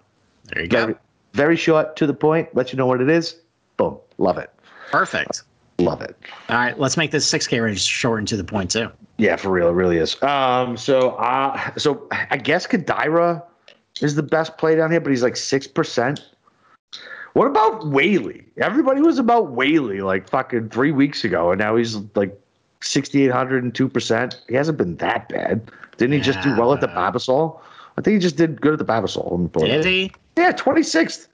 There 0.45 0.63
you 0.63 0.69
go. 0.69 0.81
Very, 0.81 0.95
very 1.35 1.57
short, 1.57 1.97
to 1.97 2.07
the 2.07 2.15
point. 2.15 2.49
Let 2.55 2.73
you 2.73 2.77
know 2.77 2.87
what 2.87 3.01
it 3.01 3.11
is. 3.11 3.37
Boom. 3.77 3.99
Love 4.19 4.39
it. 4.39 4.51
Perfect. 4.91 5.43
Love 5.79 6.03
it. 6.03 6.17
All 6.49 6.57
right, 6.57 6.79
let's 6.79 6.97
make 6.97 7.13
this 7.13 7.31
6K 7.31 7.63
range 7.63 7.81
short 7.81 8.19
and 8.19 8.29
to 8.29 8.37
the 8.37 8.45
point 8.45 8.71
too. 8.71 8.91
Yeah, 9.17 9.37
for 9.37 9.51
real, 9.51 9.69
it 9.69 9.73
really 9.73 9.99
is. 9.99 10.21
Um, 10.23 10.77
so 10.77 11.11
uh 11.13 11.77
so 11.77 12.07
I 12.11 12.37
guess 12.37 12.67
Kodaira 12.67 13.43
is 14.01 14.15
the 14.15 14.23
best 14.23 14.59
play 14.59 14.77
down 14.77 14.91
here, 14.91 15.01
but 15.01 15.11
he's 15.11 15.23
like 15.23 15.37
six 15.37 15.67
percent. 15.67 16.21
What 17.35 17.47
about 17.47 17.87
Whaley? 17.89 18.45
Everybody 18.57 19.01
was 19.01 19.19
about 19.19 19.51
Whaley 19.53 20.01
like 20.01 20.29
fucking 20.29 20.71
three 20.71 20.91
weeks 20.91 21.25
ago, 21.25 21.53
and 21.53 21.61
now 21.61 21.77
he's 21.77 21.97
like 22.15 22.37
sixty 22.81 23.25
eight 23.25 23.31
hundred 23.33 23.63
and 23.63 23.75
two 23.75 23.89
percent. 23.89 24.41
He 24.49 24.55
hasn't 24.55 24.79
been 24.79 24.97
that 24.97 25.29
bad. 25.29 25.71
Didn't 25.97 26.15
he 26.15 26.21
just 26.21 26.41
do 26.43 26.57
well 26.57 26.73
at 26.73 26.81
the 26.81 26.89
Yeah. 26.89 26.95
Barbasol? 26.95 27.61
I 27.97 28.01
think 28.01 28.15
he 28.15 28.21
just 28.21 28.37
did 28.37 28.61
good 28.61 28.73
at 28.73 28.79
the 28.79 28.85
Barbasol. 28.85 29.31
Let 29.31 29.41
me 29.41 29.49
pull 29.49 29.65
it 29.65 29.69
Did 29.69 29.85
he? 29.85 30.13
Yeah, 30.37 30.53
twenty 30.53 30.83
sixth. 30.83 31.29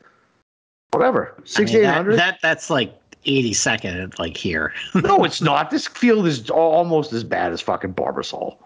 Whatever, 0.91 1.35
I 1.57 1.65
mean, 1.65 1.83
that, 1.83 2.07
that 2.17 2.39
that's 2.41 2.71
like 2.71 2.95
82nd, 3.25 4.19
like 4.19 4.37
here. 4.37 4.73
no, 4.95 5.25
it's 5.25 5.41
not. 5.41 5.71
This 5.71 5.87
field 5.87 6.27
is 6.27 6.51
almost 6.51 7.13
as 7.13 7.25
bad 7.25 7.53
as 7.53 7.61
fucking 7.61 7.95
Barbasol. 7.95 8.57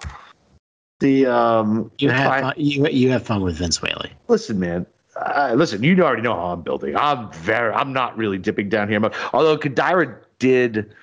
The 1.00 1.26
um, 1.26 1.90
You 1.98 2.11
have 2.11 2.30
fi- 2.30 2.40
fun, 2.40 2.54
you 2.56 2.86
you 2.88 3.11
have 3.11 3.24
fun 3.24 3.42
with 3.42 3.56
Vince 3.56 3.80
Whaley. 3.80 4.12
listen, 4.28 4.59
man. 4.59 4.86
Uh, 5.16 5.52
listen, 5.56 5.82
you 5.82 6.00
already 6.02 6.22
know 6.22 6.34
how 6.34 6.52
I'm 6.52 6.62
building. 6.62 6.96
I'm 6.96 7.32
very, 7.32 7.72
I'm 7.72 7.92
not 7.92 8.16
really 8.16 8.38
dipping 8.38 8.68
down 8.68 8.88
here, 8.88 9.00
but 9.00 9.14
although 9.32 9.59
Kodaira 9.59 10.16
did, 10.38 10.94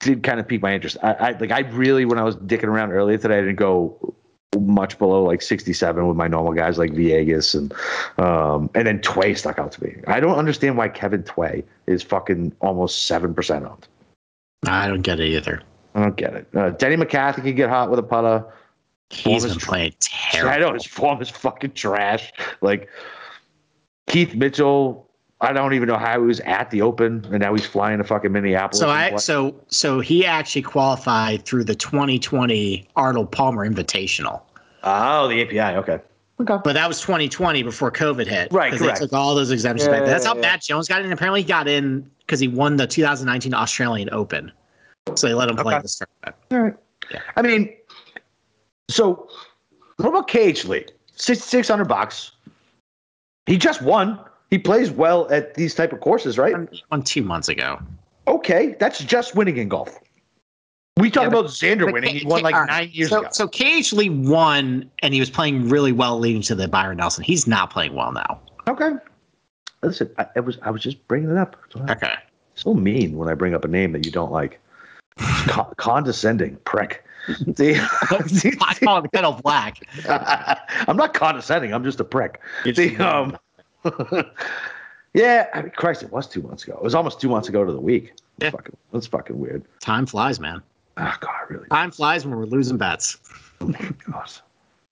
did 0.00 0.22
kind 0.22 0.38
of 0.38 0.46
pique 0.46 0.60
my 0.60 0.74
interest. 0.74 0.98
I, 1.02 1.12
I 1.14 1.30
like, 1.38 1.50
I 1.50 1.60
really, 1.60 2.04
when 2.04 2.18
I 2.18 2.24
was 2.24 2.36
dicking 2.36 2.64
around 2.64 2.92
earlier 2.92 3.16
today, 3.16 3.38
I 3.38 3.40
didn't 3.40 3.56
go 3.56 4.14
much 4.60 4.98
below 4.98 5.24
like 5.24 5.40
67 5.42 6.06
with 6.06 6.16
my 6.16 6.28
normal 6.28 6.52
guys 6.52 6.78
like 6.78 6.92
Vegas 6.92 7.54
and, 7.54 7.72
um, 8.18 8.68
and 8.74 8.86
then 8.86 9.00
Tway 9.00 9.36
stuck 9.36 9.58
out 9.58 9.72
to 9.72 9.84
me. 9.84 9.96
I 10.06 10.20
don't 10.20 10.36
understand 10.36 10.76
why 10.76 10.88
Kevin 10.88 11.22
Tway 11.22 11.64
is 11.86 12.02
fucking 12.02 12.54
almost 12.60 13.06
seven 13.06 13.34
percent 13.34 13.64
owned. 13.64 13.88
I 14.66 14.88
don't 14.88 15.02
get 15.02 15.20
it 15.20 15.28
either. 15.28 15.62
I 15.94 16.00
don't 16.00 16.16
get 16.16 16.34
it. 16.34 16.48
Uh, 16.54 16.70
Denny 16.70 16.96
McCarthy 16.96 17.42
can 17.42 17.54
get 17.54 17.68
hot 17.68 17.90
with 17.90 17.98
a 17.98 18.02
putter. 18.02 18.44
He's 19.10 19.44
been 19.44 19.58
playing 19.58 19.94
terrible. 20.00 20.50
I 20.54 20.58
know 20.58 20.74
his 20.74 20.86
form 20.86 21.20
is 21.20 21.28
fucking 21.28 21.72
trash. 21.72 22.32
Like 22.62 22.88
Keith 24.06 24.34
Mitchell, 24.34 25.06
I 25.42 25.52
don't 25.52 25.74
even 25.74 25.88
know 25.88 25.96
how 25.98 26.20
he 26.20 26.26
was 26.26 26.38
at 26.40 26.70
the 26.70 26.82
Open, 26.82 27.26
and 27.30 27.40
now 27.40 27.52
he's 27.52 27.66
flying 27.66 27.98
to 27.98 28.04
fucking 28.04 28.30
Minneapolis. 28.30 28.78
So 28.78 28.88
I 28.88 29.16
so 29.16 29.54
so 29.68 29.98
he 29.98 30.24
actually 30.24 30.62
qualified 30.62 31.44
through 31.44 31.64
the 31.64 31.74
2020 31.74 32.88
Arnold 32.94 33.32
Palmer 33.32 33.68
Invitational, 33.68 34.42
oh, 34.84 35.26
the 35.28 35.42
API. 35.42 35.76
Okay. 35.78 35.98
Okay. 36.40 36.56
but 36.64 36.72
that 36.72 36.88
was 36.88 37.00
2020 37.00 37.62
before 37.62 37.90
COVID 37.92 38.26
hit. 38.26 38.52
Right, 38.52 38.70
'cause 38.70 38.80
correct. 38.80 39.00
They 39.00 39.06
took 39.06 39.12
all 39.12 39.34
those 39.34 39.50
exemptions 39.50 39.86
Yeah, 39.88 39.98
back. 39.98 40.06
That's 40.06 40.24
how 40.24 40.34
yeah, 40.34 40.40
yeah. 40.42 40.50
Matt 40.52 40.62
Jones 40.62 40.88
got 40.88 41.02
in. 41.04 41.12
Apparently, 41.12 41.42
he 41.42 41.46
got 41.46 41.68
in 41.68 42.08
because 42.20 42.40
he 42.40 42.48
won 42.48 42.76
the 42.76 42.86
2019 42.86 43.52
Australian 43.52 44.08
Open, 44.12 44.50
so 45.14 45.26
they 45.28 45.34
let 45.34 45.48
him 45.50 45.56
play 45.56 45.74
Okay. 45.74 45.82
this 45.82 46.00
tournament. 46.00 46.36
All 46.52 46.58
right. 46.60 46.74
Yeah. 47.12 47.20
I 47.36 47.42
mean, 47.42 47.74
so 48.88 49.28
what 49.96 50.08
about 50.08 50.28
K.H. 50.28 50.64
Lee? 50.66 50.86
Six 51.16 51.42
six 51.44 51.68
hundred 51.68 51.86
bucks. 51.88 52.32
He 53.46 53.58
just 53.58 53.82
won. 53.82 54.18
He 54.52 54.58
plays 54.58 54.90
well 54.90 55.26
at 55.32 55.54
these 55.54 55.74
type 55.74 55.94
of 55.94 56.00
courses, 56.00 56.36
right? 56.36 56.54
He 56.70 56.82
won 56.90 57.00
two 57.02 57.22
months 57.22 57.48
ago. 57.48 57.80
Okay, 58.28 58.76
that's 58.78 58.98
just 59.02 59.34
winning 59.34 59.56
in 59.56 59.66
golf. 59.70 59.98
We 60.98 61.10
talk 61.10 61.22
Yeah, 61.22 61.28
but- 61.30 61.38
about 61.38 61.50
Xander 61.52 61.90
winning. 61.90 62.10
Ca- 62.12 62.18
He 62.18 62.26
won 62.26 62.42
like 62.42 62.54
all 62.54 62.60
right, 62.60 62.68
nine 62.68 62.90
years 62.92 63.08
so, 63.08 63.20
ago. 63.20 63.28
So 63.32 63.48
K.H. 63.48 63.94
Lee 63.94 64.10
won, 64.10 64.90
and 65.02 65.14
he 65.14 65.20
was 65.20 65.30
playing 65.30 65.70
really 65.70 65.90
well 65.92 66.18
leading 66.18 66.42
to 66.42 66.54
the 66.54 66.68
Byron 66.68 66.98
Nelson. 66.98 67.24
He's 67.24 67.46
not 67.46 67.70
playing 67.70 67.94
well 67.94 68.12
now. 68.12 68.40
Okay. 68.68 68.90
Listen, 69.82 70.10
I, 70.18 70.26
I 70.36 70.40
was 70.40 70.58
I 70.60 70.70
was 70.70 70.82
just 70.82 71.08
bringing 71.08 71.30
it 71.30 71.38
up. 71.38 71.56
Okay. 71.88 72.12
So 72.54 72.74
mean 72.74 73.16
when 73.16 73.30
I 73.30 73.34
bring 73.34 73.54
up 73.54 73.64
a 73.64 73.68
name 73.68 73.92
that 73.92 74.04
you 74.04 74.12
don't 74.12 74.30
like. 74.32 74.60
Con- 75.16 75.72
condescending 75.78 76.56
prick. 76.66 77.04
The- 77.46 77.78
I 78.60 78.74
call 78.84 78.98
him 78.98 79.06
Kettle 79.14 79.40
Black. 79.42 79.78
I'm 80.06 80.96
not 80.98 81.14
condescending. 81.14 81.72
I'm 81.72 81.84
just 81.84 82.00
a 82.00 82.04
prick. 82.04 82.38
The, 82.66 82.98
um, 82.98 83.38
yeah, 85.14 85.48
I 85.54 85.62
mean, 85.62 85.72
Christ, 85.76 86.02
it 86.02 86.12
was 86.12 86.28
two 86.28 86.42
months 86.42 86.64
ago. 86.64 86.74
It 86.74 86.82
was 86.82 86.94
almost 86.94 87.20
two 87.20 87.28
months 87.28 87.48
ago 87.48 87.64
to 87.64 87.72
the 87.72 87.80
week. 87.80 88.12
Yeah. 88.38 88.50
Fucking, 88.50 88.76
that's 88.92 89.06
fucking 89.06 89.38
weird. 89.38 89.64
Time 89.80 90.06
flies, 90.06 90.40
man. 90.40 90.62
Oh 90.96 91.14
God, 91.20 91.40
really? 91.48 91.66
Time 91.68 91.90
flies 91.90 92.26
when 92.26 92.36
we're 92.36 92.44
losing 92.46 92.76
bets. 92.76 93.18
Oh, 93.60 93.72
God. 94.10 94.30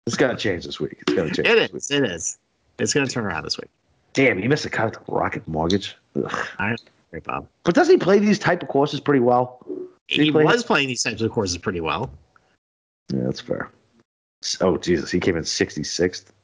It's 0.07 0.17
gonna 0.17 0.37
change 0.37 0.65
this 0.65 0.81
week. 0.81 0.97
It's 1.07 1.15
gonna 1.15 1.31
change. 1.33 1.47
It 1.49 1.75
is. 1.75 1.91
It 1.91 2.05
is. 2.05 2.39
It's 2.79 2.95
going 2.95 3.07
to 3.07 3.13
turn 3.13 3.25
around 3.27 3.43
this 3.45 3.59
week. 3.59 3.71
Damn, 4.13 4.39
he 4.39 4.47
missed 4.49 4.65
a 4.65 4.71
cut 4.71 4.97
at 4.97 5.05
the 5.07 5.13
Rocket 5.13 5.47
Mortgage. 5.49 5.97
Ugh. 6.17 6.25
All 6.61 6.67
right, 6.71 6.81
great, 7.11 7.25
Bob. 7.25 7.49
But 7.65 7.75
doesn't 7.75 7.93
he 7.95 7.99
play 7.99 8.19
these 8.21 8.39
type 8.39 8.63
of 8.63 8.69
courses 8.69 9.01
pretty 9.01 9.21
well? 9.21 9.65
Did 10.09 10.21
He 10.25 10.31
play- 10.31 10.45
was 10.45 10.63
playing 10.65 10.89
these 10.89 11.03
types 11.03 11.21
of 11.21 11.31
courses 11.33 11.59
pretty 11.59 11.81
well. 11.81 12.11
Yeah, 13.13 13.25
that's 13.25 13.41
fair. 13.41 13.71
Oh 14.61 14.77
Jesus, 14.77 15.11
he 15.11 15.19
came 15.19 15.37
in 15.37 15.43
66th. 15.43 16.27
on 16.29 16.35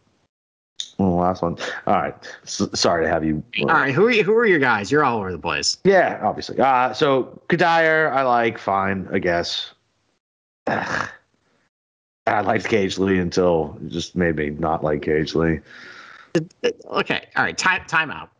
the 0.99 1.05
last 1.05 1.43
one. 1.43 1.57
All 1.87 1.95
right. 1.95 2.15
S 2.45 2.63
sorry 2.75 3.05
to 3.05 3.09
have 3.09 3.25
you. 3.25 3.43
All 3.61 3.67
right, 3.67 3.95
who 3.95 4.07
are 4.07 4.11
you, 4.11 4.25
who 4.25 4.35
are 4.35 4.47
your 4.47 4.59
guys? 4.59 4.91
You're 4.91 5.05
all 5.05 5.19
over 5.19 5.33
the 5.33 5.39
place. 5.39 5.79
Yeah, 5.85 6.21
obviously. 6.23 6.59
Uh, 6.59 6.93
so 6.93 7.41
Kodaira, 7.49 8.13
I 8.13 8.23
like 8.23 8.59
fine, 8.59 9.09
I 9.13 9.19
guess. 9.19 9.73
Ugh. 10.67 11.09
I 12.27 12.41
liked 12.41 12.65
K.H. 12.65 12.99
Lee 12.99 13.19
until 13.19 13.79
it 13.85 13.91
just 13.91 14.17
made 14.17 14.37
me 14.37 14.49
not 14.49 14.83
like 14.83 15.03
K.H. 15.03 15.35
Lee. 15.35 15.61
Okay, 16.87 17.27
all 17.37 17.45
right. 17.45 17.57
Time 17.57 17.85
time 17.87 18.11
out. 18.11 18.31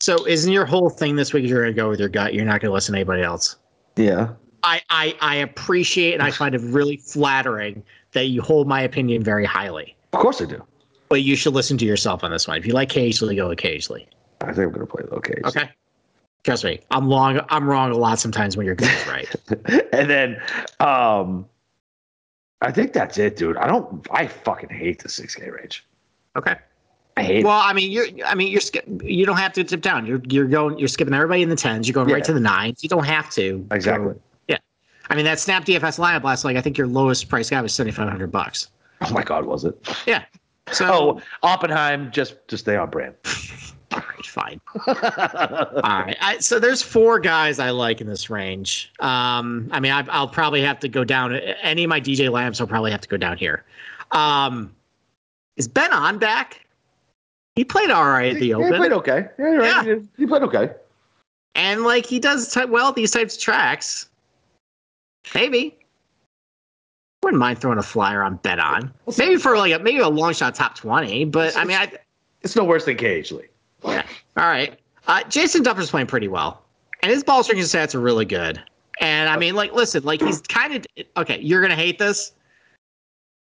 So 0.00 0.26
isn't 0.26 0.52
your 0.52 0.64
whole 0.64 0.90
thing 0.90 1.16
this 1.16 1.32
week 1.32 1.46
you're 1.46 1.62
gonna 1.62 1.72
go 1.72 1.88
with 1.88 2.00
your 2.00 2.08
gut? 2.08 2.34
You're 2.34 2.44
not 2.44 2.60
gonna 2.60 2.72
listen 2.72 2.94
to 2.94 2.98
anybody 2.98 3.22
else. 3.22 3.56
Yeah. 3.96 4.30
I, 4.68 4.82
I 4.90 5.16
I 5.20 5.34
appreciate 5.36 6.14
and 6.14 6.22
I 6.22 6.30
find 6.30 6.54
it 6.54 6.60
really 6.60 6.98
flattering 6.98 7.82
that 8.12 8.24
you 8.26 8.42
hold 8.42 8.68
my 8.68 8.80
opinion 8.82 9.22
very 9.22 9.44
highly. 9.44 9.96
Of 10.12 10.20
course 10.20 10.40
I 10.42 10.44
do. 10.44 10.62
But 11.08 11.22
you 11.22 11.36
should 11.36 11.54
listen 11.54 11.78
to 11.78 11.84
yourself 11.86 12.22
on 12.22 12.30
this 12.30 12.46
one. 12.46 12.58
If 12.58 12.66
you 12.66 12.74
like 12.74 12.90
occasionally, 12.90 13.36
go 13.36 13.50
occasionally. 13.50 14.06
I 14.42 14.46
think 14.46 14.58
I'm 14.66 14.72
gonna 14.72 14.86
play 14.86 15.04
low 15.10 15.20
cage. 15.20 15.40
Okay. 15.44 15.70
Trust 16.44 16.64
me, 16.64 16.80
I'm 16.90 17.08
long. 17.08 17.40
I'm 17.48 17.68
wrong 17.68 17.90
a 17.90 17.96
lot 17.96 18.18
sometimes 18.18 18.56
when 18.56 18.66
you're 18.66 18.74
good, 18.74 19.06
right? 19.08 19.34
and 19.92 20.08
then 20.10 20.40
um 20.80 21.46
I 22.60 22.70
think 22.72 22.92
that's 22.92 23.18
it, 23.18 23.36
dude. 23.36 23.56
I 23.56 23.66
don't 23.66 24.06
I 24.10 24.26
fucking 24.26 24.70
hate 24.70 25.02
the 25.02 25.08
6K 25.08 25.50
range. 25.52 25.84
Okay. 26.36 26.56
I 27.16 27.22
hate 27.22 27.44
Well, 27.44 27.60
I 27.60 27.72
mean, 27.72 27.90
you're. 27.90 28.06
I 28.24 28.36
mean, 28.36 28.48
you're. 28.52 28.60
Skip, 28.60 28.84
you 29.02 29.26
don't 29.26 29.38
have 29.38 29.52
to 29.54 29.64
tip 29.64 29.80
down. 29.80 30.06
You're. 30.06 30.20
You're 30.28 30.46
going. 30.46 30.78
You're 30.78 30.86
skipping 30.86 31.12
everybody 31.14 31.42
in 31.42 31.48
the 31.48 31.56
tens. 31.56 31.88
You're 31.88 31.94
going 31.94 32.08
Yeah. 32.08 32.14
right 32.14 32.24
to 32.24 32.32
the 32.32 32.38
nines. 32.38 32.84
You 32.84 32.88
don't 32.88 33.06
have 33.06 33.28
to. 33.30 33.66
Exactly. 33.72 34.14
go-. 34.14 34.20
I 35.10 35.14
mean, 35.16 35.24
that 35.24 35.40
Snap 35.40 35.64
DFS 35.64 35.98
lineup 35.98 36.22
last 36.24 36.44
like 36.44 36.56
I 36.56 36.60
think 36.60 36.76
your 36.78 36.86
lowest 36.86 37.28
price 37.28 37.48
guy 37.50 37.60
was 37.60 37.72
seventy 37.74 37.92
five 37.94 38.08
hundred 38.08 38.30
bucks. 38.32 38.68
Oh 39.00 39.12
my 39.12 39.22
god, 39.22 39.46
was 39.46 39.64
it? 39.64 39.76
Yeah. 40.06 40.24
So. 40.72 41.18
Oh, 41.42 41.48
Oppenheim, 41.48 42.10
just 42.10 42.36
to 42.48 42.58
stay 42.58 42.76
on 42.76 42.90
brand. 42.90 43.14
all 43.92 44.00
right, 44.00 44.26
fine. 44.26 44.60
All 44.86 44.92
right. 45.82 46.16
I, 46.20 46.36
so 46.40 46.58
there's 46.58 46.82
four 46.82 47.18
guys 47.18 47.58
I 47.58 47.70
like 47.70 48.00
in 48.02 48.06
this 48.06 48.28
range. 48.28 48.92
Um, 49.00 49.68
I 49.72 49.80
mean, 49.80 49.92
I, 49.92 50.04
I'll 50.10 50.28
probably 50.28 50.60
have 50.62 50.78
to 50.80 50.88
go 50.88 51.04
down. 51.04 51.34
Any 51.62 51.84
of 51.84 51.88
my 51.88 52.00
DJ 52.00 52.30
lamps, 52.30 52.60
I'll 52.60 52.66
probably 52.66 52.90
have 52.90 53.00
to 53.00 53.08
go 53.08 53.16
down 53.16 53.38
here. 53.38 53.64
Um, 54.10 54.74
is 55.56 55.66
Ben 55.68 55.92
on 55.92 56.18
back? 56.18 56.66
He 57.56 57.64
played 57.64 57.90
all 57.90 58.04
right 58.06 58.34
at 58.34 58.38
the 58.40 58.48
Yeah, 58.48 58.56
Open. 58.56 58.72
he 58.72 58.78
played 58.78 58.92
okay. 58.92 59.26
Yeah, 59.38 59.44
right. 59.46 59.86
Yeah. 59.86 59.94
He- 59.96 60.08
He 60.18 60.26
played 60.26 60.42
okay. 60.42 60.70
And 61.54 61.82
like 61.84 62.04
he 62.06 62.20
does 62.20 62.52
ty- 62.52 62.66
well 62.66 62.92
these 62.92 63.10
types 63.10 63.36
of 63.36 63.42
tracks. 63.42 64.07
Maybe. 65.34 65.78
Wouldn't 67.22 67.40
mind 67.40 67.60
throwing 67.60 67.78
a 67.78 67.82
flyer 67.82 68.22
on 68.22 68.36
bet 68.36 68.58
on. 68.60 68.92
Maybe 69.18 69.36
for 69.36 69.56
like 69.56 69.72
a 69.72 69.78
maybe 69.78 69.98
a 69.98 70.08
long 70.08 70.32
shot 70.32 70.54
top 70.54 70.76
twenty, 70.76 71.24
but 71.24 71.56
I 71.56 71.64
mean 71.64 71.76
I 71.76 71.92
It's 72.42 72.54
no 72.54 72.64
worse 72.64 72.84
than 72.84 72.96
K.H. 72.96 73.32
Lee. 73.32 73.44
yeah. 73.84 74.06
All 74.36 74.46
right. 74.46 74.78
Uh, 75.06 75.24
Jason 75.24 75.64
Dufner's 75.64 75.90
playing 75.90 76.06
pretty 76.06 76.28
well. 76.28 76.62
And 77.02 77.10
his 77.10 77.24
ball 77.24 77.42
striking 77.42 77.64
stats 77.64 77.94
are 77.94 78.00
really 78.00 78.24
good. 78.24 78.62
And 79.00 79.28
I 79.28 79.36
mean, 79.36 79.54
like, 79.54 79.72
listen, 79.72 80.02
like 80.04 80.20
he's 80.20 80.40
kind 80.42 80.74
of 80.74 80.86
okay, 81.16 81.38
you're 81.40 81.60
gonna 81.62 81.76
hate 81.76 81.98
this. 81.98 82.32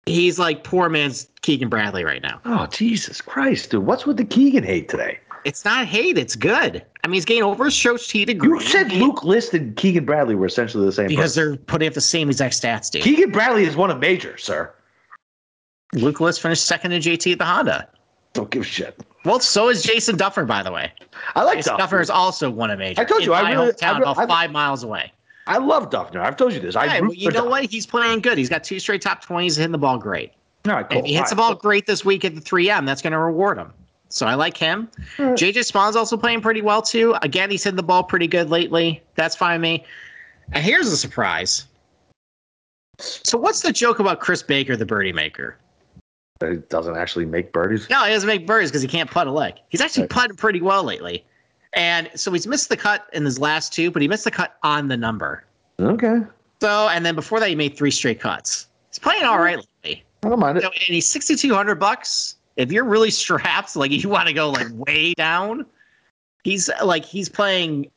He's 0.07 0.39
like 0.39 0.64
poor 0.64 0.89
man's 0.89 1.29
Keegan 1.43 1.68
Bradley 1.68 2.05
right 2.05 2.23
now. 2.23 2.41
Oh, 2.45 2.66
Jesus 2.66 3.20
Christ, 3.20 3.70
dude. 3.70 3.87
What's 3.87 4.07
with 4.07 4.16
the 4.16 4.25
Keegan 4.25 4.64
hate 4.64 4.89
today? 4.89 5.20
It's 5.45 5.64
not 5.64 5.86
hate, 5.86 6.18
it's 6.18 6.36
good. 6.36 6.84
I 7.05 7.09
mean, 7.09 7.14
he's 7.14 7.24
getting 7.24 7.43
over 7.43 7.64
his 7.64 7.74
show 7.74 7.97
T 7.97 8.24
degree. 8.24 8.49
You 8.49 8.61
said 8.61 8.93
Luke 8.93 9.24
List 9.24 9.55
and 9.55 9.74
Keegan 9.76 10.05
Bradley 10.05 10.34
were 10.34 10.47
essentially 10.47 10.84
the 10.86 10.93
same 10.93 11.09
because 11.09 11.34
person. 11.34 11.49
they're 11.51 11.57
putting 11.59 11.88
up 11.88 11.95
the 11.95 12.01
same 12.01 12.28
exact 12.28 12.55
stats, 12.55 12.90
dude. 12.90 13.03
Keegan 13.03 13.30
Bradley 13.32 13.64
is 13.64 13.76
one 13.76 13.90
of 13.90 13.99
major, 13.99 14.36
sir. 14.38 14.72
Luke 15.95 16.20
List 16.20 16.40
finished 16.40 16.64
second 16.64 16.93
in 16.93 17.03
JT 17.03 17.32
at 17.32 17.38
the 17.38 17.45
Honda. 17.45 17.88
Don't 18.32 18.51
give 18.51 18.62
a 18.62 18.64
shit. 18.64 18.99
Well, 19.24 19.40
so 19.40 19.68
is 19.68 19.82
Jason 19.82 20.16
Dufner, 20.16 20.47
by 20.47 20.62
the 20.62 20.72
way. 20.72 20.90
I 21.34 21.43
like 21.43 21.59
Jason 21.59 21.74
Dufner. 21.74 21.78
Duffer 21.78 22.01
is 22.01 22.11
also 22.11 22.51
one 22.51 22.70
of 22.70 22.78
major. 22.78 23.01
I 23.01 23.05
told 23.05 23.24
you, 23.24 23.32
in 23.34 23.38
I 23.38 23.43
my 23.43 23.53
really- 23.53 23.72
hometown, 23.72 23.82
I 23.95 23.97
re- 23.99 24.03
about 24.03 24.18
I- 24.18 24.26
five 24.26 24.51
miles 24.53 24.82
away. 24.84 25.12
I 25.47 25.59
love 25.59 25.90
Dufner. 25.90 26.20
I've 26.20 26.36
told 26.36 26.53
you 26.53 26.61
this. 26.61 26.76
I 26.76 27.01
well, 27.01 27.12
you 27.12 27.30
know 27.30 27.45
Dufner. 27.45 27.51
what? 27.51 27.64
He's 27.64 27.84
playing 27.84 28.20
good. 28.20 28.38
He's 28.38 28.49
got 28.49 28.62
two 28.64 28.78
straight 28.78 29.03
top 29.03 29.22
twenties, 29.22 29.57
hitting 29.57 29.72
the 29.72 29.78
ball 29.78 29.99
great. 29.99 30.32
All 30.66 30.72
right, 30.72 30.88
cool. 30.88 31.01
If 31.01 31.05
he 31.05 31.14
hits 31.14 31.30
the 31.30 31.36
All 31.43 31.49
ball 31.51 31.55
great 31.57 31.86
this 31.86 32.05
week 32.05 32.24
at 32.24 32.36
the 32.36 32.40
3M, 32.40 32.86
that's 32.86 33.03
going 33.03 33.12
to 33.12 33.18
reward 33.18 33.59
him. 33.59 33.72
So 34.13 34.27
I 34.27 34.35
like 34.35 34.57
him. 34.57 34.89
Mm. 35.17 35.25
Alright. 35.25 35.39
JJ 35.39 35.65
Spaun's 35.65 35.97
also 35.97 36.17
playing 36.17 36.43
pretty 36.43 36.61
well 36.61 36.83
too. 36.83 37.15
Again, 37.23 37.51
he's 37.51 37.65
hitting 37.65 37.77
the 37.77 37.83
ball 37.83 38.05
pretty 38.05 38.27
good 38.27 38.51
lately. 38.51 39.03
That's 39.15 39.35
fine 39.35 39.61
with 39.61 39.63
me. 39.63 39.85
And 40.53 40.63
here's 40.63 40.89
a 40.89 40.97
surprise. 40.97 41.65
So 42.99 43.39
what's 43.39 43.63
the 43.63 43.73
joke 43.73 43.99
about 43.99 44.21
Chris 44.21 44.43
Baker, 44.43 44.77
the 44.77 44.87
birdie 44.87 45.13
maker? 45.13 45.57
right. 46.43 46.53
It 46.53 46.69
doesn't 46.69 46.97
actually 46.97 47.25
make 47.25 47.53
birdies. 47.53 47.89
No, 47.89 48.05
he 48.05 48.13
doesn't 48.13 48.27
make 48.27 48.47
birdies 48.47 48.71
because 48.71 48.83
he 48.83 48.89
can't 48.89 49.11
putt 49.11 49.27
a 49.27 49.33
leg. 49.33 49.55
He's 49.69 49.81
actually 49.81 50.03
Right. 50.03 50.11
putting 50.11 50.37
pretty 50.37 50.61
well 50.61 50.83
lately. 50.85 51.25
And 51.73 52.11
so 52.15 52.33
he's 52.33 52.47
missed 52.47 52.69
the 52.69 52.77
cut 52.77 53.07
in 53.13 53.25
his 53.25 53.39
last 53.39 53.73
two, 53.73 53.91
but 53.91 54.03
he 54.03 54.09
missed 54.09 54.25
the 54.25 54.31
cut 54.31 54.57
on 54.63 54.89
the 54.89 54.97
number. 54.97 55.45
Okay. 55.81 56.21
So, 56.61 56.89
and 56.89 57.07
then 57.07 57.15
before 57.15 57.41
that, 57.41 57.49
he 57.49 57.55
made 57.55 57.77
three 57.77 57.91
straight 57.91 58.21
cuts. 58.21 58.67
He's 58.91 58.99
playing 58.99 59.23
all 59.23 59.39
mm. 59.39 59.45
right 59.45 59.57
lately. 59.57 60.05
I 60.23 60.29
don't 60.29 60.39
mind 60.39 60.59
it. 60.59 60.63
So, 60.63 60.69
and 60.69 60.95
he's 60.95 61.09
6,200 61.09 61.77
bucks. 61.77 62.37
If 62.57 62.72
you're 62.72 62.84
really 62.84 63.11
strapped, 63.22 63.76
like 63.76 63.90
you 63.90 64.09
want 64.09 64.28
to 64.28 64.34
go 64.34 64.50
like 64.50 64.68
way 64.72 65.14
down, 65.14 65.66
he's 66.44 66.70
like, 66.82 67.05
he's 67.05 67.28
playing 67.28 67.90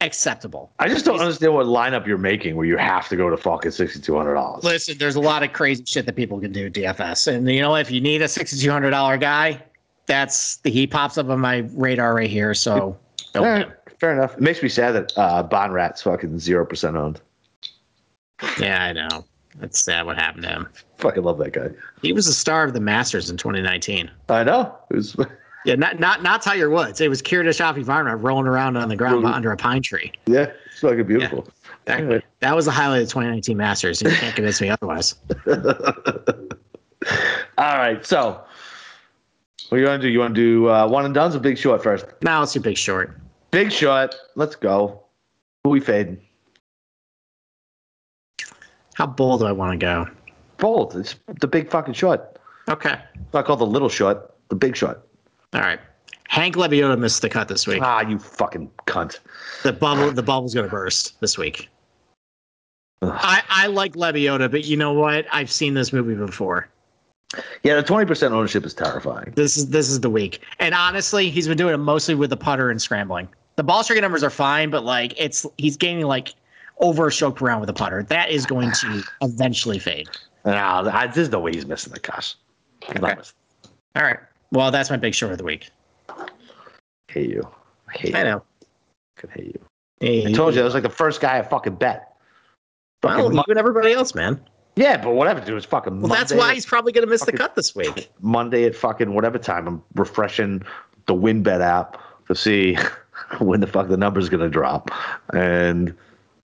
acceptable. 0.00 0.72
I 0.78 0.88
just 0.88 1.04
don't 1.04 1.20
understand 1.20 1.54
what 1.54 1.66
lineup 1.66 2.06
you're 2.06 2.18
making 2.18 2.56
where 2.56 2.66
you 2.66 2.76
have 2.76 3.08
to 3.08 3.16
go 3.16 3.28
to 3.28 3.36
fucking 3.36 3.70
sixty 3.70 4.00
two 4.00 4.16
hundred 4.16 4.34
dollars. 4.34 4.64
Listen, 4.64 4.96
there's 4.98 5.16
a 5.16 5.20
lot 5.20 5.42
of 5.42 5.52
crazy 5.52 5.84
shit 5.86 6.06
that 6.06 6.16
people 6.16 6.40
can 6.40 6.52
do 6.52 6.70
DFS. 6.70 7.32
And 7.32 7.48
you 7.50 7.60
know, 7.60 7.76
if 7.76 7.90
you 7.90 8.00
need 8.00 8.22
a 8.22 8.26
$6,200 8.26 9.20
guy, 9.20 9.62
that's 10.06 10.56
the, 10.56 10.70
he 10.70 10.86
pops 10.86 11.18
up 11.18 11.28
on 11.28 11.38
my 11.40 11.58
radar 11.74 12.14
right 12.14 12.30
here. 12.30 12.54
So, 12.54 12.80
All 12.80 13.00
go 13.34 13.42
right, 13.42 13.68
fair 13.98 14.12
enough. 14.12 14.34
It 14.34 14.40
makes 14.40 14.62
me 14.62 14.68
sad 14.68 14.92
that 14.92 15.12
uh, 15.16 15.42
Bon 15.42 15.70
Rat's 15.70 16.02
fucking 16.02 16.38
zero 16.38 16.64
percent 16.66 16.96
owned. 16.96 17.20
yeah, 18.58 18.84
I 18.84 18.92
know. 18.92 19.24
That's 19.60 19.82
sad 19.82 20.06
what 20.06 20.16
happened 20.16 20.44
to 20.44 20.48
him. 20.50 20.68
Fucking 20.98 21.22
love 21.22 21.38
that 21.38 21.52
guy. 21.52 21.68
He 22.02 22.12
was 22.12 22.26
the 22.26 22.32
star 22.32 22.64
of 22.64 22.72
the 22.72 22.80
Masters 22.80 23.30
in 23.30 23.36
2019. 23.36 24.10
I 24.28 24.44
know. 24.44 24.74
It 24.90 24.96
was 24.96 25.16
Yeah, 25.66 25.74
not 25.74 26.00
not 26.00 26.22
not 26.22 26.40
Tiger 26.40 26.70
Woods. 26.70 27.02
It 27.02 27.08
was 27.10 27.20
Kiradech 27.20 27.60
Aphibarnrat 27.60 28.22
rolling 28.22 28.46
around 28.46 28.78
on 28.78 28.88
the 28.88 28.96
ground 28.96 29.26
under 29.26 29.52
a 29.52 29.56
pine 29.58 29.82
tree. 29.82 30.10
yeah, 30.24 30.46
it's 30.64 30.80
fucking 30.80 31.04
beautiful. 31.06 31.46
That, 31.84 32.00
Anyway. 32.00 32.22
that 32.38 32.56
was 32.56 32.64
the 32.64 32.70
highlight 32.70 33.02
of 33.02 33.08
the 33.08 33.12
2019 33.12 33.58
Masters. 33.58 34.00
You 34.00 34.08
can't 34.10 34.34
convince 34.34 34.58
me 34.62 34.70
otherwise. 34.70 35.16
All 37.58 37.76
right, 37.76 38.04
so 38.06 38.42
what 39.68 39.78
you 39.78 39.84
want 39.86 40.00
to 40.00 40.08
do? 40.08 40.12
You 40.12 40.18
want 40.20 40.34
to 40.34 40.40
do 40.40 40.68
uh, 40.70 40.86
one 40.88 41.04
and 41.04 41.12
done's 41.14 41.36
or 41.36 41.40
Big 41.40 41.58
Short 41.58 41.82
first? 41.82 42.06
Now 42.22 42.40
let's 42.40 42.52
do 42.54 42.60
Big 42.60 42.76
Short. 42.78 43.18
Big 43.50 43.70
Short. 43.70 44.14
Let's 44.36 44.56
go. 44.56 45.02
Who 45.64 45.70
we 45.70 45.80
fading? 45.80 46.20
How 49.00 49.06
bold 49.06 49.40
do 49.40 49.46
I 49.46 49.52
want 49.52 49.72
to 49.72 49.78
go? 49.78 50.06
Bold. 50.58 50.94
It's 50.94 51.16
the 51.40 51.46
big 51.46 51.70
fucking 51.70 51.94
shot. 51.94 52.38
Okay. 52.68 52.98
Not 53.32 53.46
called 53.46 53.60
the 53.60 53.66
little 53.66 53.88
shot, 53.88 54.34
The 54.50 54.56
big 54.56 54.76
shot. 54.76 55.00
All 55.54 55.62
right. 55.62 55.80
Hank 56.28 56.54
Lebioda 56.56 56.98
missed 56.98 57.22
the 57.22 57.30
cut 57.30 57.48
this 57.48 57.66
week. 57.66 57.80
Ah, 57.80 58.02
you 58.02 58.18
fucking 58.18 58.70
cunt. 58.86 59.20
The 59.62 59.72
bubble 59.72 60.12
the 60.12 60.22
bubble's 60.22 60.54
gonna 60.54 60.68
burst 60.68 61.18
this 61.20 61.38
week. 61.38 61.70
Ugh. 63.00 63.10
I, 63.10 63.42
I 63.48 63.66
like 63.68 63.94
Lebioda, 63.94 64.50
but 64.50 64.66
you 64.66 64.76
know 64.76 64.92
what? 64.92 65.24
I've 65.32 65.50
seen 65.50 65.72
this 65.72 65.94
movie 65.94 66.14
before. 66.14 66.68
Yeah, 67.62 67.76
the 67.76 67.82
twenty 67.82 68.04
percent 68.04 68.34
ownership 68.34 68.66
is 68.66 68.74
terrifying. 68.74 69.32
This 69.34 69.56
is 69.56 69.70
this 69.70 69.88
is 69.88 70.00
the 70.00 70.10
week. 70.10 70.40
And 70.58 70.74
honestly, 70.74 71.30
he's 71.30 71.48
been 71.48 71.56
doing 71.56 71.72
it 71.72 71.78
mostly 71.78 72.14
with 72.14 72.28
the 72.28 72.36
putter 72.36 72.68
and 72.68 72.82
scrambling. 72.82 73.28
The 73.56 73.64
ball 73.64 73.82
striking 73.82 74.02
numbers 74.02 74.22
are 74.22 74.28
fine, 74.28 74.68
but 74.68 74.84
like 74.84 75.14
it's 75.16 75.46
he's 75.56 75.78
gaining 75.78 76.04
like 76.04 76.34
over 76.80 77.06
a 77.08 77.12
stroke 77.12 77.36
per 77.36 77.46
round 77.46 77.60
with 77.60 77.70
a 77.70 77.74
putter. 77.74 78.02
That 78.04 78.30
is 78.30 78.46
going 78.46 78.72
to 78.72 79.02
eventually 79.22 79.78
fade. 79.78 80.08
No, 80.44 80.82
there's 81.14 81.30
no 81.30 81.38
way 81.40 81.52
he's 81.52 81.66
missing 81.66 81.92
the 81.92 82.00
cuss. 82.00 82.36
Okay. 82.88 83.14
All 83.96 84.02
right. 84.02 84.18
Well, 84.52 84.70
that's 84.70 84.90
my 84.90 84.96
big 84.96 85.14
short 85.14 85.32
of 85.32 85.38
the 85.38 85.44
week. 85.44 85.68
I 86.08 86.26
hate 87.08 87.30
you. 87.30 87.46
I 87.88 87.98
hate 87.98 88.14
I 88.14 88.18
you. 88.20 88.24
know. 88.24 88.42
I 89.22 89.32
hate 89.34 89.46
you. 89.46 89.60
Hey, 90.00 90.26
I 90.26 90.32
told 90.32 90.54
you, 90.54 90.62
I 90.62 90.64
was 90.64 90.74
like 90.74 90.82
the 90.82 90.88
first 90.88 91.20
guy 91.20 91.38
I 91.38 91.42
fucking 91.42 91.74
bet. 91.74 92.16
Fucking 93.02 93.24
Well, 93.24 93.32
you 93.34 93.44
and 93.48 93.58
everybody 93.58 93.92
else, 93.92 94.14
man. 94.14 94.40
yeah, 94.76 94.96
but 95.02 95.12
whatever, 95.14 95.40
dude. 95.40 95.56
It's 95.56 95.66
fucking 95.66 96.00
Well, 96.00 96.10
that's 96.10 96.32
why 96.32 96.54
he's 96.54 96.64
probably 96.66 96.92
going 96.92 97.06
to 97.06 97.10
miss 97.10 97.24
the 97.24 97.32
cut 97.32 97.54
this 97.54 97.74
week. 97.74 98.10
Monday 98.20 98.64
at 98.64 98.74
fucking 98.74 99.14
whatever 99.14 99.38
time. 99.38 99.66
I'm 99.68 99.82
refreshing 99.94 100.62
the 101.06 101.14
WynnBET 101.14 101.60
app 101.60 101.98
to 102.28 102.34
see 102.34 102.78
when 103.40 103.60
the 103.60 103.66
fuck 103.66 103.88
the 103.88 103.96
number's 103.96 104.28
gonna 104.28 104.48
drop, 104.48 104.90
and 105.34 105.94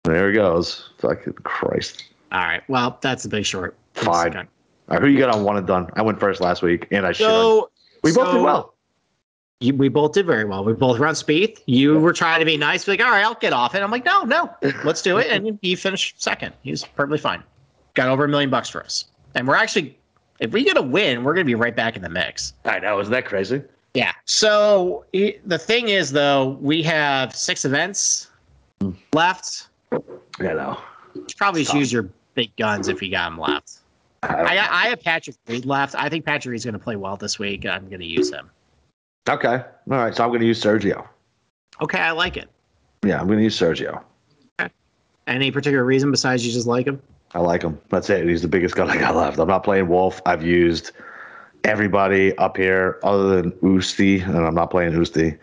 there 0.05 0.28
he 0.28 0.34
goes. 0.34 0.90
Fucking 0.98 1.32
Christ. 1.42 2.05
All 2.32 2.40
right. 2.40 2.62
Well, 2.68 2.98
that's 3.00 3.22
the 3.22 3.28
big 3.28 3.44
short. 3.44 3.76
Fine. 3.94 4.36
All 4.36 4.44
right, 4.88 5.00
who 5.00 5.09
you 5.09 5.18
got 5.18 5.34
on 5.34 5.44
one 5.44 5.57
and 5.57 5.66
done? 5.66 5.88
I 5.94 6.02
went 6.02 6.20
first 6.20 6.40
last 6.40 6.62
week, 6.62 6.86
and 6.90 7.07
I 7.07 7.12
should. 7.12 7.24
So 7.24 7.70
we 8.02 8.12
both 8.12 8.32
did 8.34 8.42
well. 8.42 8.74
You, 9.61 9.74
we 9.74 9.88
both 9.88 10.12
did 10.12 10.26
very 10.26 10.44
well. 10.44 10.62
We 10.62 10.74
both 10.74 10.98
run 10.98 11.14
speed. 11.14 11.59
You 11.66 11.98
were 11.98 12.12
trying 12.12 12.40
to 12.40 12.44
be 12.44 12.57
nice, 12.57 12.86
like, 12.86 13.00
all 13.00 13.11
right, 13.11 13.24
I'll 13.24 13.34
get 13.34 13.55
off 13.55 13.74
it. 13.74 13.82
I'm 13.82 13.90
like, 13.90 14.05
no, 14.05 14.24
no, 14.24 14.55
let's 14.84 15.00
do 15.00 15.16
it. 15.16 15.28
And 15.30 15.59
he 15.62 15.74
finished 15.74 16.22
second. 16.22 16.52
He's 16.62 16.84
perfectly 16.84 17.18
fine. 17.18 17.42
Got 17.94 18.09
over 18.09 18.24
a 18.24 18.28
million 18.28 18.50
bucks 18.50 18.68
for 18.68 18.82
us. 18.82 19.07
And 19.34 19.48
we're 19.48 19.57
actually, 19.57 19.96
if 20.40 20.52
we 20.52 20.64
get 20.64 20.76
a 20.76 20.82
win, 20.82 21.24
we're 21.24 21.32
going 21.32 21.46
to 21.46 21.50
be 21.50 21.55
right 21.55 21.74
back 21.74 21.96
in 21.96 22.02
the 22.02 22.11
mix. 22.11 22.52
I 22.64 22.78
know, 22.80 23.00
isn't 23.00 23.12
that 23.12 23.24
crazy? 23.24 23.62
Yeah. 23.94 24.12
So 24.26 25.07
i- 25.14 25.38
the 25.46 25.59
thing 25.59 25.88
is, 25.88 26.11
though, 26.12 26.59
we 26.61 26.82
have 26.82 27.34
six 27.34 27.64
events 27.64 28.28
hmm. 28.80 28.90
left. 29.14 29.68
I 29.93 29.99
know. 30.39 30.78
You 31.14 31.24
should 31.28 31.39
probably 31.39 31.62
just 31.62 31.74
use 31.74 31.93
your 31.93 32.09
big 32.35 32.55
guns 32.57 32.89
if 32.89 33.03
you 33.03 33.11
got 33.11 33.30
them 33.30 33.39
left. 33.39 33.78
I 34.22 34.28
I. 34.28 34.85
I 34.85 34.89
have 34.89 35.01
Patrick 35.01 35.37
Reed 35.47 35.64
left. 35.64 35.95
I 35.95 36.09
think 36.09 36.24
Patrick 36.24 36.53
Reed's 36.53 36.64
going 36.64 36.72
to 36.72 36.78
play 36.78 36.97
well 36.97 37.16
this 37.16 37.39
week. 37.39 37.66
I'm 37.66 37.89
going 37.89 38.01
to 38.01 38.07
use 38.07 38.32
him. 38.32 38.51
Okay. 39.28 39.57
All 39.57 39.64
right. 39.87 40.14
So 40.14 40.24
I'm 40.24 40.30
going 40.30 40.41
to 40.41 40.47
use 40.47 40.62
Sergio. 40.62 41.07
Okay, 41.80 41.99
I 41.99 42.12
like 42.12 42.37
it. 42.37 42.49
Yeah, 43.05 43.20
I'm 43.20 43.26
going 43.26 43.39
to 43.39 43.45
use 43.45 43.59
Sergio. 43.59 44.03
Any 45.26 45.51
particular 45.51 45.85
reason 45.85 46.11
besides 46.11 46.47
you 46.47 46.53
just 46.53 46.66
like 46.66 46.87
him? 46.87 47.01
I 47.32 47.41
like 47.41 47.62
him. 47.62 47.80
That's 47.89 48.11
it. 48.11 48.28
He's 48.28 48.43
the 48.43 48.49
biggest 48.49 48.76
gun 48.76 48.91
I 48.91 48.97
got 48.97 49.16
left. 49.16 49.39
I'm 49.39 49.49
not 49.49 49.64
playing 49.64 49.89
Wolff. 49.89 50.20
I've 50.26 50.45
used 50.45 50.93
everybody 51.64 52.37
up 52.37 52.57
here 52.57 53.01
other 53.03 53.41
than 53.41 53.53
Usti, 53.53 54.22
and 54.22 54.37
I'm 54.37 54.55
not 54.55 54.70
playing 54.70 54.93
Usti. 54.93 55.39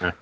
Okay. 0.00 0.16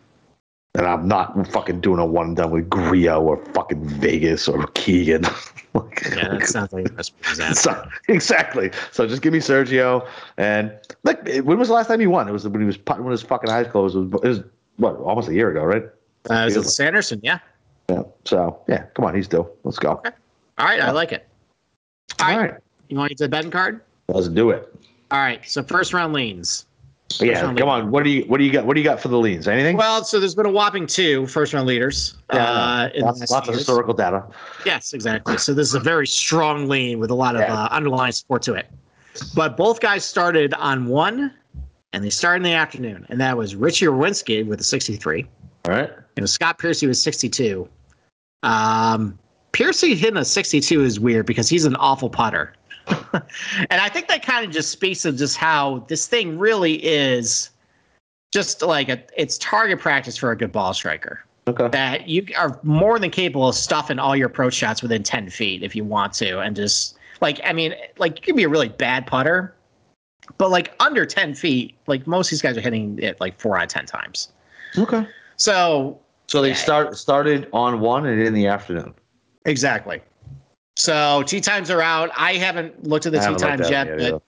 And 0.76 0.86
I'm 0.86 1.08
not 1.08 1.46
fucking 1.48 1.80
doing 1.80 1.98
a 1.98 2.04
one 2.06 2.26
and 2.28 2.36
done 2.36 2.50
with 2.50 2.68
Grillo 2.68 3.20
or 3.22 3.44
fucking 3.54 3.84
Vegas 3.84 4.48
or 4.48 4.66
Keegan. 4.68 5.24
Like- 5.74 6.04
Yeah, 6.16 6.28
that 6.30 6.46
sounds 6.46 6.72
like 6.72 6.96
the 6.96 7.54
so, 7.54 7.86
exactly. 8.08 8.70
So 8.92 9.06
just 9.06 9.20
give 9.20 9.34
me 9.34 9.40
Sergio. 9.40 10.06
And 10.38 10.72
like, 11.02 11.22
when 11.44 11.58
was 11.58 11.68
the 11.68 11.74
last 11.74 11.88
time 11.88 12.00
he 12.00 12.06
won? 12.06 12.26
It 12.28 12.32
was 12.32 12.48
when 12.48 12.62
he 12.62 12.66
was 12.66 12.78
putting 12.78 13.04
with 13.04 13.12
his 13.12 13.20
fucking 13.20 13.50
eyes 13.50 13.66
closed. 13.66 13.94
It 13.94 13.98
was, 13.98 14.22
it 14.22 14.28
was 14.28 14.40
what 14.78 14.96
almost 14.96 15.28
a 15.28 15.34
year 15.34 15.50
ago, 15.50 15.64
right? 15.64 15.84
Uh, 16.30 16.46
is 16.48 16.56
it 16.56 16.64
Sanderson? 16.64 17.20
Yeah. 17.22 17.40
Yeah. 17.90 18.04
So 18.24 18.58
yeah, 18.68 18.86
come 18.94 19.04
on, 19.04 19.14
he's 19.14 19.28
due. 19.28 19.46
Let's 19.64 19.78
go. 19.78 19.92
Okay. 19.92 20.10
All 20.56 20.66
right, 20.66 20.80
I 20.80 20.92
like 20.92 21.12
it. 21.12 21.28
All 22.20 22.38
right. 22.38 22.54
You 22.88 22.96
want 22.96 23.10
to 23.10 23.14
get 23.14 23.24
the 23.24 23.28
betting 23.28 23.50
card? 23.50 23.82
let's 24.08 24.28
do 24.28 24.50
it. 24.50 24.74
All 25.10 25.18
right. 25.18 25.46
So 25.46 25.62
first 25.62 25.92
round 25.92 26.14
leans. 26.14 26.64
Yeah, 27.20 27.42
round 27.42 27.58
come 27.58 27.68
on. 27.68 27.90
What 27.90 28.02
do 28.04 28.10
you 28.10 28.24
what 28.24 28.38
do 28.38 28.44
you 28.44 28.52
got? 28.52 28.66
What 28.66 28.74
do 28.74 28.80
you 28.80 28.84
got 28.84 29.00
for 29.00 29.08
the 29.08 29.18
leans? 29.18 29.46
Anything? 29.46 29.76
Well, 29.76 30.04
so 30.04 30.18
there's 30.18 30.34
been 30.34 30.46
a 30.46 30.50
whopping 30.50 30.86
two 30.86 31.26
first 31.28 31.54
round 31.54 31.66
leaders. 31.66 32.16
Yeah, 32.32 32.44
uh, 32.44 32.90
lots, 32.96 33.30
lots 33.30 33.48
of 33.48 33.54
historical 33.54 33.94
data. 33.94 34.24
Yes, 34.64 34.92
exactly. 34.92 35.38
So 35.38 35.54
this 35.54 35.68
is 35.68 35.74
a 35.74 35.80
very 35.80 36.06
strong 36.06 36.68
lean 36.68 36.98
with 36.98 37.10
a 37.10 37.14
lot 37.14 37.36
of 37.36 37.42
Yeah. 37.42 37.54
uh, 37.54 37.68
underlying 37.70 38.12
support 38.12 38.42
to 38.42 38.54
it. 38.54 38.66
But 39.34 39.56
both 39.56 39.80
guys 39.80 40.04
started 40.04 40.52
on 40.54 40.86
one, 40.86 41.32
and 41.92 42.04
they 42.04 42.10
started 42.10 42.38
in 42.44 42.50
the 42.50 42.56
afternoon, 42.56 43.06
and 43.08 43.20
that 43.20 43.36
was 43.36 43.54
Richy 43.54 43.86
Werenski 43.88 44.44
with 44.46 44.60
a 44.60 44.64
63. 44.64 45.26
All 45.64 45.72
right. 45.72 45.90
And 46.16 46.28
Scott 46.28 46.58
Piercy 46.58 46.86
was 46.86 47.00
62. 47.00 47.68
Um, 48.42 49.18
Piercy 49.52 49.94
hitting 49.94 50.18
a 50.18 50.24
62 50.24 50.82
is 50.82 51.00
weird 51.00 51.24
because 51.24 51.48
he's 51.48 51.64
an 51.64 51.76
awful 51.76 52.10
putter. 52.10 52.52
and 53.70 53.80
I 53.80 53.88
think 53.88 54.08
that 54.08 54.24
kind 54.24 54.44
of 54.44 54.52
just 54.52 54.70
speaks 54.70 55.02
to 55.02 55.12
just 55.12 55.36
how 55.36 55.84
this 55.88 56.06
thing 56.06 56.38
really 56.38 56.74
is 56.84 57.50
just 58.32 58.62
like 58.62 58.88
a 58.88 59.02
it's 59.16 59.38
target 59.38 59.80
practice 59.80 60.16
for 60.16 60.30
a 60.30 60.36
good 60.36 60.52
ball 60.52 60.74
striker. 60.74 61.24
Okay. 61.48 61.68
That 61.68 62.08
you 62.08 62.26
are 62.36 62.58
more 62.64 62.98
than 62.98 63.10
capable 63.10 63.48
of 63.48 63.54
stuffing 63.54 63.98
all 63.98 64.16
your 64.16 64.26
approach 64.26 64.54
shots 64.54 64.82
within 64.82 65.02
10 65.02 65.30
feet 65.30 65.62
if 65.62 65.76
you 65.76 65.84
want 65.84 66.12
to. 66.14 66.40
And 66.40 66.56
just 66.56 66.96
like, 67.20 67.40
I 67.44 67.52
mean, 67.52 67.74
like 67.98 68.16
you 68.16 68.22
can 68.22 68.36
be 68.36 68.42
a 68.42 68.48
really 68.48 68.68
bad 68.68 69.06
putter, 69.06 69.54
but 70.38 70.50
like 70.50 70.74
under 70.80 71.06
10 71.06 71.34
feet, 71.34 71.76
like 71.86 72.06
most 72.06 72.26
of 72.26 72.30
these 72.30 72.42
guys 72.42 72.56
are 72.56 72.60
hitting 72.60 72.98
it 73.00 73.20
like 73.20 73.38
four 73.38 73.56
out 73.56 73.64
of 73.64 73.68
10 73.68 73.86
times. 73.86 74.32
Okay. 74.76 75.06
So 75.36 76.00
So 76.26 76.42
they 76.42 76.48
Yeah. 76.48 76.54
start 76.54 76.96
started 76.96 77.48
on 77.52 77.78
one 77.78 78.06
and 78.06 78.20
in 78.20 78.34
the 78.34 78.48
afternoon. 78.48 78.92
Exactly. 79.44 80.02
So 80.76 81.22
tee 81.24 81.40
times 81.40 81.70
are 81.70 81.82
out. 81.82 82.10
I 82.16 82.34
haven't 82.34 82.84
looked 82.84 83.06
at 83.06 83.12
the 83.12 83.20
I 83.20 83.28
tee 83.28 83.36
times 83.36 83.62
at 83.62 83.70
yet, 83.70 83.86
it 83.88 83.98
but, 83.98 84.22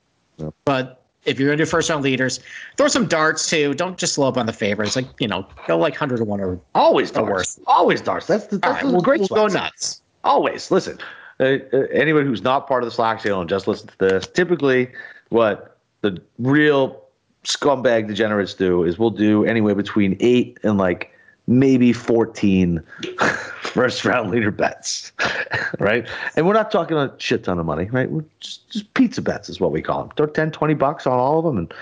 either. 0.44 0.53
but 0.64 1.05
if 1.24 1.38
you're 1.38 1.49
gonna 1.49 1.59
do 1.59 1.66
first 1.66 1.90
round 1.90 2.03
leaders, 2.03 2.40
throw 2.76 2.88
some 2.88 3.07
darts 3.07 3.49
too. 3.49 3.74
Don't 3.74 3.99
just 3.99 4.14
slow 4.14 4.28
up 4.28 4.38
on 4.38 4.46
the 4.46 4.53
favorites. 4.53 4.96
Like 4.96 5.07
you 5.20 5.28
know, 5.28 5.46
go 5.66 5.76
like 5.78 5.94
hundred 5.94 6.18
to 6.18 6.24
one 6.24 6.40
or 6.40 6.59
Always 6.74 7.11
The 7.12 7.20
darts. 7.20 7.30
worst. 7.30 7.61
Always 7.66 8.01
darts. 8.01 8.26
That's 8.26 8.46
the, 8.46 8.57
all 8.57 8.72
that's 8.72 8.82
right. 8.82 8.86
the 8.86 8.92
We'll, 8.92 9.03
great 9.03 9.20
we'll 9.20 9.28
go 9.28 9.46
nuts. 9.46 10.01
Always 10.24 10.70
listen. 10.70 10.99
Uh, 11.40 11.59
uh, 11.72 11.76
anyone 11.92 12.26
who's 12.26 12.42
not 12.42 12.66
part 12.66 12.82
of 12.82 12.86
the 12.88 12.90
Slack 12.90 13.20
channel 13.22 13.40
and 13.40 13.49
just 13.49 13.68
listen 13.68 13.86
to 13.88 13.99
this, 13.99 14.26
typically 14.26 14.90
what 15.28 15.76
the 16.01 16.20
real 16.38 17.05
scumbag 17.44 18.09
degenerates 18.09 18.55
do 18.55 18.82
is 18.84 18.99
we'll 18.99 19.11
do 19.11 19.44
anywhere 19.44 19.74
between 19.74 20.16
eight 20.20 20.59
and 20.64 20.78
like 20.78 21.12
maybe 21.49 21.92
14 21.92 22.80
first 23.62 24.05
round 24.05 24.30
leader 24.30 24.51
bets, 24.51 25.11
right? 25.80 26.07
And 26.36 26.46
we're 26.46 26.53
not 26.53 26.70
talking 26.70 26.96
a 26.96 27.12
shit 27.18 27.44
ton 27.44 27.59
of 27.59 27.66
money, 27.66 27.86
right? 27.86 28.09
We're 28.09 28.24
just, 28.38 28.70
just 28.70 28.94
pizza 28.94 29.22
bets 29.22 29.49
is 29.49 29.59
what 29.59 29.72
we 29.72 29.82
call 29.82 30.05
them. 30.05 30.12
Throw 30.16 30.26
10, 30.26 30.53
20 30.53 30.74
bucks 30.74 31.07
on 31.07 31.18
all 31.18 31.38
of 31.38 31.44
them 31.44 31.57
and 31.57 31.74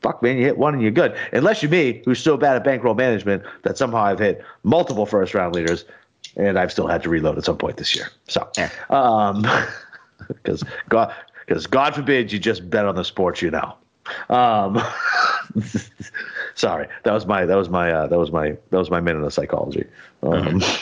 fuck, 0.00 0.22
man, 0.22 0.38
you 0.38 0.44
hit 0.44 0.56
one 0.56 0.72
and 0.72 0.82
you're 0.82 0.90
good. 0.90 1.14
Unless 1.32 1.62
you're 1.62 1.70
me, 1.70 2.02
who's 2.06 2.18
so 2.18 2.36
bad 2.36 2.56
at 2.56 2.64
bankroll 2.64 2.94
management 2.94 3.42
that 3.62 3.76
somehow 3.76 3.98
I've 3.98 4.18
hit 4.18 4.42
multiple 4.64 5.04
first 5.04 5.34
round 5.34 5.54
leaders 5.54 5.84
and 6.36 6.58
I've 6.58 6.72
still 6.72 6.86
had 6.86 7.02
to 7.02 7.10
reload 7.10 7.36
at 7.36 7.44
some 7.44 7.58
point 7.58 7.76
this 7.76 7.94
year. 7.94 8.08
So, 8.26 8.48
um, 8.88 9.46
because 10.28 10.64
God, 10.88 11.14
because 11.46 11.66
God 11.66 11.94
forbid 11.94 12.32
you 12.32 12.38
just 12.38 12.70
bet 12.70 12.86
on 12.86 12.94
the 12.94 13.04
sports 13.04 13.42
you 13.42 13.50
know. 13.50 13.74
Um, 14.30 14.82
sorry, 16.60 16.86
that 17.04 17.12
was 17.12 17.26
my 17.26 17.46
that 17.46 17.56
was 17.56 17.68
my 17.68 17.90
uh, 17.90 18.06
that 18.06 18.18
was 18.18 18.30
my 18.30 18.56
that 18.70 18.78
was 18.78 18.90
my 18.90 19.00
minute 19.00 19.24
of 19.24 19.32
psychology. 19.32 19.84
Um, 20.22 20.62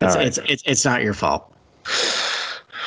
It's, 0.00 0.16
right. 0.16 0.26
it's 0.26 0.38
it's 0.38 0.62
it's 0.66 0.84
not 0.84 1.02
your 1.02 1.14
fault. 1.14 1.54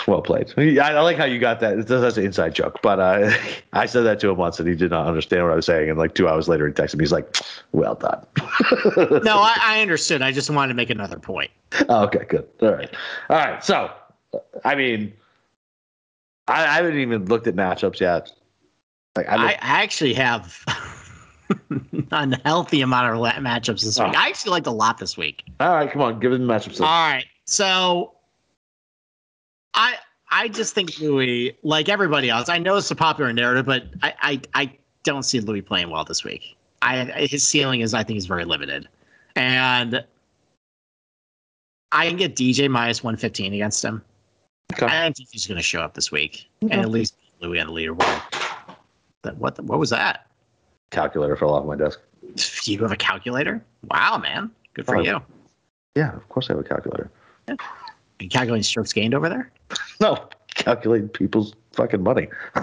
Well 0.07 0.23
played. 0.23 0.51
I, 0.57 0.93
I 0.93 1.01
like 1.01 1.17
how 1.17 1.25
you 1.25 1.37
got 1.37 1.59
that. 1.59 1.85
That's 1.85 2.17
an 2.17 2.25
inside 2.25 2.55
joke, 2.55 2.79
but 2.81 2.99
uh, 2.99 3.31
I 3.73 3.85
said 3.85 4.01
that 4.01 4.19
to 4.21 4.29
him 4.29 4.37
once, 4.37 4.59
and 4.59 4.67
he 4.67 4.73
did 4.73 4.89
not 4.89 5.05
understand 5.05 5.43
what 5.43 5.51
I 5.51 5.55
was 5.55 5.67
saying. 5.67 5.91
And 5.91 5.99
like 5.99 6.15
two 6.15 6.27
hours 6.27 6.49
later, 6.49 6.65
he 6.65 6.73
texted 6.73 6.95
me. 6.95 7.03
He's 7.03 7.11
like, 7.11 7.37
"Well 7.71 7.93
done." 7.93 8.25
No, 9.23 9.37
I, 9.37 9.55
I 9.61 9.81
understood. 9.83 10.23
I 10.23 10.31
just 10.31 10.49
wanted 10.49 10.69
to 10.69 10.73
make 10.73 10.89
another 10.89 11.19
point. 11.19 11.51
Oh, 11.87 12.05
okay, 12.05 12.25
good. 12.27 12.47
All 12.63 12.71
right, 12.71 12.89
all 13.29 13.37
right. 13.37 13.63
So, 13.63 13.91
I 14.65 14.73
mean, 14.73 15.13
I, 16.47 16.63
I 16.63 16.75
haven't 16.77 16.97
even 16.97 17.25
looked 17.25 17.45
at 17.45 17.55
matchups 17.55 17.99
yet. 17.99 18.31
Like, 19.15 19.29
I, 19.29 19.49
I, 19.49 19.57
actually 19.61 20.15
have 20.15 20.63
unhealthy 22.11 22.81
amount 22.81 23.15
of 23.15 23.43
matchups 23.43 23.83
this 23.83 23.99
week. 23.99 24.09
Oh. 24.15 24.17
I 24.17 24.27
actually 24.27 24.51
liked 24.51 24.67
a 24.67 24.71
lot 24.71 24.97
this 24.97 25.17
week. 25.17 25.43
all 25.59 25.73
right, 25.73 25.91
come 25.91 26.01
on, 26.01 26.19
give 26.19 26.31
him 26.33 26.41
matchups. 26.41 26.79
All 26.81 26.87
right. 27.11 27.25
So 27.45 28.13
I 29.73 29.95
I 30.29 30.47
just 30.47 30.73
think 30.73 30.99
Louis, 30.99 31.57
like 31.63 31.89
everybody 31.89 32.29
else, 32.29 32.49
I 32.49 32.57
know 32.57 32.77
it's 32.77 32.91
a 32.91 32.95
popular 32.95 33.31
narrative, 33.33 33.65
but 33.65 33.85
I 34.01 34.13
I, 34.21 34.41
I 34.53 34.77
don't 35.03 35.23
see 35.23 35.39
Louis 35.39 35.61
playing 35.61 35.89
well 35.89 36.03
this 36.05 36.23
week. 36.23 36.55
I 36.81 37.03
his 37.27 37.47
ceiling 37.47 37.81
is 37.81 37.93
I 37.93 38.03
think 38.03 38.17
is 38.17 38.25
very 38.25 38.45
limited. 38.45 38.87
And 39.35 40.03
I 41.91 42.07
can 42.07 42.17
get 42.17 42.35
DJ 42.35 42.69
minus 42.69 43.03
115 43.03 43.53
against 43.53 43.83
him. 43.83 44.01
Okay. 44.73 44.85
I 44.85 45.03
don't 45.03 45.15
think 45.15 45.29
he's 45.31 45.45
going 45.47 45.57
to 45.57 45.63
show 45.63 45.81
up 45.81 45.93
this 45.93 46.11
week, 46.11 46.49
Okay. 46.63 46.73
and 46.73 46.81
at 46.81 46.89
least 46.89 47.15
Louis 47.41 47.59
on 47.59 47.67
the 47.67 47.73
leaderboard. 47.73 48.21
That 49.23 49.37
what 49.37 49.55
the, 49.55 49.63
what 49.63 49.79
was 49.79 49.89
that? 49.89 50.27
Calculator 50.91 51.35
fell 51.35 51.53
off 51.53 51.65
my 51.65 51.75
desk. 51.75 51.99
You 52.65 52.77
have 52.79 52.91
a 52.91 52.95
calculator? 52.95 53.63
Wow, 53.89 54.17
man, 54.17 54.51
good 54.73 54.85
for 54.85 54.97
Oh. 54.97 55.01
you. 55.01 55.21
Yeah, 55.95 56.15
of 56.15 56.27
course 56.29 56.49
I 56.49 56.53
have 56.53 56.59
a 56.59 56.67
calculator. 56.67 57.09
Are 57.49 57.55
you 58.19 58.29
calculating 58.29 58.63
strokes 58.63 58.93
gained 58.93 59.13
over 59.13 59.27
there? 59.29 59.51
No, 59.99 60.27
calculating 60.55 61.09
people's 61.09 61.53
fucking 61.73 62.03
money. 62.03 62.27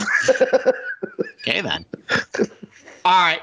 Okay, 1.46 1.60
then. 1.62 1.86
All 3.04 3.24
right. 3.24 3.40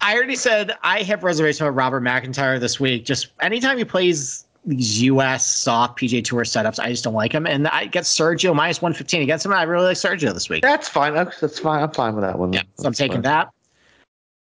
I 0.00 0.14
already 0.14 0.36
said 0.36 0.76
I 0.82 1.02
have 1.02 1.24
reservation 1.24 1.66
with 1.66 1.74
Robert 1.74 2.02
MacIntyre 2.02 2.58
this 2.60 2.78
week. 2.78 3.04
Just 3.04 3.28
anytime 3.40 3.78
he 3.78 3.84
plays 3.84 4.44
these 4.64 5.02
U.S. 5.02 5.44
soft 5.46 5.98
PGA 5.98 6.22
Tour 6.22 6.44
setups, 6.44 6.78
I 6.78 6.90
just 6.90 7.02
don't 7.02 7.14
like 7.14 7.32
him. 7.32 7.46
And 7.46 7.66
I 7.68 7.86
get 7.86 8.04
Sergio 8.04 8.54
minus 8.54 8.80
115 8.80 9.22
against 9.22 9.44
him. 9.46 9.52
I 9.52 9.62
really 9.64 9.86
like 9.86 9.96
Sergio 9.96 10.32
this 10.32 10.48
week. 10.48 10.62
That's 10.62 10.88
fine. 10.88 11.14
That's 11.14 11.40
that's 11.40 11.58
fine. 11.58 11.82
I'm 11.82 11.90
fine 11.90 12.14
with 12.14 12.22
that 12.22 12.38
one. 12.38 12.52
Yeah, 12.52 12.60
so 12.60 12.66
I'm 12.80 12.82
That's 12.84 12.98
taking 12.98 13.14
fine. 13.16 13.22
that. 13.22 13.48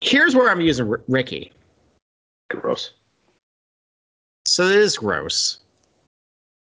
Here's 0.02 0.36
where 0.36 0.50
I'm 0.50 0.62
using 0.62 0.90
R- 0.90 1.02
Ricky. 1.08 1.52
Gross. 2.50 2.92
So 4.46 4.64
it 4.64 4.76
is 4.76 4.98
gross. 4.98 5.60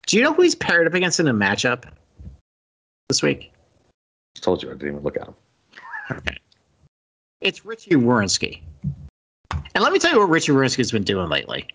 Do 0.08 0.18
you 0.18 0.24
know 0.24 0.34
who 0.34 0.44
he's 0.44 0.56
paired 0.56 0.88
up 0.88 0.94
against 0.94 1.20
in 1.20 1.28
a 1.28 1.34
matchup 1.34 1.86
this 3.10 3.22
week? 3.22 3.52
I 4.38 4.40
Told 4.40 4.64
you 4.64 4.70
I 4.70 4.74
didn't 4.74 4.90
even 4.90 5.04
look 5.04 5.18
at 5.18 5.28
him. 5.28 5.36
Okay. 6.12 6.38
It's 7.42 7.62
Richy 7.62 7.94
Werenski. 7.94 8.62
And 9.52 9.84
let 9.84 9.92
me 9.92 10.00
tell 10.00 10.12
you 10.12 10.20
what 10.20 10.30
Richy 10.30 10.54
Werenski's 10.54 10.92
been 10.92 11.04
doing 11.04 11.30
lately. 11.30 11.68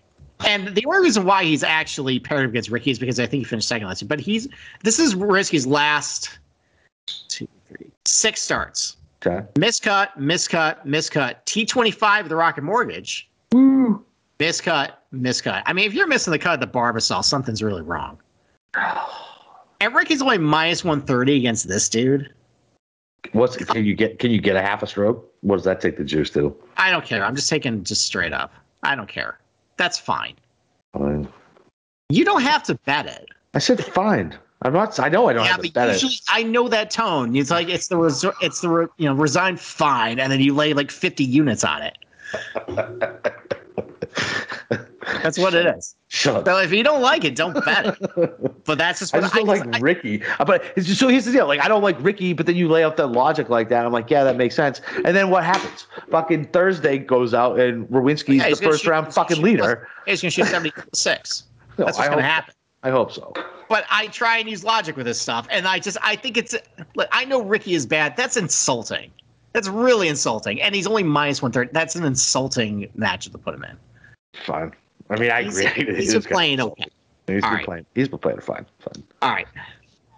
And 0.45 0.75
the 0.75 0.85
only 0.85 1.01
reason 1.01 1.25
why 1.25 1.43
he's 1.43 1.63
actually 1.63 2.19
paired 2.19 2.45
up 2.45 2.51
against 2.51 2.69
Ricky 2.69 2.91
is 2.91 2.99
because 2.99 3.19
I 3.19 3.25
think 3.25 3.41
he 3.41 3.43
finished 3.43 3.67
second 3.67 3.87
last 3.87 4.01
year. 4.01 4.07
But 4.07 4.19
he's 4.19 4.47
this 4.83 4.99
is 4.99 5.15
Werenski's 5.15 5.65
last 5.65 6.37
two, 7.27 7.47
three, 7.67 7.91
six 8.05 8.41
starts. 8.41 8.97
Okay. 9.27 9.45
Miscut, 9.55 10.09
miscut, 10.17 10.85
miscut. 10.85 11.35
T25 11.45 12.21
of 12.21 12.29
the 12.29 12.35
Rocket 12.35 12.63
Mortgage. 12.63 13.29
Woo. 13.51 14.03
Miscut, 14.39 14.91
miscut. 15.13 15.63
I 15.65 15.73
mean, 15.73 15.85
if 15.85 15.93
you're 15.93 16.07
missing 16.07 16.31
the 16.31 16.39
cut 16.39 16.53
at 16.53 16.59
the 16.59 16.67
Barbasol, 16.67 17.23
something's 17.23 17.61
really 17.61 17.81
wrong. 17.81 18.17
And 19.79 19.93
Ricky's 19.93 20.23
only 20.23 20.39
minus 20.39 20.83
130 20.83 21.35
against 21.35 21.67
this 21.67 21.87
dude. 21.87 22.33
What's 23.33 23.57
can 23.57 23.85
you 23.85 23.93
get? 23.93 24.17
Can 24.17 24.31
you 24.31 24.41
get 24.41 24.55
a 24.55 24.61
half 24.63 24.81
a 24.81 24.87
stroke? 24.87 25.31
What 25.41 25.57
does 25.57 25.65
that 25.65 25.79
take 25.79 25.97
the 25.97 26.03
juice 26.03 26.31
to? 26.31 26.55
I 26.77 26.89
don't 26.89 27.05
care. 27.05 27.23
I'm 27.23 27.35
just 27.35 27.47
taking 27.47 27.83
just 27.83 28.03
straight 28.03 28.33
up. 28.33 28.51
I 28.81 28.95
don't 28.95 29.07
care. 29.07 29.37
That's 29.77 29.99
fine. 29.99 30.33
Fine. 30.93 31.27
You 32.09 32.25
don't 32.25 32.41
have 32.41 32.63
to 32.63 32.75
bet 32.85 33.05
it. 33.05 33.27
I 33.53 33.59
said 33.59 33.85
fine. 33.85 34.35
I'm 34.63 34.73
not. 34.73 34.99
I 34.99 35.07
know 35.09 35.27
I 35.29 35.33
don't 35.33 35.45
yeah, 35.45 35.51
have 35.51 35.73
but 35.73 35.89
usually. 35.93 36.13
I 36.29 36.41
know 36.43 36.67
that 36.67 36.89
tone. 36.89 37.35
It's 37.35 37.51
like 37.51 37.69
it's 37.69 37.87
the 37.89 37.97
res- 37.97 38.25
it's 38.41 38.61
the 38.61 38.69
re- 38.69 38.87
you 38.97 39.05
know 39.07 39.13
resign 39.13 39.55
fine, 39.57 40.19
and 40.19 40.31
then 40.31 40.39
you 40.39 40.53
lay 40.55 40.73
like 40.73 40.89
50 40.89 41.23
units 41.23 41.63
on 41.63 41.81
it. 41.83 41.97
That's 45.23 45.37
what 45.37 45.53
it 45.53 45.65
is. 45.65 45.95
Shut 46.09 46.35
up. 46.35 46.45
So 46.45 46.57
if 46.59 46.71
you 46.73 46.83
don't 46.83 47.01
like 47.01 47.23
it, 47.23 47.35
don't 47.35 47.53
bet 47.65 47.85
it. 47.87 48.65
But 48.65 48.77
that's 48.77 48.99
just 48.99 49.13
I 49.13 49.19
what 49.19 49.23
just 49.23 49.33
don't 49.35 49.47
like 49.47 49.75
I- 49.75 49.79
Ricky. 49.79 50.21
Uh, 50.39 50.45
But 50.45 50.63
it's 50.75 50.85
just, 50.87 50.99
so 50.99 51.07
here's 51.07 51.25
the 51.25 51.31
deal. 51.31 51.47
Like 51.47 51.61
I 51.61 51.67
don't 51.67 51.81
like 51.83 51.95
Ricky, 52.01 52.33
but 52.33 52.45
then 52.45 52.55
you 52.55 52.67
lay 52.67 52.83
out 52.83 52.97
that 52.97 53.07
logic 53.07 53.49
like 53.49 53.69
that. 53.69 53.85
I'm 53.85 53.91
like, 53.93 54.09
yeah, 54.09 54.23
that 54.25 54.35
makes 54.37 54.55
sense. 54.55 54.81
And 55.05 55.15
then 55.15 55.29
what 55.29 55.43
happens? 55.43 55.87
Fucking 56.11 56.45
Thursday 56.45 56.97
goes 56.97 57.33
out 57.33 57.59
and 57.59 57.87
Werenski's 57.87 58.43
Yeah, 58.43 58.49
the 58.49 58.55
first 58.57 58.83
shoot- 58.83 58.89
round 58.89 59.13
fucking 59.13 59.37
shoot 59.37 59.43
leader. 59.43 59.87
He's 60.05 60.21
going 60.21 60.31
to 60.31 60.35
shoot 60.43 60.47
76. 60.47 61.43
No, 61.79 61.85
That's 61.85 61.99
I 61.99 62.01
what's 62.01 62.07
to 62.09 62.13
hope- 62.15 62.21
happen. 62.23 62.53
I 62.87 62.89
hope 62.89 63.11
so. 63.11 63.33
But 63.67 63.85
I 63.91 64.07
try 64.07 64.37
and 64.37 64.49
use 64.49 64.63
logic 64.63 64.95
with 64.95 65.07
this 65.07 65.19
stuff, 65.19 65.45
and 65.51 65.67
I 65.67 65.77
just 65.77 65.97
I 66.01 66.15
think 66.15 66.37
it's. 66.37 66.55
Look, 66.95 67.09
I 67.11 67.25
know 67.25 67.43
Ricky 67.43 67.73
is 67.73 67.85
bad. 67.85 68.15
That's 68.15 68.37
insulting. 68.37 69.11
That's 69.51 69.67
really 69.67 70.07
insulting, 70.07 70.61
and 70.61 70.73
he's 70.73 70.87
only 70.87 71.03
minus 71.03 71.41
one 71.41 71.51
third. 71.51 71.69
That's 71.73 71.97
an 71.97 72.05
insulting 72.05 72.89
match 72.95 73.29
to 73.29 73.37
put 73.37 73.55
him 73.55 73.65
in. 73.65 73.77
Fine. 74.45 74.71
I 75.09 75.19
mean, 75.19 75.31
I 75.31 75.43
He's, 75.43 75.57
agree. 75.57 75.85
he's 75.95 76.13
He's 76.13 76.13
been 76.13 76.31
playing 76.31 76.61
okay. 76.61 76.85
He's 77.27 77.43
All 77.43 77.49
been 77.49 77.57
right. 77.57 77.65
playing. 77.65 77.85
He's 77.93 78.07
been 78.07 78.19
playing 78.19 78.39
fine. 78.39 78.65
Fine. 78.79 79.03
All 79.21 79.31
right. 79.31 79.47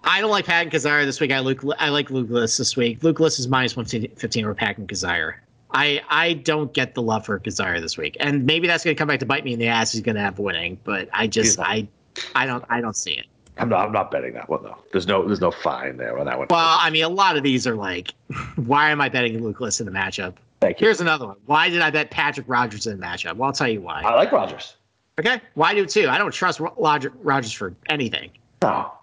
I 0.04 0.22
don't 0.22 0.30
like 0.30 0.46
Patton 0.46 0.72
Kizzire 0.72 1.04
this 1.06 1.20
week. 1.20 1.32
I 1.32 1.40
Luke. 1.40 1.64
I 1.80 1.90
like 1.90 2.12
Luke 2.12 2.30
List 2.30 2.60
this 2.60 2.78
week. 2.78 3.04
Luke 3.04 3.20
List 3.20 3.40
is 3.40 3.48
minus 3.48 3.76
one 3.76 3.86
fifteen 3.86 4.46
over 4.46 4.54
Patton 4.54 4.86
Kizzire. 4.86 5.38
I 5.72 6.04
I 6.08 6.34
don't 6.34 6.72
get 6.72 6.94
the 6.94 7.02
love 7.02 7.26
for 7.26 7.40
Kizzire 7.40 7.82
this 7.82 7.98
week, 7.98 8.16
and 8.20 8.46
maybe 8.46 8.68
that's 8.68 8.84
going 8.84 8.96
to 8.96 9.00
come 9.00 9.08
back 9.08 9.22
to 9.22 9.26
bite 9.26 9.44
me 9.44 9.54
in 9.54 9.60
the 9.60 9.68
ass. 9.70 9.92
He's 9.92 10.02
going 10.02 10.16
to 10.16 10.22
have 10.22 10.38
winning, 10.38 10.78
but 10.84 11.10
I 11.14 11.26
just 11.26 11.60
I 11.60 11.88
I 12.36 12.46
don't 12.46 12.64
I 12.70 12.82
don't 12.82 12.96
see 12.96 13.12
it. 13.14 13.26
I'm 13.58 13.68
not. 13.68 13.86
I'm 13.88 13.92
not 13.92 14.10
betting 14.10 14.34
that 14.36 14.50
one 14.50 14.64
though. 14.64 14.78
There's 14.94 15.06
no. 15.06 15.26
There's 15.28 15.42
no 15.42 15.52
fine 15.52 15.98
there 15.98 16.18
on 16.18 16.26
that 16.28 16.38
one. 16.38 16.48
Well, 16.50 16.78
I 16.80 16.90
mean, 16.90 17.04
a 17.04 17.10
lot 17.10 17.36
of 17.36 17.44
these 17.44 17.68
are 17.68 17.76
like, 17.76 18.14
why 18.56 18.90
am 18.90 19.02
I 19.02 19.10
betting 19.10 19.44
Lucas 19.44 19.80
in 19.82 19.86
the 19.86 19.92
matchup? 19.92 20.36
Thank 20.62 20.80
you. 20.80 20.88
Here's 20.88 21.02
another 21.02 21.28
one. 21.28 21.36
Why 21.46 21.70
did 21.70 21.82
I 21.82 21.90
bet 21.90 22.10
Patrick 22.10 22.46
Rodgers 22.48 22.88
in 22.88 22.98
the 23.00 23.06
matchup? 23.06 23.36
Well, 23.36 23.48
I'll 23.48 23.54
tell 23.54 23.68
you 23.68 23.82
why. 23.82 24.02
I 24.02 24.16
like 24.16 24.32
Rodgers. 24.32 24.76
Okay, 25.20 25.42
why 25.56 25.74
do 25.74 25.86
too? 25.86 26.08
I 26.08 26.18
don't 26.18 26.32
trust 26.34 26.62
Roger- 26.78 27.12
Rodgers 27.22 27.52
for 27.52 27.74
anything. 27.90 28.32
No. 28.62 28.94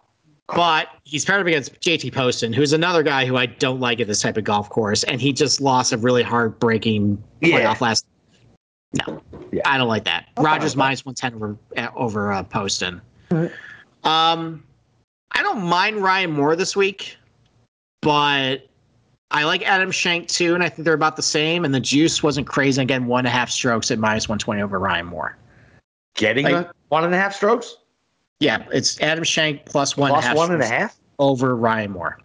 But 0.48 0.88
he's 1.04 1.24
paired 1.24 1.40
up 1.40 1.46
against 1.46 1.78
JT 1.80 2.14
Poston, 2.14 2.52
who's 2.54 2.72
another 2.72 3.02
guy 3.02 3.26
who 3.26 3.36
I 3.36 3.46
don't 3.46 3.80
like 3.80 4.00
at 4.00 4.06
this 4.06 4.22
type 4.22 4.36
of 4.38 4.44
golf 4.44 4.70
course, 4.70 5.02
and 5.04 5.20
he 5.20 5.32
just 5.34 5.60
lost 5.60 5.92
a 5.92 5.98
really 5.98 6.22
heartbreaking 6.22 7.22
Yeah. 7.42 7.58
playoff 7.74 7.80
last. 7.82 8.06
No, 9.06 9.20
Yeah. 9.56 9.62
I 9.64 9.78
don't 9.78 9.88
like 9.88 10.04
that. 10.04 10.28
Okay. 10.36 10.44
Rodgers 10.44 10.76
minus 10.76 11.04
one 11.06 11.14
ten 11.14 11.34
over 11.34 11.56
over 11.96 12.30
uh, 12.32 12.42
Poston. 12.42 13.00
Alright. 13.32 13.50
Um, 14.04 14.62
I 15.32 15.42
don't 15.42 15.62
mind 15.62 16.02
Ryan 16.02 16.30
Moore 16.32 16.56
this 16.56 16.76
week, 16.76 17.16
but 18.02 18.68
I 19.30 19.44
like 19.44 19.62
Adam 19.62 19.90
Schenk 19.90 20.28
too, 20.28 20.54
and 20.54 20.62
I 20.62 20.68
think 20.68 20.84
they're 20.84 20.92
about 20.94 21.16
the 21.16 21.22
same. 21.22 21.64
And 21.64 21.74
the 21.74 21.80
juice 21.80 22.22
wasn't 22.22 22.46
crazy. 22.46 22.82
Again, 22.82 23.06
one 23.06 23.20
and 23.20 23.28
a 23.28 23.30
half 23.30 23.50
strokes 23.50 23.90
at 23.90 23.98
minus 23.98 24.28
one 24.28 24.38
twenty 24.38 24.60
over 24.60 24.78
Ryan 24.78 25.06
Moore. 25.06 25.38
Getting 26.16 26.44
Like- 26.46 26.68
one 26.88 27.04
and 27.04 27.14
a 27.14 27.18
half 27.18 27.34
strokes. 27.34 27.76
Yeah, 28.40 28.66
it's 28.70 29.00
Adam 29.00 29.24
Schenk 29.24 29.64
plus 29.64 29.96
one 29.96 30.10
Plus 30.10 30.22
half 30.24 30.36
one 30.36 30.52
and 30.52 30.62
a 30.62 30.66
strokes 30.66 30.82
half. 30.82 30.96
over 31.18 31.56
Ryan 31.56 31.92
Moore. 31.92 32.18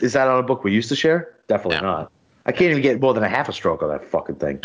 Is 0.00 0.14
that 0.14 0.28
on 0.28 0.38
a 0.38 0.42
book 0.42 0.64
we 0.64 0.72
used 0.72 0.88
to 0.88 0.96
share? 0.96 1.34
Definitely 1.48 1.82
No. 1.82 1.92
not. 1.92 2.12
I 2.46 2.52
can't 2.52 2.70
even 2.70 2.82
get 2.82 3.00
more 3.00 3.12
than 3.12 3.22
a 3.22 3.28
half 3.28 3.48
a 3.50 3.52
stroke 3.52 3.82
on 3.82 3.90
that 3.90 4.10
fucking 4.10 4.36
thing. 4.36 4.60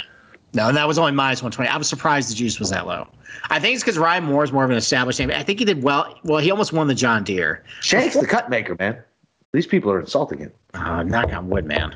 No, 0.58 0.68
and 0.70 0.76
that 0.76 0.88
was 0.88 0.98
only 0.98 1.12
minus 1.12 1.44
120. 1.44 1.70
I 1.70 1.78
was 1.78 1.88
surprised 1.88 2.32
the 2.32 2.34
juice 2.34 2.60
was 2.60 2.72
that 2.72 2.88
low. 2.88 3.08
I 3.52 3.60
think 3.60 3.76
it's 3.76 3.84
because 3.84 4.00
Ryan 4.00 4.24
Moore 4.24 4.44
is 4.44 4.52
more 4.52 4.64
of 4.64 4.72
an 4.72 4.76
established 4.76 5.20
name. 5.20 5.30
I 5.30 5.44
think 5.44 5.60
he 5.60 5.66
did 5.66 5.84
well. 5.84 6.18
Well, 6.24 6.40
he 6.40 6.50
almost 6.50 6.74
won 6.74 6.88
the 6.88 6.96
John 6.96 7.24
Deere. 7.24 7.64
Schenk's 7.82 8.16
the 8.20 8.26
cut 8.26 8.50
maker, 8.50 8.76
man. 8.80 8.98
These 9.54 9.68
people 9.68 9.92
are 9.92 10.00
insulting 10.00 10.40
him. 10.40 10.52
Uh, 10.74 11.04
knock 11.04 11.32
on 11.32 11.48
wood, 11.50 11.66
man. 11.66 11.96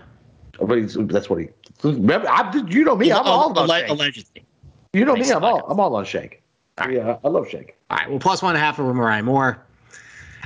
But 0.61 0.77
he's- 0.77 0.95
that's 0.99 1.27
what 1.27 1.39
he. 1.41 1.49
Remember, 1.81 2.29
I, 2.29 2.55
you 2.67 2.83
know 2.83 2.95
me. 2.95 3.11
I'm 3.11 3.25
all 3.25 3.49
about 3.49 3.67
Alle- 3.67 3.79
Schenk. 3.79 3.89
allegedly. 3.89 4.45
You 4.93 5.05
know 5.05 5.15
me. 5.15 5.31
I'm 5.31 5.43
all. 5.43 5.65
I'm 5.67 5.79
all 5.79 5.95
on 5.95 6.05
Schenk. 6.05 6.43
Yeah, 6.87 7.17
I 7.23 7.27
love 7.29 7.49
Schenk. 7.49 7.75
All 7.89 7.97
right, 7.97 8.09
well, 8.11 8.19
plus 8.19 8.43
one 8.43 8.55
and 8.55 8.61
a 8.61 8.65
half 8.65 8.79
over 8.79 8.93
Ryan 8.93 9.25
Moore. 9.25 9.63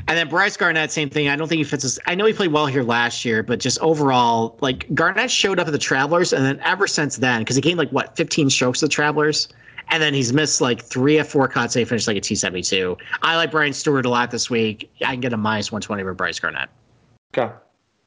And 0.08 0.18
then 0.18 0.30
Bryce 0.30 0.56
Garnett, 0.58 0.92
same 0.92 1.10
thing. 1.10 1.30
I 1.30 1.36
don't 1.36 1.48
think 1.48 1.58
he 1.58 1.64
fits. 1.64 1.84
His, 1.84 2.00
I 2.06 2.16
know 2.16 2.26
he 2.26 2.34
played 2.34 2.52
well 2.52 2.68
here 2.68 2.84
last 2.84 3.26
year, 3.26 3.42
but 3.44 3.60
just 3.60 3.80
overall, 3.80 4.58
like 4.62 4.94
Garnett 4.94 5.32
showed 5.32 5.60
up 5.60 5.68
at 5.68 5.72
the 5.72 5.80
Travelers, 5.80 6.34
and 6.34 6.46
then 6.46 6.60
ever 6.62 6.88
since 6.88 7.18
then, 7.18 7.42
because 7.42 7.56
he 7.56 7.62
gained 7.62 7.78
like 7.78 7.90
what 7.90 8.16
15 8.16 8.50
strokes 8.50 8.84
at 8.84 8.90
the 8.90 8.94
Travelers, 8.94 9.48
and 9.90 10.02
then 10.02 10.14
he's 10.14 10.34
missed 10.34 10.62
like 10.62 10.82
three 10.82 11.20
or 11.20 11.24
four 11.24 11.48
cuts. 11.48 11.74
They 11.74 11.86
finished 11.86 12.08
like 12.08 12.18
a 12.18 12.22
T72. 12.22 12.98
I 13.22 13.36
like 13.36 13.52
Brian 13.52 13.72
Stuard 13.72 14.06
a 14.06 14.10
lot 14.10 14.32
this 14.32 14.50
week. 14.50 14.92
I 15.02 15.12
can 15.12 15.22
get 15.22 15.34
a 15.34 15.38
minus 15.38 15.72
120 15.72 16.02
over 16.02 16.14
Bryce 16.14 16.40
Garnett. 16.40 16.70
Okay. 17.36 17.54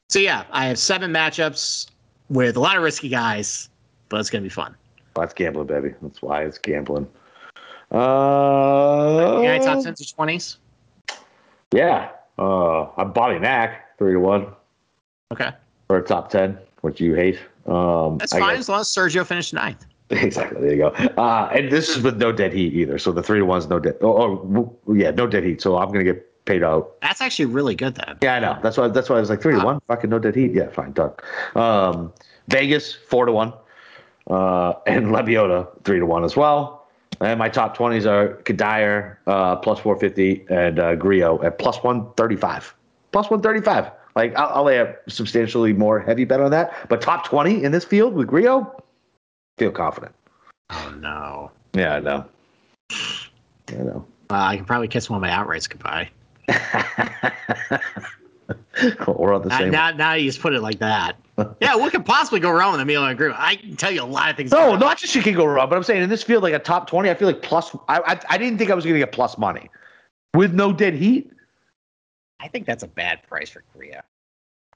So 0.09 0.19
yeah, 0.19 0.45
I 0.51 0.65
have 0.65 0.79
seven 0.79 1.11
matchups 1.11 1.87
with 2.29 2.55
a 2.57 2.59
lot 2.59 2.77
of 2.77 2.83
risky 2.83 3.09
guys, 3.09 3.69
but 4.09 4.19
it's 4.19 4.29
gonna 4.29 4.41
be 4.43 4.49
fun. 4.49 4.75
Well, 5.15 5.25
that's 5.25 5.33
gambling, 5.33 5.67
baby. 5.67 5.93
That's 6.01 6.21
why 6.21 6.43
it's 6.43 6.57
gambling. 6.57 7.07
Uh, 7.91 9.41
Yeah, 9.41 9.57
top 9.59 9.83
tens 9.83 10.01
or 10.01 10.15
twenties. 10.15 10.57
Yeah. 11.73 12.09
Uh, 12.37 12.89
I'm 12.97 13.11
Bobby 13.11 13.39
Mack, 13.39 13.97
three 13.97 14.13
to 14.13 14.19
one 14.19 14.47
Okay, 15.31 15.51
for 15.87 15.97
a 15.97 16.03
top 16.03 16.29
ten, 16.31 16.57
which 16.81 16.99
you 16.99 17.13
hate. 17.13 17.37
Um, 17.67 18.17
that's 18.17 18.33
I 18.33 18.39
fine 18.39 18.49
guess- 18.55 18.59
as 18.61 18.69
long 18.69 18.79
as 18.81 18.87
Sergio 18.87 19.25
finished 19.25 19.53
ninth. 19.53 19.85
Exactly. 20.11 20.59
There 20.61 20.71
you 20.71 20.77
go. 20.77 20.87
Uh, 21.21 21.51
and 21.53 21.71
this 21.71 21.87
is 21.89 22.01
with 22.01 22.17
no 22.17 22.31
dead 22.31 22.51
heat 22.51 22.73
either. 22.73 22.97
So 22.97 23.11
the 23.11 23.21
three 23.21 23.37
to 23.37 23.45
one's 23.45 23.67
no 23.69 23.77
dead. 23.77 23.95
Oh, 24.01 24.75
oh, 24.87 24.93
yeah, 24.93 25.11
no 25.11 25.27
dead 25.27 25.43
heat. 25.43 25.61
So 25.61 25.77
I'm 25.77 25.89
gonna 25.91 26.03
get 26.03 26.45
paid 26.45 26.63
out. 26.63 26.99
That's 27.03 27.21
actually 27.21 27.45
really 27.45 27.75
good 27.75 27.93
then. 27.93 28.17
Yeah, 28.23 28.33
I 28.33 28.39
know. 28.39 28.57
That's 28.63 28.75
why. 28.75 28.87
That's 28.87 29.07
why 29.07 29.17
I 29.17 29.19
was 29.19 29.29
like 29.29 29.39
three 29.39 29.53
to 29.53 29.59
Ah. 29.61 29.65
one. 29.65 29.79
Fucking 29.87 30.09
no 30.09 30.17
dead 30.17 30.35
heat. 30.35 30.51
Yeah, 30.53 30.69
fine, 30.71 30.93
done. 30.93 31.11
Um, 31.55 32.11
Vegas 32.47 32.91
four 32.95 33.27
to 33.27 33.31
one, 33.31 33.53
uh, 34.31 34.73
and 34.87 35.07
Lebioda 35.07 35.67
three 35.83 35.99
to 35.99 36.07
one 36.07 36.23
as 36.23 36.35
well. 36.35 36.78
And 37.21 37.37
my 37.37 37.49
top 37.49 37.75
twenties 37.75 38.05
are 38.05 38.35
Kodaira 38.43 39.17
uh, 39.27 39.57
plus 39.57 39.79
four 39.79 39.97
fifty 39.99 40.45
and 40.49 40.79
uh, 40.79 40.95
Grillo 40.95 41.41
at 41.43 41.59
plus 41.59 41.77
one 41.83 42.11
thirty 42.13 42.35
five. 42.35 42.73
Plus 43.11 43.29
one 43.29 43.41
thirty 43.41 43.61
five. 43.61 43.91
Like 44.15 44.35
I'll, 44.37 44.49
I'll 44.49 44.63
lay 44.63 44.77
a 44.77 44.95
substantially 45.07 45.73
more 45.73 45.99
heavy 45.99 46.25
bet 46.25 46.39
on 46.39 46.51
that. 46.51 46.87
But 46.89 47.01
top 47.01 47.25
twenty 47.25 47.63
in 47.63 47.71
this 47.71 47.83
field 47.83 48.13
with 48.13 48.27
Grillo, 48.27 48.83
feel 49.57 49.71
confident. 49.71 50.13
Oh 50.69 50.93
no. 50.99 51.51
Yeah, 51.73 51.95
I 51.95 51.99
know. 51.99 52.25
I 52.91 53.73
know. 53.73 54.05
Uh, 54.31 54.35
I 54.35 54.55
can 54.55 54.65
probably 54.65 54.87
kiss 54.87 55.09
one 55.09 55.17
of 55.17 55.21
my 55.21 55.29
outrights 55.29 55.67
goodbye. 55.69 56.09
We're 59.07 59.33
on 59.33 59.41
the 59.47 59.55
same. 59.57 59.71
now, 59.71 59.91
now 59.91 60.13
you 60.13 60.25
just 60.29 60.41
put 60.41 60.53
it 60.53 60.61
like 60.61 60.79
that. 60.79 61.15
yeah, 61.61 61.75
what 61.75 61.91
could 61.91 62.05
possibly 62.05 62.39
go 62.39 62.51
wrong 62.51 62.73
with 62.77 62.81
Emiliano 62.85 63.15
Grillo? 63.15 63.35
I 63.37 63.55
can 63.55 63.75
tell 63.75 63.91
you 63.91 64.01
a 64.01 64.05
lot 64.05 64.29
of 64.29 64.35
things. 64.37 64.51
No, 64.51 64.75
not 64.75 64.97
just 64.97 65.15
you 65.15 65.21
can 65.21 65.33
go 65.33 65.45
wrong, 65.45 65.69
but 65.69 65.75
I'm 65.75 65.83
saying 65.83 66.01
in 66.03 66.09
this 66.09 66.23
field, 66.23 66.43
like 66.43 66.53
a 66.53 66.59
top 66.59 66.87
twenty, 66.87 67.09
I 67.09 67.13
feel 67.13 67.27
like 67.27 67.41
plus. 67.41 67.75
I 67.87 67.99
I, 67.99 68.19
I 68.29 68.37
didn't 68.37 68.57
think 68.57 68.71
I 68.71 68.75
was 68.75 68.83
going 68.83 68.93
to 68.95 68.99
get 68.99 69.11
plus 69.11 69.37
money 69.37 69.69
with 70.33 70.53
no 70.53 70.71
dead 70.73 70.93
heat 70.93 71.31
I 72.41 72.47
think 72.47 72.65
that's 72.65 72.83
a 72.83 72.87
bad 72.87 73.21
price 73.27 73.49
for 73.49 73.63
Korea. 73.73 74.03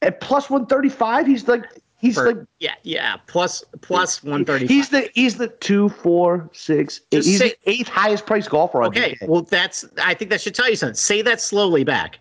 at 0.01 0.19
plus 0.19 0.49
one 0.49 0.65
thirty 0.65 0.89
five. 0.89 1.25
He's 1.25 1.47
like 1.47 1.65
he's 1.97 2.15
For- 2.15 2.27
like 2.33 2.37
Yeah, 2.59 2.73
yeah. 2.83 3.17
Plus 3.27 3.63
plus 3.81 4.21
one 4.23 4.43
thirty. 4.45 4.67
He's 4.67 4.89
the 4.89 5.09
he's 5.13 5.37
the 5.37 5.47
two 5.47 5.89
four 5.89 6.49
six. 6.53 7.01
Eight, 7.11 7.23
he's 7.23 7.39
say- 7.39 7.55
the 7.65 7.71
eighth 7.71 7.87
highest 7.87 8.25
priced 8.25 8.49
golfer 8.49 8.81
on 8.81 8.87
Okay, 8.89 9.15
DK. 9.21 9.27
well 9.27 9.43
that's. 9.43 9.85
I 10.01 10.13
think 10.13 10.29
that 10.31 10.41
should 10.41 10.55
tell 10.55 10.69
you 10.69 10.75
something. 10.75 10.95
Say 10.95 11.21
that 11.23 11.39
slowly 11.41 11.83
back. 11.83 12.19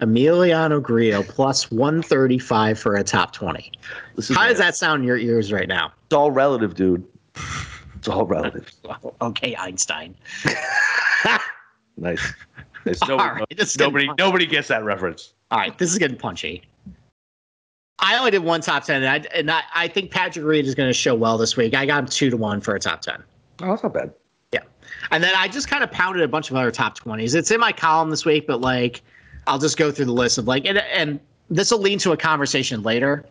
Emiliano 0.00 0.82
Grillo 0.82 1.22
plus 1.22 1.70
one 1.70 2.02
thirty 2.02 2.38
five 2.38 2.78
for 2.78 2.96
a 2.96 3.04
top 3.04 3.32
twenty. 3.32 3.72
This 4.16 4.30
is 4.30 4.36
How 4.36 4.48
does 4.48 4.58
that 4.58 4.76
sound 4.76 5.02
in 5.02 5.06
your 5.06 5.18
ears 5.18 5.52
right 5.52 5.68
now? 5.68 5.92
It's 6.06 6.14
all 6.14 6.30
relative, 6.30 6.74
dude. 6.74 7.06
It's 7.96 8.08
all 8.08 8.26
relative. 8.26 8.70
Okay, 9.22 9.54
Einstein. 9.56 10.14
nice. 11.96 12.32
Nice. 12.86 12.98
Nobody, 13.06 13.40
right, 13.40 13.76
nobody, 13.78 14.08
nobody 14.18 14.46
gets 14.46 14.68
that 14.68 14.82
reference. 14.82 15.34
All 15.50 15.58
right, 15.58 15.76
this 15.76 15.92
is 15.92 15.98
getting 15.98 16.16
punchy. 16.16 16.62
I 17.98 18.16
only 18.16 18.30
did 18.30 18.42
one 18.42 18.62
top 18.62 18.84
ten, 18.84 19.02
and 19.02 19.26
I, 19.26 19.28
and 19.34 19.50
I, 19.50 19.62
I 19.74 19.88
think 19.88 20.10
Patrick 20.10 20.44
Reed 20.46 20.64
is 20.64 20.74
going 20.74 20.88
to 20.88 20.94
show 20.94 21.14
well 21.14 21.36
this 21.36 21.56
week. 21.58 21.74
I 21.74 21.84
got 21.84 21.98
him 21.98 22.06
two 22.06 22.30
to 22.30 22.38
one 22.38 22.62
for 22.62 22.74
a 22.74 22.80
top 22.80 23.02
ten. 23.02 23.22
Oh, 23.62 23.66
that's 23.66 23.82
not 23.82 23.92
bad. 23.92 24.12
Yeah. 24.52 24.62
And 25.10 25.22
then 25.22 25.32
I 25.36 25.48
just 25.48 25.68
kind 25.68 25.84
of 25.84 25.90
pounded 25.90 26.22
a 26.22 26.28
bunch 26.28 26.50
of 26.50 26.56
other 26.56 26.70
top 26.70 26.98
20s. 26.98 27.34
It's 27.34 27.50
in 27.50 27.60
my 27.60 27.72
column 27.72 28.10
this 28.10 28.24
week, 28.24 28.46
but 28.46 28.60
like 28.60 29.02
I'll 29.50 29.58
just 29.58 29.76
go 29.76 29.90
through 29.90 30.04
the 30.04 30.12
list 30.12 30.38
of 30.38 30.46
like 30.46 30.64
and 30.64 30.78
and 30.78 31.18
this 31.50 31.72
will 31.72 31.80
lead 31.80 31.98
to 32.00 32.12
a 32.12 32.16
conversation 32.16 32.84
later. 32.84 33.24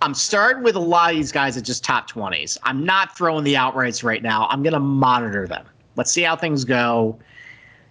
I'm 0.00 0.14
starting 0.14 0.62
with 0.62 0.74
a 0.74 0.80
lot 0.80 1.10
of 1.10 1.16
these 1.16 1.30
guys 1.30 1.58
at 1.58 1.64
just 1.64 1.84
top 1.84 2.10
20s. 2.10 2.56
I'm 2.62 2.82
not 2.82 3.14
throwing 3.18 3.44
the 3.44 3.54
outrights 3.54 4.02
right 4.02 4.22
now. 4.22 4.46
I'm 4.48 4.62
going 4.62 4.72
to 4.72 4.80
monitor 4.80 5.46
them. 5.46 5.66
Let's 5.96 6.10
see 6.10 6.22
how 6.22 6.36
things 6.36 6.64
go. 6.64 7.18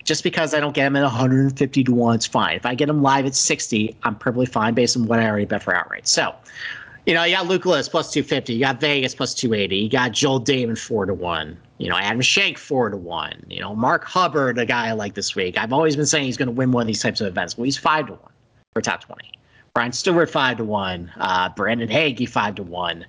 Just 0.04 0.24
because 0.24 0.56
I 0.56 0.60
don't 0.60 0.74
get 0.74 0.86
them 0.86 0.96
at 0.96 1.04
150 1.04 1.84
to 1.84 1.94
1, 1.94 2.16
it's 2.16 2.26
fine. 2.26 2.56
If 2.56 2.66
I 2.66 2.74
get 2.74 2.88
them 2.88 3.04
live 3.04 3.28
at 3.28 3.36
60, 3.36 3.96
I'm 4.02 4.16
perfectly 4.16 4.48
fine 4.48 4.74
based 4.74 4.98
on 4.98 5.06
what 5.06 5.20
I 5.20 5.28
already 5.28 5.46
bet 5.46 5.62
for 5.62 5.76
outright. 5.76 6.08
So, 6.08 6.34
you 7.06 7.14
know, 7.14 7.24
you 7.24 7.36
got 7.36 7.48
Luke 7.48 7.66
List 7.66 7.92
plus 7.92 8.12
250. 8.12 8.54
You 8.54 8.60
got 8.60 8.80
Vegas 8.80 9.16
plus 9.16 9.34
280. 9.34 9.78
You 9.78 9.90
got 9.90 10.12
Joel 10.12 10.42
Dahmen 10.42 10.78
4 10.78 11.06
to 11.08 11.14
1. 11.14 11.58
You 11.78 11.90
know, 11.90 11.98
Adam 11.98 12.22
Schenk 12.22 12.58
4 12.58 12.90
to 12.90 12.98
1. 12.98 13.46
You 13.50 13.62
know, 13.62 13.76
Mark 13.76 14.04
Hubbard, 14.04 14.58
a 14.58 14.66
guy 14.66 14.88
I 14.88 14.92
like 14.92 15.14
this 15.16 15.36
week. 15.36 15.58
I've 15.58 15.74
always 15.74 15.96
been 15.96 16.06
saying 16.06 16.26
he's 16.26 16.38
going 16.38 16.48
to 16.48 16.54
win 16.54 16.72
one 16.72 16.82
of 16.82 16.88
these 16.88 17.02
types 17.02 17.22
of 17.22 17.28
events. 17.28 17.58
Well, 17.58 17.66
he's 17.66 17.78
5 17.78 18.08
to 18.08 18.14
1 18.14 18.22
for 18.74 18.82
top 18.82 19.04
20. 19.04 19.32
Brian 19.74 19.92
Stuard 19.92 20.30
5 20.30 20.58
to 20.58 20.64
1. 20.64 21.12
Uh, 21.18 21.50
Brandon 21.50 21.90
Hagy 21.90 22.26
5 22.26 22.56
to 22.56 22.64
1. 22.64 23.06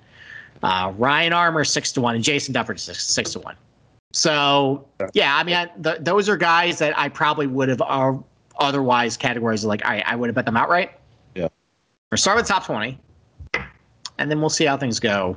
Uh, 0.63 0.93
Ryan 0.97 1.33
Armour 1.33 1.63
six 1.63 1.91
to 1.93 2.01
one, 2.01 2.15
and 2.15 2.23
Jason 2.23 2.53
Dufner 2.53 2.79
six, 2.79 3.03
six 3.03 3.33
to 3.33 3.39
one. 3.39 3.55
So 4.13 4.87
yeah, 5.13 5.35
I 5.35 5.43
mean, 5.43 5.55
I, 5.55 5.65
th- 5.81 5.99
those 6.01 6.29
are 6.29 6.37
guys 6.37 6.77
that 6.79 6.97
I 6.97 7.09
probably 7.09 7.47
would 7.47 7.69
have 7.69 7.81
uh, 7.81 8.13
otherwise 8.59 9.17
categorized 9.17 9.65
like 9.65 9.83
I, 9.85 10.03
I 10.05 10.15
would 10.15 10.27
have 10.27 10.35
bet 10.35 10.45
them 10.45 10.57
outright. 10.57 10.91
Yeah. 11.35 11.47
We're 12.11 12.17
starting 12.17 12.41
with 12.41 12.47
top 12.47 12.65
twenty, 12.65 12.99
and 14.21 14.29
then 14.29 14.39
we'll 14.39 14.49
see 14.49 14.65
how 14.65 14.77
things 14.77 14.99
go 14.99 15.35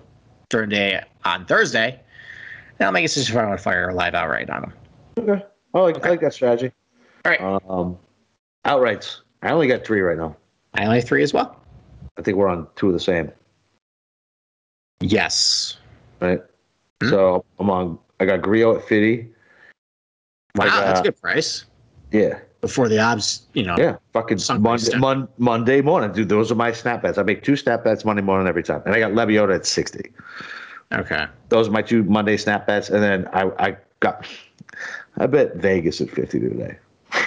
during 0.50 0.68
the 0.68 0.76
day 0.76 1.02
on 1.24 1.46
Thursday. 1.46 1.98
And 2.78 2.86
I'll 2.86 2.92
make 2.92 3.04
a 3.04 3.08
decision 3.08 3.34
if 3.34 3.42
I 3.42 3.46
want 3.46 3.58
to 3.58 3.62
fire 3.62 3.88
a 3.88 3.94
live 3.94 4.14
outright 4.14 4.50
on 4.50 4.60
them. 4.62 4.72
Okay. 5.18 5.44
I 5.72 5.80
like, 5.80 6.04
I 6.04 6.10
like 6.10 6.20
that 6.20 6.34
strategy. 6.34 6.70
All 7.24 7.30
right. 7.32 7.40
Um, 7.40 7.98
outrights. 8.66 9.20
I 9.42 9.50
only 9.52 9.66
got 9.68 9.84
three 9.86 10.00
right 10.02 10.18
now. 10.18 10.36
I 10.74 10.84
only 10.84 10.98
have 10.98 11.08
three 11.08 11.22
as 11.22 11.32
well. 11.32 11.60
I 12.18 12.22
think 12.22 12.36
we're 12.36 12.48
on 12.48 12.66
two 12.76 12.88
of 12.88 12.92
the 12.92 13.00
same, 13.00 13.30
Yes. 15.00 15.78
right? 16.20 16.40
Hmm. 17.02 17.08
So 17.08 17.44
I'm 17.58 17.70
on. 17.70 17.98
I 18.20 18.26
got 18.26 18.42
Grillo 18.42 18.76
at 18.76 18.84
50. 18.86 19.28
Wow, 20.56 20.66
got- 20.66 20.84
that's 20.84 21.00
a 21.00 21.02
good 21.04 21.20
price. 21.20 21.64
Yeah. 22.12 22.38
Before 22.64 22.88
the 22.88 22.98
odds, 22.98 23.42
you 23.52 23.62
know. 23.62 23.74
Yeah. 23.78 23.96
Fucking 24.14 24.38
Monday, 24.58 24.96
Mon- 24.96 25.28
Monday 25.36 25.82
morning, 25.82 26.12
dude. 26.12 26.30
Those 26.30 26.50
are 26.50 26.54
my 26.54 26.72
snap 26.72 27.02
bets. 27.02 27.18
I 27.18 27.22
make 27.22 27.42
two 27.42 27.56
snap 27.56 27.84
bets 27.84 28.06
Monday 28.06 28.22
morning 28.22 28.48
every 28.48 28.62
time, 28.62 28.80
and 28.86 28.94
I 28.94 28.98
got 29.00 29.12
Lebioda 29.12 29.54
at 29.54 29.66
60. 29.66 30.10
Okay. 30.92 31.26
Those 31.50 31.68
are 31.68 31.70
my 31.70 31.82
two 31.82 32.04
Monday 32.04 32.38
snap 32.38 32.66
bets, 32.66 32.88
and 32.88 33.02
then 33.02 33.28
I 33.34 33.50
I 33.58 33.76
got. 34.00 34.26
I 35.18 35.26
bet 35.26 35.56
Vegas 35.56 36.00
at 36.00 36.08
50 36.10 36.40
today. 36.40 36.78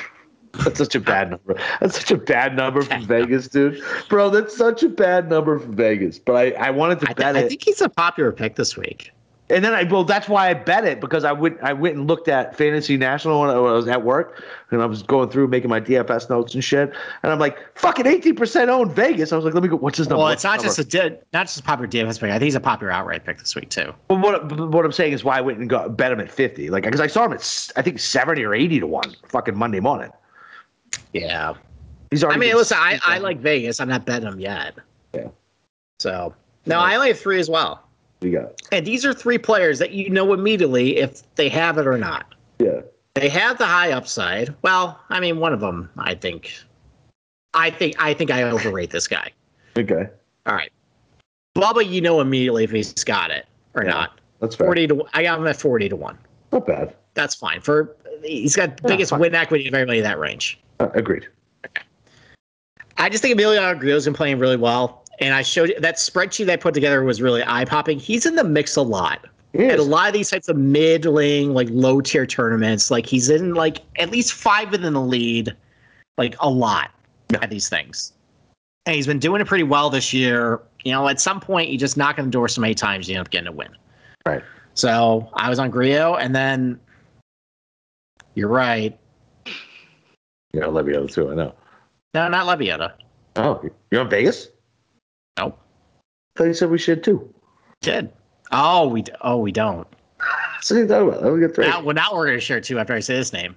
That's 0.63 0.79
such 0.79 0.95
a 0.95 0.99
bad 0.99 1.29
number. 1.29 1.55
That's 1.79 1.99
such 1.99 2.09
a 2.11 2.17
bad 2.17 2.55
number 2.55 2.81
from 2.81 3.05
Vegas, 3.07 3.47
dude. 3.47 3.79
Bro, 4.09 4.31
that's 4.31 4.57
such 4.57 4.81
a 4.81 4.89
bad 4.89 5.29
number 5.29 5.59
from 5.59 5.75
Vegas. 5.75 6.17
But 6.17 6.35
I, 6.35 6.51
I 6.67 6.69
wanted 6.71 6.99
to 7.01 7.05
I, 7.05 7.13
th- 7.13 7.17
bet 7.17 7.35
I 7.35 7.41
it. 7.41 7.49
think 7.49 7.63
he's 7.63 7.79
a 7.79 7.89
popular 7.89 8.31
pick 8.31 8.55
this 8.55 8.75
week. 8.75 9.11
And 9.49 9.63
then 9.63 9.73
I 9.73 9.83
well, 9.83 10.03
that's 10.03 10.27
why 10.27 10.49
I 10.49 10.53
bet 10.53 10.83
it 10.83 10.99
because 10.99 11.23
I 11.23 11.31
went 11.31 11.57
I 11.61 11.71
went 11.71 11.95
and 11.95 12.05
looked 12.05 12.27
at 12.27 12.55
Fantasy 12.57 12.97
National 12.97 13.39
when 13.39 13.49
I 13.49 13.57
was 13.57 13.87
at 13.87 14.03
work 14.03 14.43
and 14.71 14.81
I 14.81 14.85
was 14.85 15.03
going 15.03 15.29
through 15.29 15.47
making 15.47 15.69
my 15.69 15.79
DFS 15.79 16.29
notes 16.29 16.53
and 16.53 16.61
shit. 16.61 16.91
And 17.23 17.31
I'm 17.31 17.39
like, 17.39 17.57
fucking 17.77 18.05
18% 18.05 18.67
own 18.67 18.93
Vegas. 18.93 19.31
I 19.31 19.37
was 19.37 19.45
like, 19.45 19.53
let 19.53 19.63
me 19.63 19.69
go. 19.69 19.77
What's 19.77 19.99
his 19.99 20.09
number? 20.09 20.23
Well, 20.23 20.33
it's 20.33 20.43
not 20.43 20.61
his 20.61 20.75
just 20.75 20.95
a 20.95 21.17
not 21.31 21.45
just 21.45 21.61
a 21.61 21.63
popular 21.63 21.87
DFS 21.87 22.19
pick. 22.19 22.29
I 22.29 22.33
think 22.33 22.43
he's 22.43 22.55
a 22.55 22.59
popular 22.59 22.91
outright 22.91 23.25
pick 23.25 23.39
this 23.39 23.55
week 23.55 23.69
too. 23.69 23.93
But 24.09 24.19
what 24.19 24.69
what 24.69 24.83
I'm 24.83 24.91
saying 24.91 25.13
is 25.13 25.23
why 25.23 25.37
I 25.37 25.41
went 25.41 25.59
and 25.59 25.69
got 25.69 25.95
bet 25.95 26.11
him 26.11 26.19
at 26.19 26.29
50. 26.29 26.69
Like 26.69 26.83
because 26.83 26.99
I 26.99 27.07
saw 27.07 27.23
him 27.23 27.31
at 27.31 27.71
I 27.77 27.81
think 27.81 27.99
70 27.99 28.43
or 28.43 28.53
80 28.53 28.81
to 28.81 28.87
one 28.87 29.15
fucking 29.29 29.57
Monday 29.57 29.79
morning. 29.79 30.11
Yeah. 31.13 31.53
He's 32.11 32.23
already. 32.23 32.37
I 32.37 32.39
mean, 32.39 32.55
listen, 32.55 32.77
I, 32.79 32.99
I 33.05 33.17
like 33.19 33.39
Vegas. 33.39 33.79
I'm 33.79 33.89
not 33.89 34.05
betting 34.05 34.27
him 34.27 34.39
yet. 34.39 34.75
Yeah. 35.13 35.29
So 35.99 36.33
no, 36.65 36.79
I 36.79 36.95
only 36.95 37.09
have 37.09 37.19
three 37.19 37.39
as 37.39 37.49
well. 37.49 37.86
We 38.21 38.31
got 38.31 38.61
And 38.71 38.85
these 38.85 39.05
are 39.05 39.13
three 39.13 39.37
players 39.37 39.79
that 39.79 39.91
you 39.91 40.09
know 40.09 40.33
immediately 40.33 40.97
if 40.97 41.21
they 41.35 41.49
have 41.49 41.77
it 41.77 41.87
or 41.87 41.97
not. 41.97 42.33
yeah. 42.59 42.81
They 43.13 43.29
have 43.29 43.57
the 43.57 43.65
high 43.65 43.91
upside. 43.93 44.53
Well, 44.61 44.99
I 45.09 45.19
mean, 45.19 45.39
one 45.39 45.51
of 45.51 45.59
them, 45.59 45.89
I 45.97 46.13
think. 46.13 46.53
I 47.55 47.71
think 47.71 47.95
I 47.97 48.13
think 48.13 48.29
I 48.29 48.43
overrate 48.43 48.91
this 48.91 49.07
guy. 49.07 49.31
Okay, 49.75 50.07
All 50.45 50.53
right, 50.55 50.71
Bubba, 51.55 51.87
you 51.87 51.99
know 52.01 52.21
immediately 52.21 52.63
if 52.63 52.69
he's 52.71 52.93
got 53.03 53.31
it 53.31 53.47
or 53.73 53.83
Yeah. 53.83 53.89
not. 53.91 54.19
that's 54.39 54.55
fair. 54.55 54.67
Forty 54.67 54.87
to 54.87 55.03
I 55.15 55.23
got 55.23 55.39
him 55.39 55.47
at 55.47 55.57
forty 55.59 55.89
to 55.89 55.95
one. 55.95 56.17
Not 56.51 56.67
bad. 56.67 56.95
That's 57.15 57.33
fine 57.33 57.61
for 57.61 57.95
he's 58.23 58.55
got 58.55 58.77
the 58.77 58.83
Yeah, 58.83 58.93
biggest 58.95 59.09
fine. 59.11 59.19
win 59.19 59.33
equity 59.35 59.67
of 59.67 59.73
everybody 59.73 59.97
in 59.99 60.03
that 60.03 60.19
range. 60.19 60.59
Uh, 60.79 60.89
agreed. 60.93 61.27
I 62.97 63.09
just 63.09 63.21
think 63.21 63.39
Emiliano 63.39 63.79
Grillo's 63.79 64.05
been 64.05 64.13
playing 64.13 64.39
really 64.39 64.57
well, 64.57 65.03
and 65.19 65.33
I 65.33 65.41
showed 65.41 65.73
that 65.79 65.95
spreadsheet 65.97 66.49
I 66.49 66.55
put 66.55 66.73
together 66.73 67.03
was 67.03 67.21
really 67.21 67.43
eye 67.45 67.65
popping. 67.65 67.99
He's 67.99 68.25
in 68.25 68.35
the 68.35 68.43
mix 68.43 68.75
a 68.75 68.81
lot. 68.81 69.25
At 69.57 69.79
a 69.79 69.83
lot 69.83 70.07
of 70.07 70.13
these 70.13 70.29
types 70.29 70.49
of 70.49 70.57
middling, 70.57 71.53
like 71.53 71.67
low 71.71 71.99
tier 71.99 72.27
tournaments, 72.27 72.91
like 72.91 73.07
he's 73.07 73.27
in 73.29 73.55
like 73.55 73.79
at 73.97 74.11
least 74.11 74.33
five 74.33 74.71
in 74.73 74.81
the 74.81 74.91
lead, 75.01 75.55
like 76.19 76.35
a 76.39 76.49
lot 76.49 76.91
Yeah. 77.31 77.39
at 77.41 77.49
these 77.49 77.67
things. 77.67 78.13
And 78.85 78.95
he's 78.95 79.07
been 79.07 79.17
doing 79.17 79.41
it 79.41 79.47
pretty 79.47 79.63
well 79.63 79.89
this 79.89 80.13
year. 80.13 80.61
You 80.83 80.91
know, 80.91 81.07
at 81.07 81.19
some 81.19 81.39
point 81.39 81.69
you 81.71 81.77
just 81.79 81.97
knock 81.97 82.19
on 82.19 82.25
the 82.25 82.31
door 82.31 82.47
so 82.47 82.61
many 82.61 82.75
times 82.75 83.09
you 83.09 83.15
end 83.15 83.21
up 83.21 83.31
getting 83.31 83.47
a 83.47 83.51
win. 83.51 83.69
Right. 84.27 84.43
So 84.75 85.27
I 85.33 85.49
was 85.49 85.57
on 85.57 85.71
Grillo, 85.71 86.15
and 86.17 86.35
then 86.35 86.79
you're 88.35 88.49
right. 88.49 88.95
Yeah, 90.53 90.63
Lebioda 90.65 91.11
too. 91.11 91.31
I 91.31 91.35
know. 91.35 91.55
No, 92.13 92.27
not 92.27 92.45
Lebioda. 92.45 92.93
Oh, 93.37 93.67
you're 93.89 94.01
on 94.01 94.09
Vegas? 94.09 94.49
Nope. 95.37 95.59
I 96.35 96.39
thought 96.39 96.45
you 96.45 96.53
said 96.53 96.69
we 96.69 96.77
should 96.77 97.03
too. 97.03 97.33
Did. 97.81 98.11
Oh, 98.51 98.87
we 98.87 99.03
oh 99.21 99.37
we 99.37 99.51
don't. 99.51 99.87
So 100.61 100.75
you 100.75 100.87
thought 100.87 101.03
about. 101.03 101.33
We 101.33 101.41
got 101.41 101.53
three. 101.53 101.67
Now, 101.67 101.81
well, 101.81 101.95
now 101.95 102.13
we're 102.13 102.25
gonna 102.25 102.39
share 102.39 102.61
two 102.61 102.79
after 102.79 102.93
I 102.93 102.99
say 102.99 103.15
his 103.15 103.33
name. 103.33 103.55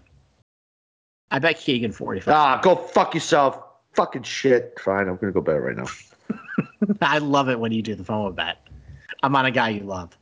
I 1.30 1.38
bet 1.38 1.58
Keegan 1.58 1.92
forty 1.92 2.20
five. 2.20 2.34
Ah, 2.34 2.60
go 2.62 2.76
fuck 2.76 3.14
yourself. 3.14 3.58
Fucking 3.94 4.22
shit. 4.22 4.78
Fine, 4.82 5.08
I'm 5.08 5.16
gonna 5.16 5.32
go 5.32 5.40
bet 5.40 5.62
right 5.62 5.76
now. 5.76 5.86
I 7.02 7.18
love 7.18 7.48
it 7.48 7.58
when 7.58 7.72
you 7.72 7.82
do 7.82 7.94
the 7.94 8.04
phone 8.04 8.34
bet. 8.34 8.58
I'm 9.22 9.34
on 9.36 9.46
a 9.46 9.50
guy 9.50 9.70
you 9.70 9.80
love. 9.80 10.16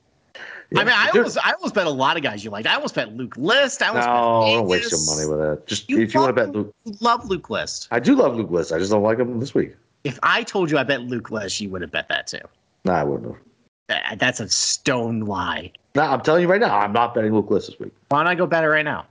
Yeah. 0.70 0.80
I 0.80 0.84
mean, 0.84 0.94
I 0.94 1.08
almost, 1.14 1.38
I 1.42 1.52
almost 1.52 1.74
bet 1.74 1.86
a 1.86 1.90
lot 1.90 2.18
of 2.18 2.22
guys 2.22 2.44
you 2.44 2.50
like. 2.50 2.66
I 2.66 2.74
almost 2.74 2.94
bet 2.94 3.14
Luke 3.14 3.36
List. 3.38 3.82
I 3.82 3.88
almost 3.88 4.06
No, 4.06 4.58
don't 4.58 4.68
waste 4.68 4.90
your 4.90 5.00
money 5.06 5.26
with 5.26 5.38
that. 5.38 5.66
Just 5.66 5.88
You 5.88 6.00
if 6.00 6.12
you 6.12 6.20
want 6.20 6.36
to 6.36 6.44
bet 6.44 6.54
Luke, 6.54 6.74
love 7.00 7.28
Luke 7.28 7.48
List. 7.48 7.88
I 7.90 8.00
do 8.00 8.14
love 8.14 8.36
Luke 8.36 8.50
List. 8.50 8.72
I 8.72 8.78
just 8.78 8.90
don't 8.90 9.02
like 9.02 9.18
him 9.18 9.40
this 9.40 9.54
week. 9.54 9.74
If 10.08 10.18
I 10.22 10.42
told 10.42 10.70
you 10.70 10.78
I 10.78 10.84
bet 10.84 11.02
Luke 11.02 11.30
List, 11.30 11.60
you 11.60 11.68
would 11.68 11.82
have 11.82 11.90
bet 11.90 12.08
that 12.08 12.26
too. 12.26 12.38
Nah, 12.86 12.94
I 12.94 13.04
wouldn't 13.04 13.32
have. 13.34 13.42
That- 13.88 14.18
That's 14.18 14.40
a 14.40 14.48
stone 14.48 15.20
lie. 15.20 15.70
Nah, 15.94 16.14
I'm 16.14 16.22
telling 16.22 16.40
you 16.42 16.48
right 16.48 16.60
now, 16.60 16.78
I'm 16.78 16.94
not 16.94 17.14
betting 17.14 17.34
Luke 17.34 17.50
List 17.50 17.66
this 17.68 17.78
week. 17.78 17.92
Why 18.08 18.20
don't 18.20 18.26
I 18.26 18.34
go 18.34 18.46
bet 18.46 18.64
it 18.64 18.68
right 18.68 18.84
now? 18.86 19.04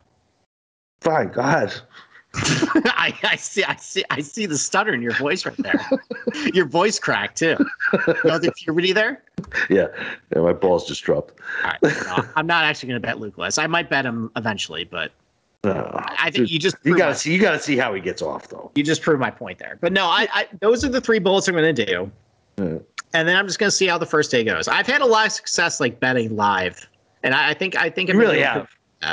Fine, 1.02 1.30
go 1.30 1.42
ahead. 1.42 1.72
I, 2.34 3.14
I 3.24 3.36
see, 3.36 3.64
I 3.64 3.76
see, 3.76 4.04
I 4.10 4.22
see 4.22 4.48
the 4.48 4.58
stutter 4.58 4.92
in 4.94 5.02
your 5.04 5.14
voice 5.14 5.46
right 5.46 5.58
there. 5.58 5.80
your 6.54 6.66
voice 6.66 6.98
cracked 6.98 7.38
too. 7.38 7.58
You 7.94 8.16
know 8.26 8.40
the 8.40 8.52
puberty 8.58 8.92
there. 8.92 9.24
Yeah, 9.70 9.88
yeah 10.36 10.42
my 10.42 10.54
balls 10.54 10.88
just 10.88 11.04
dropped. 11.04 11.40
All 11.64 11.72
right, 11.72 12.06
no, 12.06 12.24
I'm 12.36 12.48
not 12.48 12.66
actually 12.66 12.90
going 12.90 13.02
to 13.02 13.08
bet 13.08 13.20
Luke 13.20 13.38
List. 13.38 13.60
I 13.60 13.68
might 13.68 13.90
bet 13.90 14.06
him 14.06 14.32
eventually, 14.36 14.84
but 14.84 15.12
No, 15.74 15.92
I 16.20 16.32
think 16.32 16.50
you 16.52 16.60
just 16.60 16.78
you 16.84 16.98
gotta 16.98 17.12
my- 17.12 17.16
see. 17.16 17.34
You 17.34 17.42
gotta 17.42 17.60
see 17.60 17.78
how 17.78 17.94
he 17.94 18.02
gets 18.02 18.22
off 18.22 18.48
though. 18.50 18.72
you 18.76 18.84
just 18.84 19.02
proved 19.02 19.20
my 19.20 19.32
point 19.32 19.60
there. 19.60 19.78
But 19.82 19.94
no, 19.94 20.06
I, 20.06 20.28
I 20.34 20.48
those 20.62 20.84
are 20.86 20.90
the 20.90 21.02
three 21.02 21.20
bullets 21.20 21.48
I'm 21.48 21.56
going 21.56 21.76
to 21.76 21.86
do, 21.86 22.12
and 22.58 23.28
then 23.28 23.36
I'm 23.36 23.48
just 23.48 23.60
going 23.60 23.70
to 23.70 23.76
see 23.76 23.88
how 23.88 23.98
the 23.98 24.06
first 24.06 24.32
day 24.32 24.44
goes. 24.44 24.68
I've 24.68 24.88
had 24.88 25.02
a 25.02 25.06
lot 25.06 25.26
of 25.26 25.32
success 25.32 25.80
like 25.80 26.00
betting 26.00 26.36
live, 26.36 26.88
and 27.24 27.34
I, 27.36 27.50
I 27.50 27.54
think 27.54 27.76
I 27.76 27.90
think 27.90 28.10
You 28.10 28.18
really 28.18 28.42
have. 28.42 28.68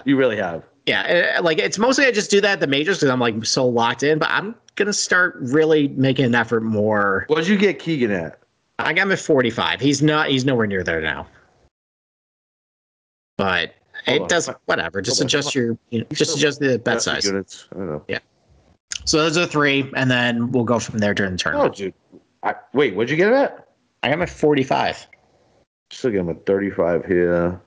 You 0.04 0.16
really 0.16 0.36
have. 0.36 0.64
Yeah, 0.86 1.36
uh, 1.38 1.42
like 1.42 1.58
it's 1.58 1.78
mostly 1.78 2.04
I 2.06 2.12
just 2.12 2.30
do 2.30 2.40
that 2.42 2.52
at 2.52 2.60
the 2.60 2.66
majors 2.66 2.98
because 2.98 3.10
I'm 3.10 3.20
like 3.20 3.44
so 3.44 3.66
locked 3.66 4.02
in. 4.02 4.18
But 4.18 4.30
I'm 4.30 4.54
gonna 4.76 4.92
start 4.92 5.36
really 5.40 5.88
making 5.88 6.26
an 6.26 6.34
effort 6.34 6.62
more. 6.62 7.24
What 7.28 7.38
did 7.38 7.48
you 7.48 7.56
get 7.56 7.78
Keegan 7.78 8.10
at? 8.10 8.38
I 8.78 8.92
got 8.92 9.02
him 9.02 9.12
at 9.12 9.18
45. 9.20 9.80
He's 9.80 10.02
not. 10.02 10.28
He's 10.28 10.44
nowhere 10.44 10.66
near 10.66 10.82
there 10.82 11.00
now. 11.00 11.26
But 13.36 13.74
Hold 14.06 14.16
it 14.16 14.22
on. 14.22 14.28
does 14.28 14.50
whatever. 14.66 15.00
Just 15.00 15.18
Hold 15.18 15.24
on. 15.24 15.26
adjust 15.26 15.54
your, 15.54 15.78
you 15.90 16.00
know, 16.00 16.06
just 16.12 16.36
adjust 16.36 16.60
the 16.60 16.78
bet 16.78 17.02
size. 17.02 17.24
Units. 17.24 17.68
I 17.72 17.76
don't 17.76 17.86
know. 17.86 18.18
So 19.06 19.18
those 19.18 19.36
are 19.36 19.46
three, 19.46 19.90
and 19.96 20.10
then 20.10 20.50
we'll 20.50 20.64
go 20.64 20.78
from 20.78 20.98
there 20.98 21.14
during 21.14 21.32
the 21.32 21.38
tournament. 21.38 21.74
Oh, 21.74 21.74
dude. 21.74 21.94
I, 22.42 22.54
wait, 22.72 22.94
what'd 22.94 23.10
you 23.10 23.16
get 23.16 23.28
it 23.28 23.34
at? 23.34 23.68
I 24.02 24.08
got 24.08 24.14
him 24.14 24.22
at 24.22 24.30
45. 24.30 25.06
Still 25.90 26.10
get 26.10 26.20
him 26.20 26.30
at 26.30 26.46
35 26.46 27.04
here. 27.04 27.60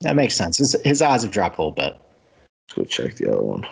That 0.00 0.16
makes 0.16 0.34
sense. 0.34 0.58
His, 0.58 0.76
his 0.84 1.00
odds 1.00 1.22
have 1.22 1.32
dropped 1.32 1.58
a 1.58 1.62
little 1.62 1.72
bit. 1.72 1.96
Let's 2.68 2.74
go 2.74 2.84
check 2.84 3.16
the 3.16 3.30
other 3.30 3.42
one. 3.42 3.64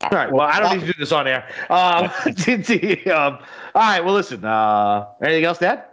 All 0.00 0.10
right. 0.10 0.30
Well, 0.30 0.46
I 0.46 0.60
don't 0.60 0.78
need 0.78 0.86
to 0.86 0.92
do 0.92 0.98
this 0.98 1.12
on 1.12 1.26
air. 1.26 1.48
Um, 1.70 2.04
um, 3.12 3.38
all 3.74 3.82
right. 3.82 4.04
Well, 4.04 4.14
listen. 4.14 4.44
Uh, 4.44 5.06
anything 5.22 5.44
else, 5.44 5.58
Dad? 5.58 5.84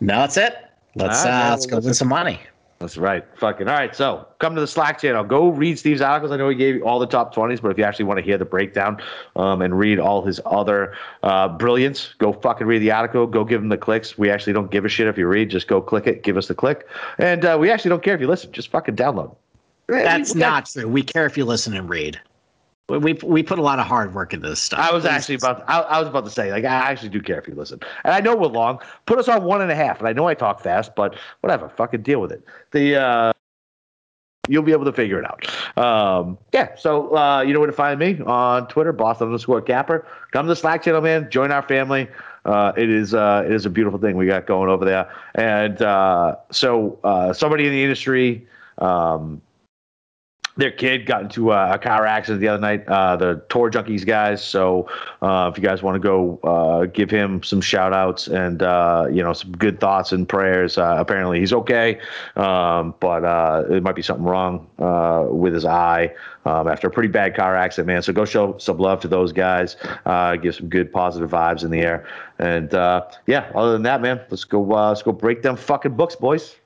No, 0.00 0.18
that's 0.18 0.36
it. 0.36 0.56
Let's 0.94 1.24
All 1.24 1.30
right, 1.30 1.46
uh, 1.46 1.50
let's 1.50 1.66
go 1.66 1.80
win 1.80 1.94
some 1.94 2.08
money. 2.08 2.40
That's 2.82 2.96
right. 2.96 3.24
Fucking 3.36 3.68
all 3.68 3.74
right. 3.74 3.94
So 3.94 4.26
come 4.40 4.54
to 4.56 4.60
the 4.60 4.66
Slack 4.66 5.00
channel. 5.00 5.22
Go 5.22 5.48
read 5.50 5.78
Steve's 5.78 6.00
articles. 6.00 6.32
I 6.32 6.36
know 6.36 6.48
he 6.48 6.56
gave 6.56 6.74
you 6.74 6.84
all 6.84 6.98
the 6.98 7.06
top 7.06 7.32
twenties, 7.32 7.60
but 7.60 7.70
if 7.70 7.78
you 7.78 7.84
actually 7.84 8.06
want 8.06 8.18
to 8.18 8.22
hear 8.24 8.36
the 8.36 8.44
breakdown 8.44 9.00
um, 9.36 9.62
and 9.62 9.78
read 9.78 10.00
all 10.00 10.24
his 10.24 10.40
other 10.44 10.94
uh, 11.22 11.48
brilliance, 11.48 12.14
go 12.18 12.32
fucking 12.32 12.66
read 12.66 12.80
the 12.80 12.90
article. 12.90 13.26
Go 13.26 13.44
give 13.44 13.62
him 13.62 13.68
the 13.68 13.78
clicks. 13.78 14.18
We 14.18 14.30
actually 14.30 14.52
don't 14.52 14.70
give 14.70 14.84
a 14.84 14.88
shit 14.88 15.06
if 15.06 15.16
you 15.16 15.28
read. 15.28 15.48
Just 15.48 15.68
go 15.68 15.80
click 15.80 16.06
it. 16.08 16.24
Give 16.24 16.36
us 16.36 16.48
the 16.48 16.54
click, 16.54 16.86
and 17.18 17.44
uh, 17.44 17.56
we 17.58 17.70
actually 17.70 17.90
don't 17.90 18.02
care 18.02 18.14
if 18.16 18.20
you 18.20 18.26
listen. 18.26 18.50
Just 18.52 18.68
fucking 18.72 18.96
download. 18.96 19.34
That's 19.86 20.34
We- 20.34 20.40
not 20.40 20.66
true. 20.66 20.88
We 20.88 21.02
care 21.02 21.24
if 21.26 21.36
you 21.38 21.44
listen 21.44 21.74
and 21.76 21.88
read. 21.88 22.20
We, 23.00 23.14
we, 23.14 23.42
put 23.42 23.58
a 23.58 23.62
lot 23.62 23.78
of 23.78 23.86
hard 23.86 24.14
work 24.14 24.34
into 24.34 24.48
this 24.48 24.60
stuff. 24.60 24.80
I 24.80 24.92
was 24.92 25.04
actually 25.04 25.36
about. 25.36 25.64
I, 25.68 25.80
I 25.80 25.98
was 26.00 26.08
about 26.08 26.24
to 26.24 26.30
say, 26.30 26.50
like, 26.50 26.64
I 26.64 26.68
actually 26.68 27.08
do 27.08 27.20
care 27.20 27.38
if 27.38 27.48
you 27.48 27.54
listen, 27.54 27.80
and 28.04 28.12
I 28.12 28.20
know 28.20 28.36
we're 28.36 28.48
long. 28.48 28.80
Put 29.06 29.18
us 29.18 29.28
on 29.28 29.44
one 29.44 29.62
and 29.62 29.70
a 29.70 29.74
half, 29.74 29.98
and 29.98 30.08
I 30.08 30.12
know 30.12 30.26
I 30.26 30.34
talk 30.34 30.60
fast, 30.60 30.94
but 30.94 31.16
whatever. 31.40 31.68
Fucking 31.68 32.02
deal 32.02 32.20
with 32.20 32.32
it. 32.32 32.44
The 32.72 32.96
uh, 32.96 33.32
you'll 34.48 34.62
be 34.62 34.72
able 34.72 34.84
to 34.84 34.92
figure 34.92 35.18
it 35.18 35.24
out. 35.24 35.78
Um, 35.78 36.38
yeah. 36.52 36.74
So 36.76 37.16
uh, 37.16 37.42
you 37.42 37.52
know 37.52 37.60
where 37.60 37.66
to 37.68 37.72
find 37.72 37.98
me 37.98 38.20
on 38.26 38.68
Twitter, 38.68 38.92
Boston 38.92 39.28
underscore 39.28 39.62
Capper. 39.62 40.06
Come 40.32 40.46
to 40.46 40.48
the 40.48 40.56
Slack 40.56 40.82
channel, 40.82 41.00
man. 41.00 41.30
Join 41.30 41.50
our 41.50 41.62
family. 41.62 42.08
Uh, 42.44 42.72
it 42.76 42.90
is 42.90 43.14
uh, 43.14 43.42
it 43.46 43.52
is 43.52 43.66
a 43.66 43.70
beautiful 43.70 43.98
thing 43.98 44.16
we 44.16 44.26
got 44.26 44.46
going 44.46 44.68
over 44.68 44.84
there. 44.84 45.10
And 45.34 45.80
uh, 45.80 46.36
so 46.50 46.98
uh, 47.04 47.32
somebody 47.32 47.66
in 47.66 47.72
the 47.72 47.82
industry. 47.82 48.46
Um, 48.78 49.40
their 50.56 50.70
kid 50.70 51.06
got 51.06 51.22
into 51.22 51.52
a, 51.52 51.78
car 51.78 52.06
accident 52.06 52.40
the 52.40 52.48
other 52.48 52.60
night. 52.60 52.86
Uh, 52.86 53.16
the 53.16 53.42
tour 53.48 53.70
junkies 53.70 54.06
guys. 54.06 54.44
So 54.44 54.88
uh, 55.22 55.50
if 55.50 55.58
you 55.58 55.64
guys 55.64 55.82
want 55.82 55.96
to 55.96 56.00
go, 56.00 56.38
uh, 56.44 56.86
give 56.86 57.10
him 57.10 57.42
some 57.42 57.60
shout 57.60 57.92
outs 57.92 58.28
and 58.28 58.62
uh, 58.62 59.06
you 59.10 59.22
know 59.22 59.32
some 59.32 59.52
good 59.52 59.80
thoughts 59.80 60.12
and 60.12 60.28
prayers. 60.28 60.78
Uh, 60.78 60.96
apparently 60.98 61.40
he's 61.40 61.52
okay, 61.52 61.98
um, 62.36 62.94
but 63.00 63.24
uh, 63.24 63.64
it 63.70 63.82
might 63.82 63.96
be 63.96 64.02
something 64.02 64.24
wrong 64.24 64.68
with 65.30 65.54
his 65.54 65.64
eye 65.64 66.12
um, 66.44 66.68
after 66.68 66.88
a 66.88 66.90
pretty 66.90 67.08
bad 67.08 67.34
car 67.34 67.56
accident, 67.56 67.86
man. 67.86 68.02
So 68.02 68.12
go 68.12 68.24
show 68.24 68.56
some 68.58 68.78
love 68.78 69.00
to 69.00 69.08
those 69.08 69.32
guys. 69.32 69.76
Give 70.42 70.54
some 70.54 70.68
good 70.68 70.92
positive 70.92 71.30
vibes 71.30 71.64
in 71.64 71.70
the 71.70 71.80
air. 71.80 72.06
And 72.38 72.70
yeah, 73.26 73.50
other 73.54 73.72
than 73.72 73.82
that, 73.82 74.02
man, 74.02 74.20
let's 74.30 74.44
go. 74.44 74.62
Let's 74.62 75.02
go 75.02 75.12
break 75.12 75.42
them 75.42 75.56
fucking 75.56 75.96
books, 75.96 76.14
boys. 76.14 76.56